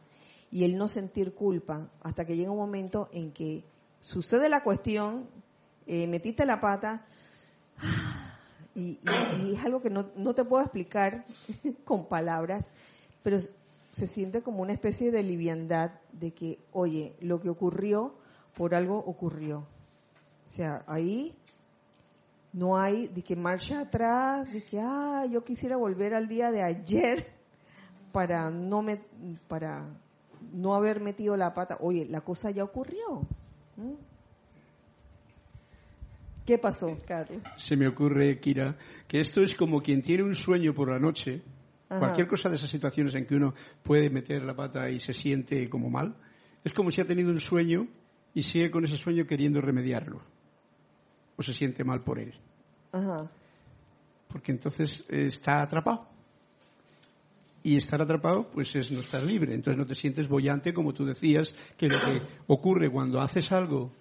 y 0.54 0.64
el 0.66 0.78
no 0.78 0.88
sentir 0.88 1.34
culpa 1.34 1.90
hasta 2.04 2.26
que 2.26 2.36
llega 2.36 2.52
un 2.52 2.60
momento 2.60 3.10
en 3.12 3.32
que 3.32 3.64
sucede 4.02 4.50
la 4.50 4.62
cuestión, 4.62 5.28
eh, 5.88 6.06
metiste 6.08 6.46
la 6.46 6.62
pata 6.62 7.08
y, 8.76 9.00
y- 9.02 9.54
es 9.56 9.66
algo 9.66 9.82
que 9.82 9.90
no, 9.90 10.12
no 10.16 10.36
te 10.36 10.46
puedo 10.46 10.62
explicar 10.62 11.26
con 11.86 12.08
palabras, 12.08 12.70
pero 13.24 13.40
se 13.40 14.06
siente 14.06 14.44
como 14.44 14.62
una 14.62 14.74
especie 14.74 15.10
de 15.10 15.24
liviandad 15.24 15.90
de 16.12 16.32
que, 16.36 16.60
oye, 16.72 17.16
lo 17.20 17.42
que 17.42 17.50
ocurrió, 17.50 18.14
por 18.56 18.76
algo 18.76 19.00
ocurrió. 19.00 19.66
O 20.46 20.50
sea, 20.50 20.84
ahí 20.86 21.36
no 22.52 22.78
hay 22.78 23.08
de 23.08 23.24
que 23.24 23.36
marcha 23.36 23.80
atrás, 23.80 24.54
de 24.54 24.64
que, 24.64 24.80
ah, 24.80 25.26
yo 25.28 25.44
quisiera 25.44 25.78
volver 25.78 26.14
al 26.14 26.28
día 26.28 26.52
de 26.52 26.62
ayer 26.62 27.26
para 28.12 28.52
no 28.52 28.84
me, 28.84 29.02
para 29.48 29.90
no 30.52 30.76
haber 30.76 31.00
metido 31.00 31.38
la 31.38 31.54
pata. 31.54 31.78
Oye, 31.80 32.06
la 32.10 32.22
cosa 32.22 32.52
ya 32.52 32.64
ocurrió. 32.64 33.28
¿Mm? 33.78 33.94
¿Qué 36.46 36.58
pasó, 36.58 36.98
Carlos? 37.08 37.42
Se 37.56 37.78
me 37.78 37.88
ocurre, 37.88 38.40
Kira, 38.40 38.76
que 39.08 39.22
esto 39.22 39.42
es 39.42 39.56
como 39.56 39.82
quien 39.82 40.02
tiene 40.02 40.24
un 40.24 40.36
sueño 40.36 40.74
por 40.74 40.90
la 40.90 41.00
noche, 41.00 41.42
Ajá. 41.88 42.00
cualquier 42.00 42.28
cosa 42.28 42.50
de 42.50 42.56
esas 42.56 42.70
situaciones 42.70 43.16
en 43.16 43.26
que 43.26 43.36
uno 43.36 43.54
puede 43.82 44.10
meter 44.10 44.44
la 44.44 44.54
pata 44.54 44.90
y 44.90 45.00
se 45.00 45.14
siente 45.14 45.70
como 45.70 45.90
mal, 45.90 46.16
es 46.64 46.74
como 46.74 46.92
si 46.92 47.00
ha 47.00 47.06
tenido 47.06 47.32
un 47.32 47.40
sueño 47.40 47.88
y 48.34 48.44
sigue 48.44 48.72
con 48.72 48.84
ese 48.84 48.98
sueño 48.98 49.26
queriendo 49.26 49.62
remediarlo. 49.62 50.22
O 51.38 51.44
se 51.44 51.54
siente 51.54 51.84
mal 51.84 52.02
por 52.02 52.20
él. 52.20 52.34
Ajá. 52.92 53.30
Porque 54.28 54.52
entonces 54.52 55.06
eh, 55.10 55.26
está 55.28 55.62
atrapado. 55.62 56.13
Y 57.66 57.78
estar 57.78 58.02
atrapado, 58.02 58.50
pues 58.52 58.76
es 58.76 58.92
no 58.92 59.00
estar 59.00 59.24
libre. 59.24 59.54
Entonces 59.56 59.78
no 59.78 59.86
te 59.86 59.96
sientes 59.96 60.28
bollante, 60.28 60.74
como 60.74 60.94
tú 60.94 61.06
decías, 61.06 61.56
que 61.78 61.88
lo 61.88 61.98
que 61.98 62.22
ocurre 62.48 62.90
cuando 62.92 63.22
haces 63.22 63.52
algo 63.54 63.92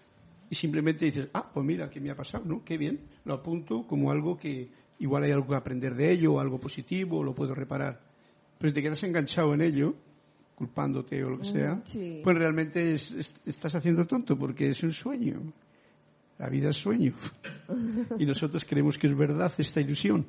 y 0.51 0.55
simplemente 0.57 1.05
dices, 1.05 1.29
ah, 1.33 1.49
pues 1.55 1.65
mira, 1.65 1.89
¿qué 1.89 2.01
me 2.01 2.11
ha 2.11 2.17
pasado? 2.17 2.45
¿No? 2.45 2.65
Qué 2.65 2.77
bien. 2.77 3.01
Lo 3.25 3.35
apunto 3.35 3.87
como 3.87 4.11
algo 4.11 4.37
que 4.37 4.69
igual 4.99 5.23
hay 5.23 5.31
algo 5.31 5.49
que 5.49 5.55
aprender 5.55 5.95
de 5.95 6.11
ello, 6.13 6.35
o 6.35 6.41
algo 6.41 6.59
positivo, 6.61 7.19
o 7.21 7.23
lo 7.25 7.35
puedo 7.35 7.55
reparar. 7.55 8.01
Pero 8.59 8.69
si 8.71 8.75
te 8.75 8.83
quedas 8.83 9.03
enganchado 9.05 9.55
en 9.55 9.63
ello, 9.63 9.95
culpándote 10.57 11.23
o 11.25 11.31
lo 11.31 11.39
que 11.39 11.45
sea, 11.47 11.81
sí. 11.85 12.21
pues 12.23 12.37
realmente 12.37 12.93
es- 12.93 13.11
es- 13.13 13.35
estás 13.47 13.75
haciendo 13.77 14.07
tonto 14.07 14.37
porque 14.37 14.69
es 14.69 14.83
un 14.83 14.93
sueño. 14.93 15.41
La 16.39 16.49
vida 16.49 16.71
es 16.71 16.77
sueño. 16.77 17.15
y 18.19 18.27
nosotros 18.27 18.65
creemos 18.65 18.99
que 18.99 19.07
es 19.07 19.17
verdad 19.17 19.53
esta 19.57 19.81
ilusión 19.81 20.27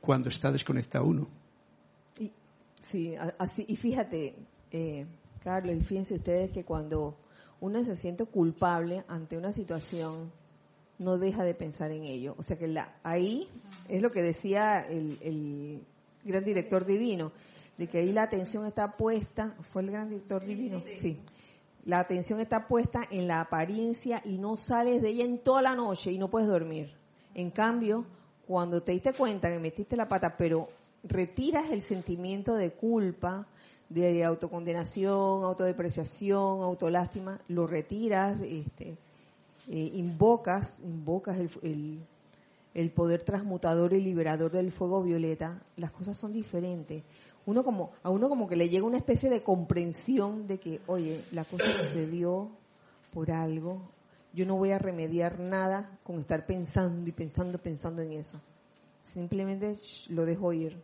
cuando 0.00 0.28
está 0.28 0.50
desconectado 0.52 1.06
uno. 1.06 1.28
Y, 2.94 3.10
sí, 3.10 3.14
así, 3.38 3.64
y 3.68 3.76
fíjate, 3.76 4.34
eh, 4.70 5.06
Carlos, 5.42 5.76
y 5.76 5.80
fíjense 5.80 6.14
ustedes 6.14 6.50
que 6.50 6.64
cuando 6.64 7.16
uno 7.60 7.84
se 7.84 7.96
siente 7.96 8.24
culpable 8.24 9.04
ante 9.08 9.36
una 9.36 9.52
situación, 9.52 10.30
no 10.98 11.18
deja 11.18 11.44
de 11.44 11.54
pensar 11.54 11.90
en 11.90 12.04
ello. 12.04 12.34
O 12.38 12.42
sea 12.42 12.56
que 12.56 12.68
la, 12.68 12.96
ahí 13.02 13.48
es 13.88 14.02
lo 14.02 14.10
que 14.10 14.22
decía 14.22 14.80
el, 14.80 15.18
el 15.22 15.82
gran 16.24 16.44
director 16.44 16.84
divino, 16.84 17.32
de 17.76 17.86
que 17.86 17.98
ahí 17.98 18.12
la 18.12 18.24
atención 18.24 18.66
está 18.66 18.96
puesta, 18.96 19.54
¿fue 19.72 19.82
el 19.82 19.90
gran 19.90 20.08
director 20.08 20.44
divino? 20.44 20.80
Sí. 20.80 21.18
La 21.84 21.98
atención 21.98 22.40
está 22.40 22.68
puesta 22.68 23.00
en 23.10 23.26
la 23.26 23.40
apariencia 23.40 24.22
y 24.24 24.38
no 24.38 24.56
sales 24.56 25.02
de 25.02 25.08
ella 25.08 25.24
en 25.24 25.38
toda 25.38 25.62
la 25.62 25.74
noche 25.74 26.12
y 26.12 26.18
no 26.18 26.30
puedes 26.30 26.48
dormir. 26.48 26.94
En 27.34 27.50
cambio, 27.50 28.06
cuando 28.46 28.82
te 28.82 28.92
diste 28.92 29.12
cuenta 29.12 29.50
que 29.50 29.58
metiste 29.58 29.96
la 29.96 30.06
pata, 30.06 30.36
pero 30.36 30.68
retiras 31.04 31.70
el 31.70 31.82
sentimiento 31.82 32.54
de 32.54 32.72
culpa, 32.72 33.46
de 33.88 34.24
autocondenación, 34.24 35.44
autodepreciación, 35.44 36.62
autolástima, 36.62 37.40
lo 37.48 37.66
retiras, 37.66 38.40
este, 38.40 38.96
eh, 39.68 39.90
invocas, 39.94 40.78
invocas 40.80 41.38
el, 41.38 41.50
el- 41.62 42.00
el 42.74 42.90
poder 42.90 43.22
transmutador 43.22 43.92
y 43.92 44.00
liberador 44.00 44.50
del 44.50 44.72
fuego 44.72 45.02
violeta, 45.02 45.62
las 45.76 45.92
cosas 45.92 46.16
son 46.16 46.32
diferentes. 46.32 47.04
Uno 47.44 47.62
como, 47.64 47.90
a 48.02 48.08
uno 48.08 48.30
como 48.30 48.48
que 48.48 48.56
le 48.56 48.70
llega 48.70 48.86
una 48.86 48.96
especie 48.96 49.28
de 49.28 49.42
comprensión 49.42 50.46
de 50.46 50.58
que, 50.58 50.80
oye, 50.86 51.20
la 51.32 51.44
cosa 51.44 51.70
sucedió 51.70 52.48
por 53.12 53.30
algo, 53.30 53.82
yo 54.32 54.46
no 54.46 54.56
voy 54.56 54.70
a 54.70 54.78
remediar 54.78 55.38
nada 55.38 55.98
con 56.02 56.18
estar 56.18 56.46
pensando 56.46 57.06
y 57.06 57.12
pensando, 57.12 57.58
pensando 57.58 58.00
en 58.00 58.12
eso. 58.12 58.40
Simplemente 59.02 59.74
lo 60.08 60.24
dejo 60.24 60.54
ir. 60.54 60.80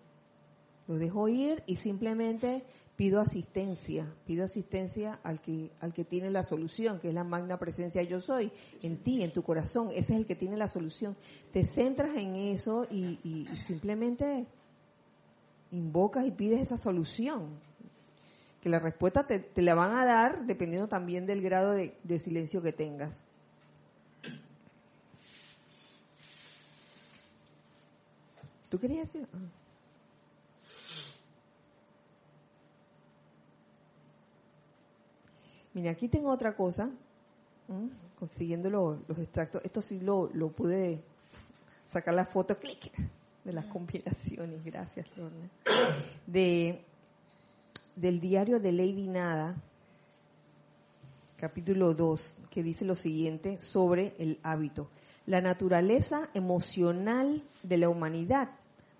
Lo 0.89 0.97
dejo 0.97 1.29
ir 1.29 1.63
y 1.67 1.77
simplemente 1.77 2.65
pido 2.97 3.21
asistencia, 3.21 4.13
pido 4.27 4.45
asistencia 4.45 5.21
al 5.23 5.41
que, 5.41 5.71
al 5.81 5.93
que 5.93 6.05
tiene 6.05 6.31
la 6.31 6.43
solución, 6.43 6.99
que 6.99 7.09
es 7.11 7.15
la 7.15 7.23
magna 7.25 7.59
presencia 7.59 8.03
yo 8.03 8.21
soy, 8.21 8.51
en 8.83 8.97
ti, 8.97 9.23
en 9.23 9.31
tu 9.33 9.43
corazón, 9.43 9.91
ese 9.91 10.15
es 10.15 10.19
el 10.21 10.27
que 10.27 10.35
tiene 10.35 10.57
la 10.57 10.67
solución. 10.67 11.15
Te 11.53 11.63
centras 11.63 12.17
en 12.17 12.35
eso 12.35 12.87
y, 12.91 13.21
y- 13.23 13.57
simplemente 13.61 14.47
invocas 15.71 16.27
y 16.27 16.31
pides 16.33 16.63
esa 16.63 16.79
solución. 16.79 17.51
Que 18.63 18.69
la 18.69 18.81
respuesta 18.81 19.25
te, 19.27 19.39
te 19.39 19.63
la 19.63 19.75
van 19.77 19.95
a 19.95 20.05
dar 20.05 20.45
dependiendo 20.47 20.89
también 20.89 21.27
del 21.27 21.43
grado 21.43 21.73
de, 21.73 21.95
de 22.03 22.19
silencio 22.19 22.61
que 22.63 22.73
tengas. 22.73 23.25
¿Tú 28.69 28.79
querías 28.81 29.13
decir? 29.13 29.29
Ah. 29.33 29.68
Mira, 35.79 35.93
aquí 35.93 36.09
tengo 36.09 36.31
otra 36.31 36.57
cosa, 36.57 36.91
consiguiendo 38.19 38.69
lo- 38.69 38.99
los 39.07 39.17
extractos. 39.19 39.63
Esto 39.65 39.81
sí 39.81 40.01
lo, 40.01 40.29
lo 40.35 40.49
pude 40.51 41.01
sacar 41.89 42.15
la 42.15 42.25
foto, 42.25 42.59
clic, 42.59 42.91
de 43.45 43.53
las 43.53 43.67
compilaciones. 43.67 44.65
Gracias, 44.65 45.07
Lorna. 45.17 45.49
De, 46.27 46.83
del 47.95 48.19
diario 48.19 48.59
de 48.59 48.73
Lady 48.73 49.07
Nada, 49.07 49.55
capítulo 51.37 51.95
2, 51.95 52.41
que 52.51 52.63
dice 52.65 52.85
lo 52.85 52.97
siguiente 52.97 53.61
sobre 53.61 54.15
el 54.19 54.41
hábito. 54.43 54.91
La 55.27 55.41
naturaleza 55.41 56.29
emocional 56.35 57.45
de 57.63 57.79
la 57.79 57.89
humanidad 57.89 58.51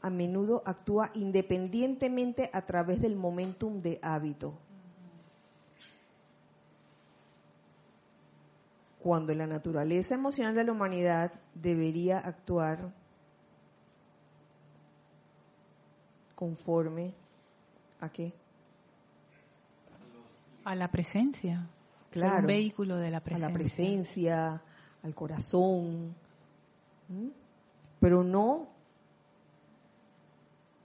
a 0.01 0.11
menudo 0.11 0.63
actúa 0.65 1.11
independientemente 1.15 2.51
a 2.53 2.63
través 2.67 3.01
del 3.01 3.17
momentum 3.17 3.81
de 3.81 3.99
hábito. 4.01 4.55
Cuando 9.09 9.35
la 9.35 9.47
naturaleza 9.47 10.17
emocional 10.17 10.55
de 10.55 10.65
la 10.65 10.73
humanidad 10.73 11.33
debería 11.55 12.19
actuar 12.19 12.93
conforme 16.35 17.15
a 18.01 18.11
qué? 18.11 18.35
A 20.63 20.75
la 20.75 20.91
presencia. 20.91 21.71
Ser 22.13 22.21
Claro. 22.21 22.41
un 22.41 22.47
vehículo 22.49 22.99
de 22.99 23.11
la 23.11 23.17
a 23.17 23.21
presencia. 23.23 23.49
la 23.49 23.55
presencia, 23.55 24.63
al 25.03 25.15
corazón, 25.15 26.15
pero 28.01 28.23
no 28.23 28.69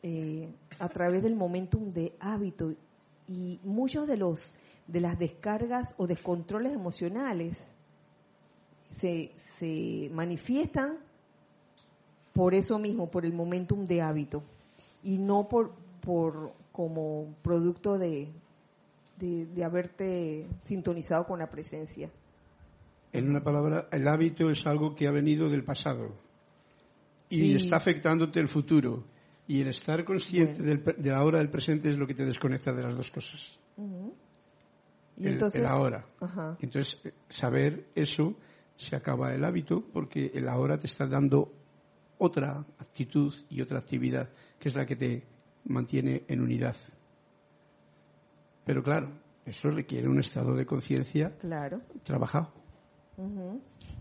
eh, 0.02 0.50
a 0.80 0.88
través 0.88 1.24
del 1.24 1.36
momentum 1.36 1.90
de 1.92 2.16
hábito 2.22 2.74
y 3.28 3.60
muchos 3.66 4.08
de 4.08 4.16
los 4.16 4.56
de 4.88 5.02
las 5.02 5.20
descargas 5.20 5.94
o 5.98 6.08
descontroles 6.08 6.72
emocionales 6.72 7.73
se, 8.94 9.32
se 9.60 10.10
manifiestan 10.14 10.98
por 12.34 12.54
eso 12.54 12.80
mismo, 12.80 13.10
por 13.12 13.26
el 13.26 13.34
momentum 13.34 13.86
de 13.86 14.02
hábito 14.02 14.44
y 15.04 15.18
no 15.18 15.48
por, 15.48 15.74
por 16.02 16.54
como 16.72 17.36
producto 17.44 17.98
de, 17.98 18.28
de, 19.20 19.46
de 19.46 19.64
haberte 19.64 20.48
sintonizado 20.62 21.26
con 21.26 21.40
la 21.40 21.50
presencia. 21.50 22.10
En 23.12 23.30
una 23.30 23.44
palabra, 23.44 23.88
el 23.92 24.08
hábito 24.08 24.50
es 24.50 24.66
algo 24.66 24.96
que 24.96 25.08
ha 25.08 25.12
venido 25.12 25.48
del 25.50 25.64
pasado 25.64 26.10
y 27.30 27.40
Sí. 27.40 27.56
está 27.56 27.76
afectándote 27.78 28.40
el 28.40 28.48
futuro. 28.48 29.04
Y 29.46 29.60
el 29.62 29.68
estar 29.68 30.06
consciente 30.06 30.62
Bueno. 30.62 30.82
del 30.86 31.04
de 31.04 31.10
la 31.10 31.24
hora 31.24 31.40
del 31.40 31.50
presente 31.50 31.90
es 31.90 31.98
lo 31.98 32.08
que 32.08 32.14
te 32.16 32.24
desconecta 32.26 32.72
de 32.72 32.82
las 32.82 32.96
dos 32.96 33.12
cosas. 33.12 33.60
Ujú. 33.76 34.16
Y 35.18 35.28
el, 35.28 35.34
entonces, 35.34 35.60
el 35.62 35.68
ahora. 35.68 36.06
Ajá. 36.22 36.58
Entonces, 36.62 37.02
eh, 37.04 37.12
saber 37.28 37.86
eso 37.94 38.36
se 38.76 38.96
acaba 38.96 39.34
el 39.34 39.44
hábito 39.46 39.84
porque 39.94 40.32
el 40.34 40.48
ahora 40.48 40.80
te 40.80 40.88
está 40.88 41.08
dando 41.08 41.52
otra 42.18 42.66
actitud 42.80 43.34
y 43.50 43.62
otra 43.62 43.80
actividad 43.80 44.30
que 44.60 44.70
es 44.70 44.76
la 44.76 44.86
que 44.86 44.96
te 44.96 45.24
mantiene 45.66 46.24
en 46.28 46.42
unidad. 46.42 46.76
Pero 48.66 48.82
claro, 48.84 49.10
eso 49.46 49.70
requiere 49.70 50.08
un 50.08 50.20
estado 50.20 50.56
de 50.56 50.66
conciencia 50.66 51.36
Claro. 51.38 51.82
trabajado. 52.04 52.52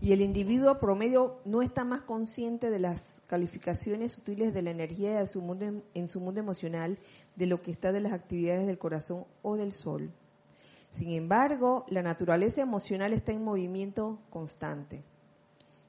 Y 0.01 0.11
el 0.11 0.21
individuo 0.21 0.79
promedio 0.79 1.39
no 1.45 1.61
está 1.61 1.83
más 1.83 2.01
consciente 2.01 2.71
de 2.71 2.79
las 2.79 3.21
calificaciones 3.27 4.13
sutiles 4.13 4.53
de 4.53 4.63
la 4.63 4.71
energía 4.71 5.19
de 5.19 5.27
su 5.27 5.39
mundo, 5.39 5.83
en 5.93 6.07
su 6.07 6.19
mundo 6.19 6.39
emocional 6.39 6.97
de 7.35 7.45
lo 7.45 7.61
que 7.61 7.71
está 7.71 7.91
de 7.91 8.01
las 8.01 8.13
actividades 8.13 8.65
del 8.65 8.79
corazón 8.79 9.25
o 9.43 9.55
del 9.55 9.71
sol. 9.71 10.11
Sin 10.93 11.11
embargo, 11.11 11.85
la 11.89 12.01
naturaleza 12.01 12.61
emocional 12.61 13.11
está 13.11 13.33
en 13.33 13.43
movimiento 13.43 14.19
constante 14.29 15.03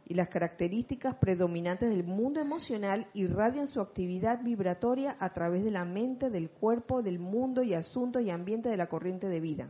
y 0.07 0.15
las 0.15 0.29
características 0.29 1.15
predominantes 1.15 1.89
del 1.89 2.05
mundo 2.05 2.41
emocional 2.41 3.07
irradian 3.15 3.69
su 3.69 3.81
actividad 3.81 4.43
vibratoria 4.43 5.17
a 5.21 5.33
través 5.33 5.65
de 5.65 5.71
la 5.71 5.85
mente, 5.85 6.29
del 6.29 6.51
cuerpo, 6.51 7.03
del 7.03 7.21
mundo 7.21 7.63
y 7.63 7.75
asuntos 7.75 8.23
y 8.23 8.31
ambiente 8.31 8.69
de 8.69 8.77
la 8.77 8.89
corriente 8.89 9.29
de 9.29 9.41
vida 9.41 9.69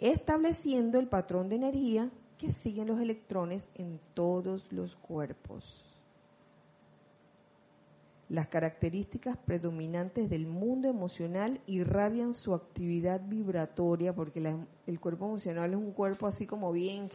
estableciendo 0.00 0.98
el 0.98 1.08
patrón 1.08 1.50
de 1.50 1.56
energía 1.56 2.10
que 2.38 2.50
siguen 2.50 2.88
los 2.88 3.00
electrones 3.00 3.70
en 3.74 4.00
todos 4.14 4.64
los 4.72 4.96
cuerpos. 4.96 5.89
Las 8.30 8.46
características 8.46 9.36
predominantes 9.36 10.30
del 10.30 10.46
mundo 10.46 10.88
emocional 10.88 11.60
irradian 11.66 12.32
su 12.32 12.54
actividad 12.54 13.20
vibratoria, 13.26 14.14
porque 14.14 14.38
el 14.86 15.00
cuerpo 15.00 15.26
emocional 15.26 15.70
es 15.70 15.76
un 15.76 15.90
cuerpo 15.90 16.28
así 16.28 16.46
como 16.46 16.70
bien 16.70 17.10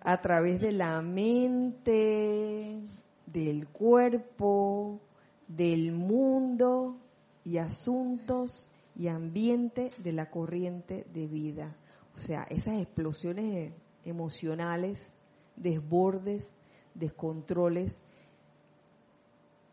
a 0.00 0.22
través 0.22 0.60
de 0.60 0.70
la 0.70 1.02
mente, 1.02 2.78
del 3.26 3.66
cuerpo, 3.66 5.00
del 5.48 5.90
mundo 5.90 6.96
y 7.44 7.58
asuntos 7.58 8.70
y 8.94 9.08
ambiente 9.08 9.90
de 9.98 10.12
la 10.12 10.30
corriente 10.30 11.04
de 11.12 11.26
vida. 11.26 11.76
O 12.14 12.20
sea, 12.20 12.44
esas 12.44 12.80
explosiones 12.80 13.72
emocionales, 14.04 15.12
desbordes, 15.56 16.54
descontroles, 16.94 18.00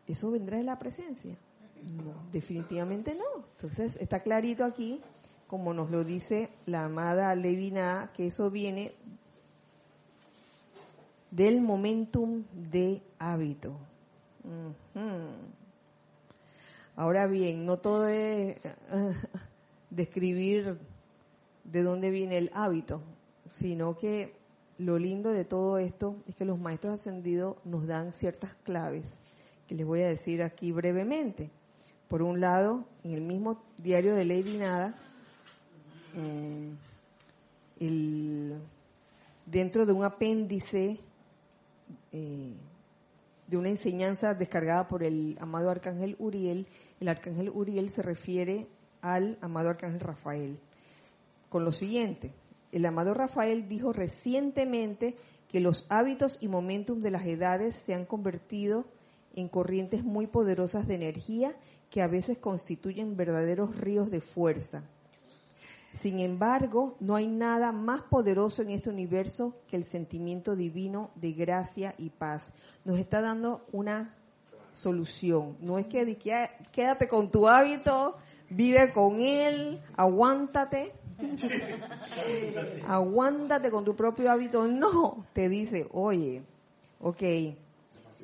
¿eso 0.06 0.30
vendrá 0.30 0.58
de 0.58 0.64
la 0.64 0.78
presencia? 0.78 1.36
No, 1.84 2.14
definitivamente 2.32 3.14
no. 3.14 3.44
Entonces, 3.56 3.96
está 4.00 4.20
clarito 4.20 4.64
aquí, 4.64 5.00
como 5.46 5.74
nos 5.74 5.90
lo 5.90 6.04
dice 6.04 6.50
la 6.66 6.84
amada 6.84 7.34
Lady 7.34 7.70
Na, 7.70 8.10
que 8.14 8.26
eso 8.26 8.50
viene 8.50 8.92
del 11.30 11.60
momentum 11.60 12.44
de 12.52 13.02
hábito. 13.18 13.76
Ahora 16.96 17.26
bien, 17.26 17.66
no 17.66 17.78
todo 17.78 18.08
es 18.08 18.56
describir 19.90 20.78
de 21.64 21.82
dónde 21.82 22.10
viene 22.10 22.38
el 22.38 22.50
hábito, 22.54 23.00
sino 23.58 23.96
que 23.96 24.34
lo 24.78 24.98
lindo 24.98 25.30
de 25.30 25.44
todo 25.44 25.78
esto 25.78 26.16
es 26.26 26.36
que 26.36 26.44
los 26.44 26.58
maestros 26.58 27.00
ascendidos 27.00 27.56
nos 27.64 27.86
dan 27.86 28.12
ciertas 28.12 28.54
claves 28.64 29.23
que 29.68 29.74
les 29.74 29.86
voy 29.86 30.02
a 30.02 30.08
decir 30.08 30.42
aquí 30.42 30.72
brevemente. 30.72 31.50
Por 32.08 32.22
un 32.22 32.40
lado, 32.40 32.84
en 33.02 33.12
el 33.12 33.22
mismo 33.22 33.62
diario 33.78 34.14
de 34.14 34.24
Lady 34.24 34.56
Nada, 34.58 34.94
eh, 36.16 36.70
el- 37.80 38.58
dentro 39.46 39.86
de 39.86 39.92
un 39.92 40.04
apéndice 40.04 40.98
eh, 42.12 42.54
de 43.46 43.56
una 43.56 43.68
enseñanza 43.68 44.32
descargada 44.34 44.88
por 44.88 45.02
el 45.02 45.36
amado 45.40 45.68
arcángel 45.70 46.16
Uriel, 46.18 46.66
el 47.00 47.08
arcángel 47.08 47.50
Uriel 47.50 47.90
se 47.90 48.02
refiere 48.02 48.66
al 49.02 49.36
amado 49.42 49.68
arcángel 49.70 50.00
Rafael 50.00 50.58
con 51.50 51.64
lo 51.64 51.72
siguiente. 51.72 52.32
El 52.72 52.86
amado 52.86 53.12
Rafael 53.14 53.68
dijo 53.68 53.92
recientemente 53.92 55.14
que 55.48 55.60
los 55.60 55.86
hábitos 55.88 56.38
y 56.40 56.48
momentum 56.48 57.00
de 57.00 57.10
las 57.10 57.26
edades 57.26 57.76
se 57.76 57.94
han 57.94 58.06
convertido 58.06 58.86
en 59.34 59.48
corrientes 59.48 60.04
muy 60.04 60.26
poderosas 60.26 60.86
de 60.86 60.94
energía 60.94 61.54
que 61.90 62.02
a 62.02 62.06
veces 62.06 62.38
constituyen 62.38 63.16
verdaderos 63.16 63.76
ríos 63.76 64.10
de 64.10 64.20
fuerza. 64.20 64.82
Sin 66.00 66.18
embargo, 66.18 66.96
no 67.00 67.14
hay 67.14 67.28
nada 67.28 67.70
más 67.72 68.02
poderoso 68.02 68.62
en 68.62 68.70
este 68.70 68.90
universo 68.90 69.54
que 69.68 69.76
el 69.76 69.84
sentimiento 69.84 70.56
divino 70.56 71.10
de 71.14 71.32
gracia 71.32 71.94
y 71.98 72.10
paz. 72.10 72.52
Nos 72.84 72.98
está 72.98 73.20
dando 73.20 73.64
una 73.72 74.14
solución. 74.72 75.56
No 75.60 75.78
es 75.78 75.86
que, 75.86 76.04
di 76.04 76.16
que, 76.16 76.34
"Ah, 76.34 76.50
quédate 76.72 77.06
con 77.06 77.30
tu 77.30 77.46
hábito, 77.46 78.16
vive 78.50 78.92
con 78.92 79.20
él, 79.20 79.80
aguántate. 79.96 80.92
aguántate 82.88 83.70
con 83.70 83.84
tu 83.84 83.94
propio 83.94 84.30
hábito. 84.30 84.66
No, 84.66 85.24
te 85.32 85.48
dice, 85.48 85.86
oye, 85.92 86.42
ok, 87.00 87.22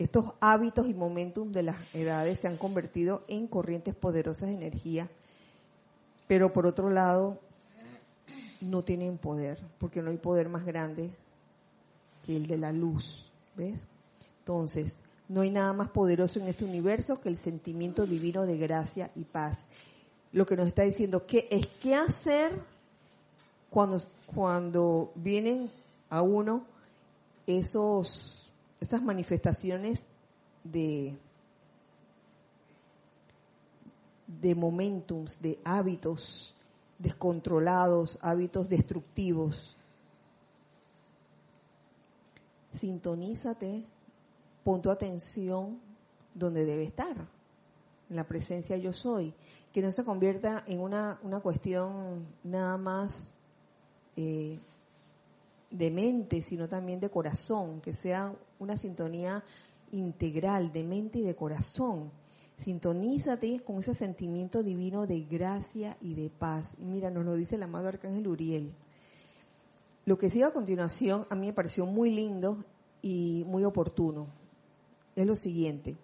estos 0.01 0.33
hábitos 0.41 0.89
y 0.89 0.95
momentum 0.95 1.53
de 1.53 1.63
las 1.63 1.77
edades 1.95 2.41
se 2.41 2.49
han 2.49 2.57
convertido 2.57 3.23
en 3.29 3.47
corrientes 3.47 3.95
poderosas 3.95 4.49
de 4.49 4.55
energía, 4.55 5.11
pero 6.27 6.55
por 6.55 6.67
otro 6.67 6.89
lado, 6.89 7.39
no 8.63 8.83
tienen 8.83 9.19
poder, 9.19 9.59
porque 9.79 10.01
no 10.01 10.11
hay 10.11 10.17
poder 10.17 10.49
más 10.49 10.65
grande 10.65 11.11
que 12.25 12.35
el 12.35 12.47
de 12.47 12.57
la 12.57 12.73
luz, 12.73 13.31
¿ves? 13.57 13.79
Entonces, 14.39 15.03
no 15.29 15.43
hay 15.43 15.51
nada 15.51 15.75
más 15.75 15.91
poderoso 15.91 16.41
en 16.41 16.49
este 16.49 16.65
universo 16.65 17.21
que 17.21 17.29
el 17.29 17.37
sentimiento 17.37 18.07
divino 18.07 18.47
de 18.47 18.57
gracia 18.57 19.11
y 19.15 19.25
paz. 19.25 19.67
Lo 20.33 20.47
que 20.47 20.57
nos 20.57 20.67
está 20.67 20.83
diciendo 20.83 21.27
que 21.27 21.47
es 21.51 21.67
qué 21.83 21.95
hacer 21.95 22.53
cuando 23.69 24.01
cuando 24.35 25.13
vienen 25.15 25.71
a 26.09 26.23
uno 26.23 26.65
esos 27.47 28.40
esas 28.81 29.03
manifestaciones 29.03 30.01
de 30.65 31.17
de 34.41 34.55
momentums, 34.55 35.41
de 35.41 35.59
hábitos 35.65 36.55
descontrolados, 36.99 38.19
hábitos 38.23 38.69
destructivos. 38.69 39.77
Sintonízate, 42.75 43.85
pon 44.63 44.81
tu 44.81 44.91
atención 44.91 45.81
donde 46.35 46.65
debe 46.65 46.85
estar, 46.85 47.17
en 48.09 48.17
la 48.17 48.25
presencia 48.25 48.77
yo 48.77 48.93
soy, 48.93 49.35
que 49.73 49.83
no 49.83 49.91
se 49.91 50.05
convierta 50.05 50.63
en 50.67 50.81
una, 50.81 51.19
una 51.23 51.41
cuestión 51.41 52.27
nada 52.45 52.77
más 52.77 53.33
eh, 54.17 54.59
de 55.71 55.91
mente, 55.91 56.43
sino 56.43 56.69
también 56.69 57.01
de 57.01 57.11
corazón, 57.11 57.81
que 57.81 57.93
sea 57.93 58.33
una 58.61 58.77
sintonía 58.77 59.43
integral 59.91 60.73
de 60.73 60.85
mente 60.85 61.19
y 61.19 61.23
de 61.23 61.35
corazón. 61.35 62.13
Sintonízate 62.59 63.61
con 63.61 63.79
ese 63.79 63.95
sentimiento 63.95 64.63
divino 64.63 65.07
de 65.07 65.23
gracia 65.23 65.97
y 66.01 66.15
de 66.15 66.31
paz. 66.31 66.75
Mira, 66.79 67.11
nos 67.11 67.25
lo 67.25 67.35
dice 67.35 67.57
el 67.57 67.63
amado 67.63 67.89
Arcángel 67.89 68.29
Uriel. 68.29 68.73
Lo 70.05 70.19
que 70.19 70.31
sigue 70.31 70.45
a 70.45 70.53
continuación 70.53 71.27
a 71.31 71.35
mí 71.35 71.49
me 71.49 71.53
pareció 71.53 71.87
muy 71.87 72.11
lindo 72.11 72.65
y 73.03 73.45
muy 73.47 73.65
oportuno. 73.65 74.29
Es 75.17 75.27
lo 75.27 75.37
siguiente. 75.37 75.97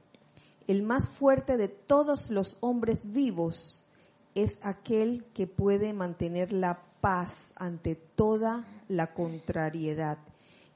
el 0.66 0.82
más 0.82 1.08
fuerte 1.08 1.56
de 1.56 1.68
todos 1.68 2.30
los 2.30 2.56
hombres 2.60 3.12
vivos 3.12 3.80
es 4.34 4.58
aquel 4.62 5.24
que 5.32 5.46
puede 5.46 5.92
mantener 5.92 6.52
la 6.52 6.82
paz 7.00 7.52
ante 7.54 7.94
toda 7.94 8.66
la 8.88 9.14
contrariedad. 9.14 10.18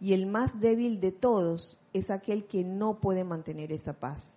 Y 0.01 0.15
el 0.15 0.27
más 0.27 0.59
débil 0.61 1.01
de 1.01 1.13
todos 1.13 1.79
es 1.93 2.11
aquel 2.11 2.47
que 2.47 2.65
no 2.65 3.01
puede 3.01 3.25
mantener 3.25 3.73
esa 3.73 3.93
paz. 3.93 4.35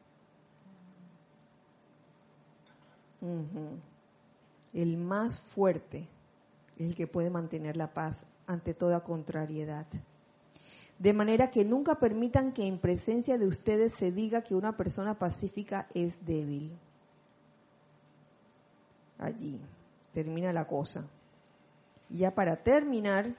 El 4.74 4.98
más 4.98 5.40
fuerte 5.40 6.08
es 6.78 6.88
el 6.88 6.96
que 6.96 7.08
puede 7.08 7.30
mantener 7.30 7.78
la 7.78 7.94
paz 7.94 8.22
ante 8.48 8.74
toda 8.74 9.04
contrariedad. 9.04 9.86
De 11.00 11.14
manera 11.14 11.50
que 11.50 11.64
nunca 11.64 11.96
permitan 11.96 12.52
que 12.52 12.68
en 12.68 12.78
presencia 12.80 13.38
de 13.38 13.48
ustedes 13.48 13.94
se 13.94 14.12
diga 14.12 14.42
que 14.42 14.56
una 14.56 14.76
persona 14.76 15.18
pacífica 15.18 15.88
es 15.94 16.26
débil. 16.26 16.78
Allí 19.18 19.60
termina 20.12 20.52
la 20.52 20.68
cosa. 20.68 21.06
Y 22.10 22.20
ya 22.20 22.32
para 22.32 22.58
terminar, 22.58 23.34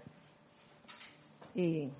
eh, 1.54 1.90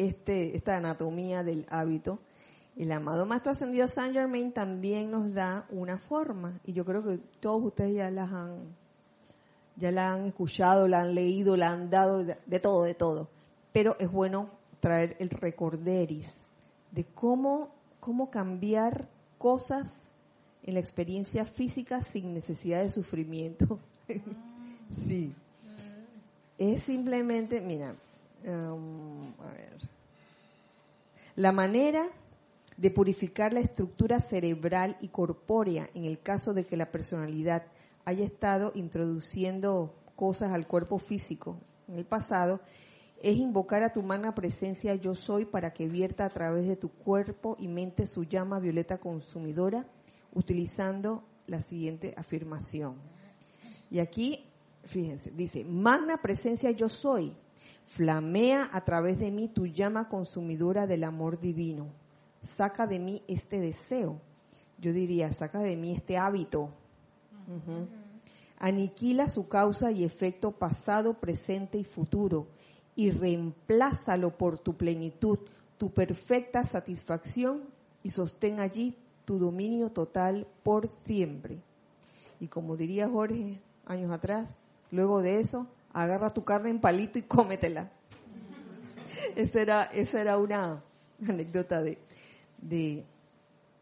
este, 0.00 0.56
esta 0.56 0.76
anatomía 0.76 1.42
del 1.42 1.66
hábito, 1.68 2.20
el 2.76 2.90
amado 2.92 3.26
Maestro 3.26 3.52
Ascendido 3.52 3.86
Saint 3.86 4.14
Germain 4.14 4.52
también 4.52 5.10
nos 5.10 5.34
da 5.34 5.66
una 5.70 5.98
forma. 5.98 6.58
Y 6.64 6.72
yo 6.72 6.84
creo 6.84 7.02
que 7.02 7.18
todos 7.40 7.62
ustedes 7.64 7.96
ya 7.96 8.10
las 8.10 8.32
han, 8.32 8.74
ya 9.76 9.90
la 9.90 10.12
han 10.12 10.24
escuchado, 10.24 10.88
la 10.88 11.02
han 11.02 11.14
leído, 11.14 11.56
la 11.56 11.68
han 11.68 11.90
dado, 11.90 12.24
de, 12.24 12.38
de 12.46 12.60
todo, 12.60 12.84
de 12.84 12.94
todo. 12.94 13.28
Pero 13.72 13.96
es 13.98 14.10
bueno 14.10 14.50
traer 14.80 15.16
el 15.18 15.28
recorderis 15.28 16.48
de 16.92 17.04
cómo, 17.04 17.74
cómo 18.00 18.30
cambiar 18.30 19.06
cosas 19.36 20.08
en 20.62 20.74
la 20.74 20.80
experiencia 20.80 21.44
física 21.44 22.00
sin 22.00 22.32
necesidad 22.32 22.82
de 22.82 22.90
sufrimiento. 22.90 23.78
sí. 25.06 25.34
Es 26.56 26.82
simplemente, 26.84 27.60
mira, 27.60 27.94
um, 28.44 29.32
a 29.40 29.52
ver. 29.52 29.89
La 31.40 31.52
manera 31.52 32.06
de 32.76 32.90
purificar 32.90 33.54
la 33.54 33.60
estructura 33.60 34.20
cerebral 34.20 34.98
y 35.00 35.08
corpórea 35.08 35.88
en 35.94 36.04
el 36.04 36.20
caso 36.20 36.52
de 36.52 36.66
que 36.66 36.76
la 36.76 36.92
personalidad 36.92 37.64
haya 38.04 38.26
estado 38.26 38.72
introduciendo 38.74 39.94
cosas 40.16 40.52
al 40.52 40.66
cuerpo 40.66 40.98
físico 40.98 41.56
en 41.88 41.96
el 41.96 42.04
pasado 42.04 42.60
es 43.22 43.38
invocar 43.38 43.82
a 43.82 43.88
tu 43.88 44.02
magna 44.02 44.34
presencia 44.34 44.94
yo 44.96 45.14
soy 45.14 45.46
para 45.46 45.72
que 45.72 45.88
vierta 45.88 46.26
a 46.26 46.28
través 46.28 46.68
de 46.68 46.76
tu 46.76 46.90
cuerpo 46.90 47.56
y 47.58 47.68
mente 47.68 48.06
su 48.06 48.24
llama 48.24 48.60
violeta 48.60 48.98
consumidora 48.98 49.86
utilizando 50.34 51.24
la 51.46 51.62
siguiente 51.62 52.12
afirmación. 52.18 52.96
Y 53.90 54.00
aquí, 54.00 54.44
fíjense, 54.84 55.30
dice, 55.30 55.64
magna 55.64 56.18
presencia 56.18 56.70
yo 56.72 56.90
soy, 56.90 57.34
flamea 57.94 58.70
a 58.72 58.84
través 58.84 59.18
de 59.18 59.30
mí 59.30 59.48
tu 59.48 59.66
llama 59.66 60.08
consumidora 60.08 60.86
del 60.86 61.04
amor 61.04 61.40
divino. 61.40 61.88
Saca 62.42 62.86
de 62.86 62.98
mí 62.98 63.22
este 63.26 63.60
deseo. 63.60 64.20
Yo 64.78 64.92
diría, 64.92 65.32
saca 65.32 65.58
de 65.58 65.76
mí 65.76 65.92
este 65.92 66.16
hábito. 66.16 66.70
Aniquila 68.58 69.28
su 69.28 69.48
causa 69.48 69.90
y 69.90 70.04
efecto 70.04 70.52
pasado, 70.52 71.14
presente 71.14 71.78
y 71.78 71.84
futuro 71.84 72.46
y 72.94 73.10
reemplázalo 73.10 74.36
por 74.36 74.58
tu 74.58 74.74
plenitud, 74.74 75.38
tu 75.78 75.90
perfecta 75.90 76.64
satisfacción 76.64 77.62
y 78.02 78.10
sostén 78.10 78.60
allí 78.60 78.94
tu 79.24 79.38
dominio 79.38 79.90
total 79.90 80.46
por 80.62 80.86
siempre. 80.88 81.58
Y 82.38 82.48
como 82.48 82.76
diría 82.76 83.08
Jorge 83.08 83.60
años 83.86 84.12
atrás, 84.12 84.48
luego 84.90 85.22
de 85.22 85.40
eso, 85.40 85.66
agarra 85.92 86.30
tu 86.30 86.44
carne 86.44 86.70
en 86.70 86.80
palito 86.80 87.18
y 87.18 87.22
cómetela. 87.22 87.90
esa 89.36 89.60
era, 89.60 89.84
esa 89.84 90.20
era 90.20 90.38
una 90.38 90.82
anécdota 91.26 91.82
de, 91.82 91.98
de, 92.58 93.04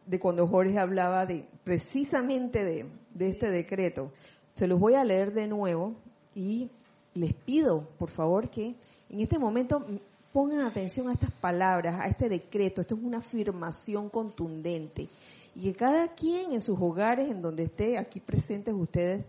de 0.06 0.18
cuando 0.18 0.46
Jorge 0.46 0.78
hablaba 0.78 1.26
de 1.26 1.46
precisamente 1.64 2.64
de, 2.64 2.86
de 3.14 3.28
este 3.28 3.50
decreto. 3.50 4.12
Se 4.52 4.66
los 4.66 4.80
voy 4.80 4.94
a 4.94 5.04
leer 5.04 5.32
de 5.32 5.46
nuevo 5.46 5.94
y 6.34 6.70
les 7.14 7.34
pido, 7.34 7.88
por 7.98 8.10
favor, 8.10 8.48
que 8.48 8.74
en 9.10 9.20
este 9.20 9.38
momento 9.38 9.84
pongan 10.32 10.60
atención 10.60 11.08
a 11.08 11.12
estas 11.12 11.32
palabras, 11.32 12.00
a 12.00 12.08
este 12.08 12.28
decreto. 12.28 12.80
Esto 12.80 12.94
es 12.94 13.02
una 13.02 13.18
afirmación 13.18 14.08
contundente. 14.08 15.08
Y 15.54 15.62
que 15.62 15.72
cada 15.74 16.14
quien 16.14 16.52
en 16.52 16.60
sus 16.60 16.78
hogares, 16.80 17.30
en 17.30 17.42
donde 17.42 17.64
esté 17.64 17.98
aquí 17.98 18.20
presentes 18.20 18.74
ustedes, 18.74 19.24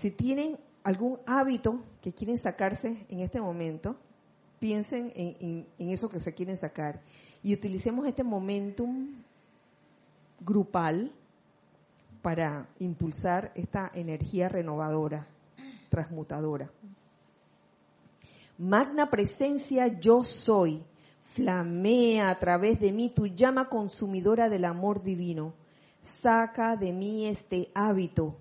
si 0.00 0.10
tienen 0.10 0.56
algún 0.84 1.18
hábito 1.26 1.82
que 2.00 2.12
quieren 2.12 2.38
sacarse 2.38 3.04
en 3.08 3.20
este 3.20 3.40
momento, 3.40 3.96
piensen 4.60 5.10
en, 5.16 5.66
en- 5.78 5.90
eso 5.90 6.08
que 6.08 6.20
se 6.20 6.32
quieren 6.34 6.56
sacar. 6.56 7.00
Y 7.42 7.52
utilicemos 7.54 8.06
este 8.06 8.22
momentum 8.22 9.08
grupal 10.40 11.12
para 12.22 12.68
impulsar 12.78 13.50
esta 13.54 13.90
energía 13.94 14.48
renovadora, 14.48 15.26
transmutadora. 15.90 16.70
Magna 18.58 19.10
presencia 19.10 19.88
yo 20.00 20.24
soy. 20.24 20.82
Flamea 21.34 22.30
a 22.30 22.38
través 22.38 22.78
de 22.78 22.92
mí 22.92 23.10
tu 23.10 23.26
llama 23.26 23.68
consumidora 23.68 24.48
del 24.48 24.64
amor 24.64 25.02
divino. 25.02 25.52
Saca 26.02 26.76
de 26.76 26.92
mí 26.92 27.26
este 27.26 27.70
hábito. 27.74 28.36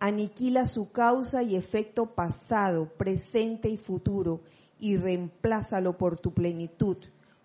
Aniquila 0.00 0.64
su 0.64 0.90
causa 0.90 1.42
y 1.42 1.54
efecto 1.54 2.06
pasado, 2.06 2.88
presente 2.88 3.68
y 3.68 3.76
futuro 3.76 4.40
y 4.78 4.96
reemplázalo 4.96 5.98
por 5.98 6.18
tu 6.18 6.32
plenitud, 6.32 6.96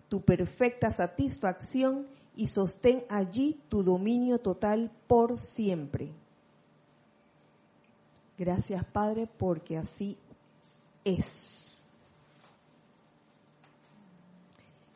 tu 0.08 0.22
perfecta 0.22 0.90
satisfacción 0.90 2.06
y 2.34 2.46
sostén 2.46 3.04
allí 3.10 3.60
tu 3.68 3.82
dominio 3.82 4.38
total 4.38 4.90
por 5.06 5.38
siempre. 5.38 6.12
Gracias 8.38 8.84
Padre 8.86 9.28
porque 9.38 9.76
así 9.76 10.16
es. 11.04 11.26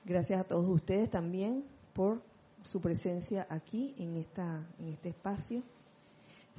Gracias 0.06 0.40
a 0.40 0.44
todos 0.44 0.66
ustedes 0.66 1.10
también 1.10 1.62
por 1.92 2.22
su 2.62 2.80
presencia 2.80 3.46
aquí 3.50 3.94
en 3.98 4.16
esta 4.16 4.66
en 4.78 4.88
este 4.88 5.10
espacio. 5.10 5.62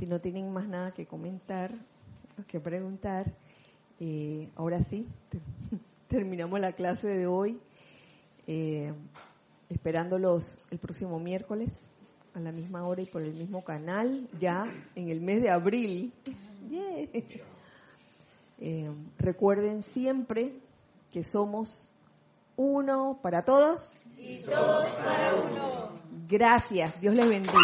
Si 0.01 0.07
no 0.07 0.19
tienen 0.19 0.51
más 0.51 0.67
nada 0.67 0.89
que 0.95 1.05
comentar, 1.05 1.71
que 2.47 2.59
preguntar, 2.59 3.31
eh, 3.99 4.49
ahora 4.55 4.81
sí 4.81 5.07
te- 5.29 5.39
terminamos 6.07 6.59
la 6.59 6.71
clase 6.71 7.07
de 7.07 7.27
hoy, 7.27 7.59
eh, 8.47 8.91
esperándolos 9.69 10.65
el 10.71 10.79
próximo 10.79 11.19
miércoles 11.19 11.79
a 12.33 12.39
la 12.39 12.51
misma 12.51 12.83
hora 12.83 13.03
y 13.03 13.05
por 13.05 13.21
el 13.21 13.35
mismo 13.35 13.63
canal, 13.63 14.27
ya 14.39 14.65
en 14.95 15.09
el 15.09 15.21
mes 15.21 15.43
de 15.43 15.51
abril. 15.51 16.11
Yeah. 16.67 17.07
Eh, 18.57 18.91
recuerden 19.19 19.83
siempre 19.83 20.55
que 21.11 21.23
somos 21.23 21.91
uno 22.57 23.19
para 23.21 23.43
todos 23.43 24.07
y 24.17 24.39
todos 24.39 24.87
para 24.95 25.35
uno. 25.35 25.89
Gracias, 26.27 26.99
Dios 26.99 27.13
les 27.13 27.29
bendiga. 27.29 27.59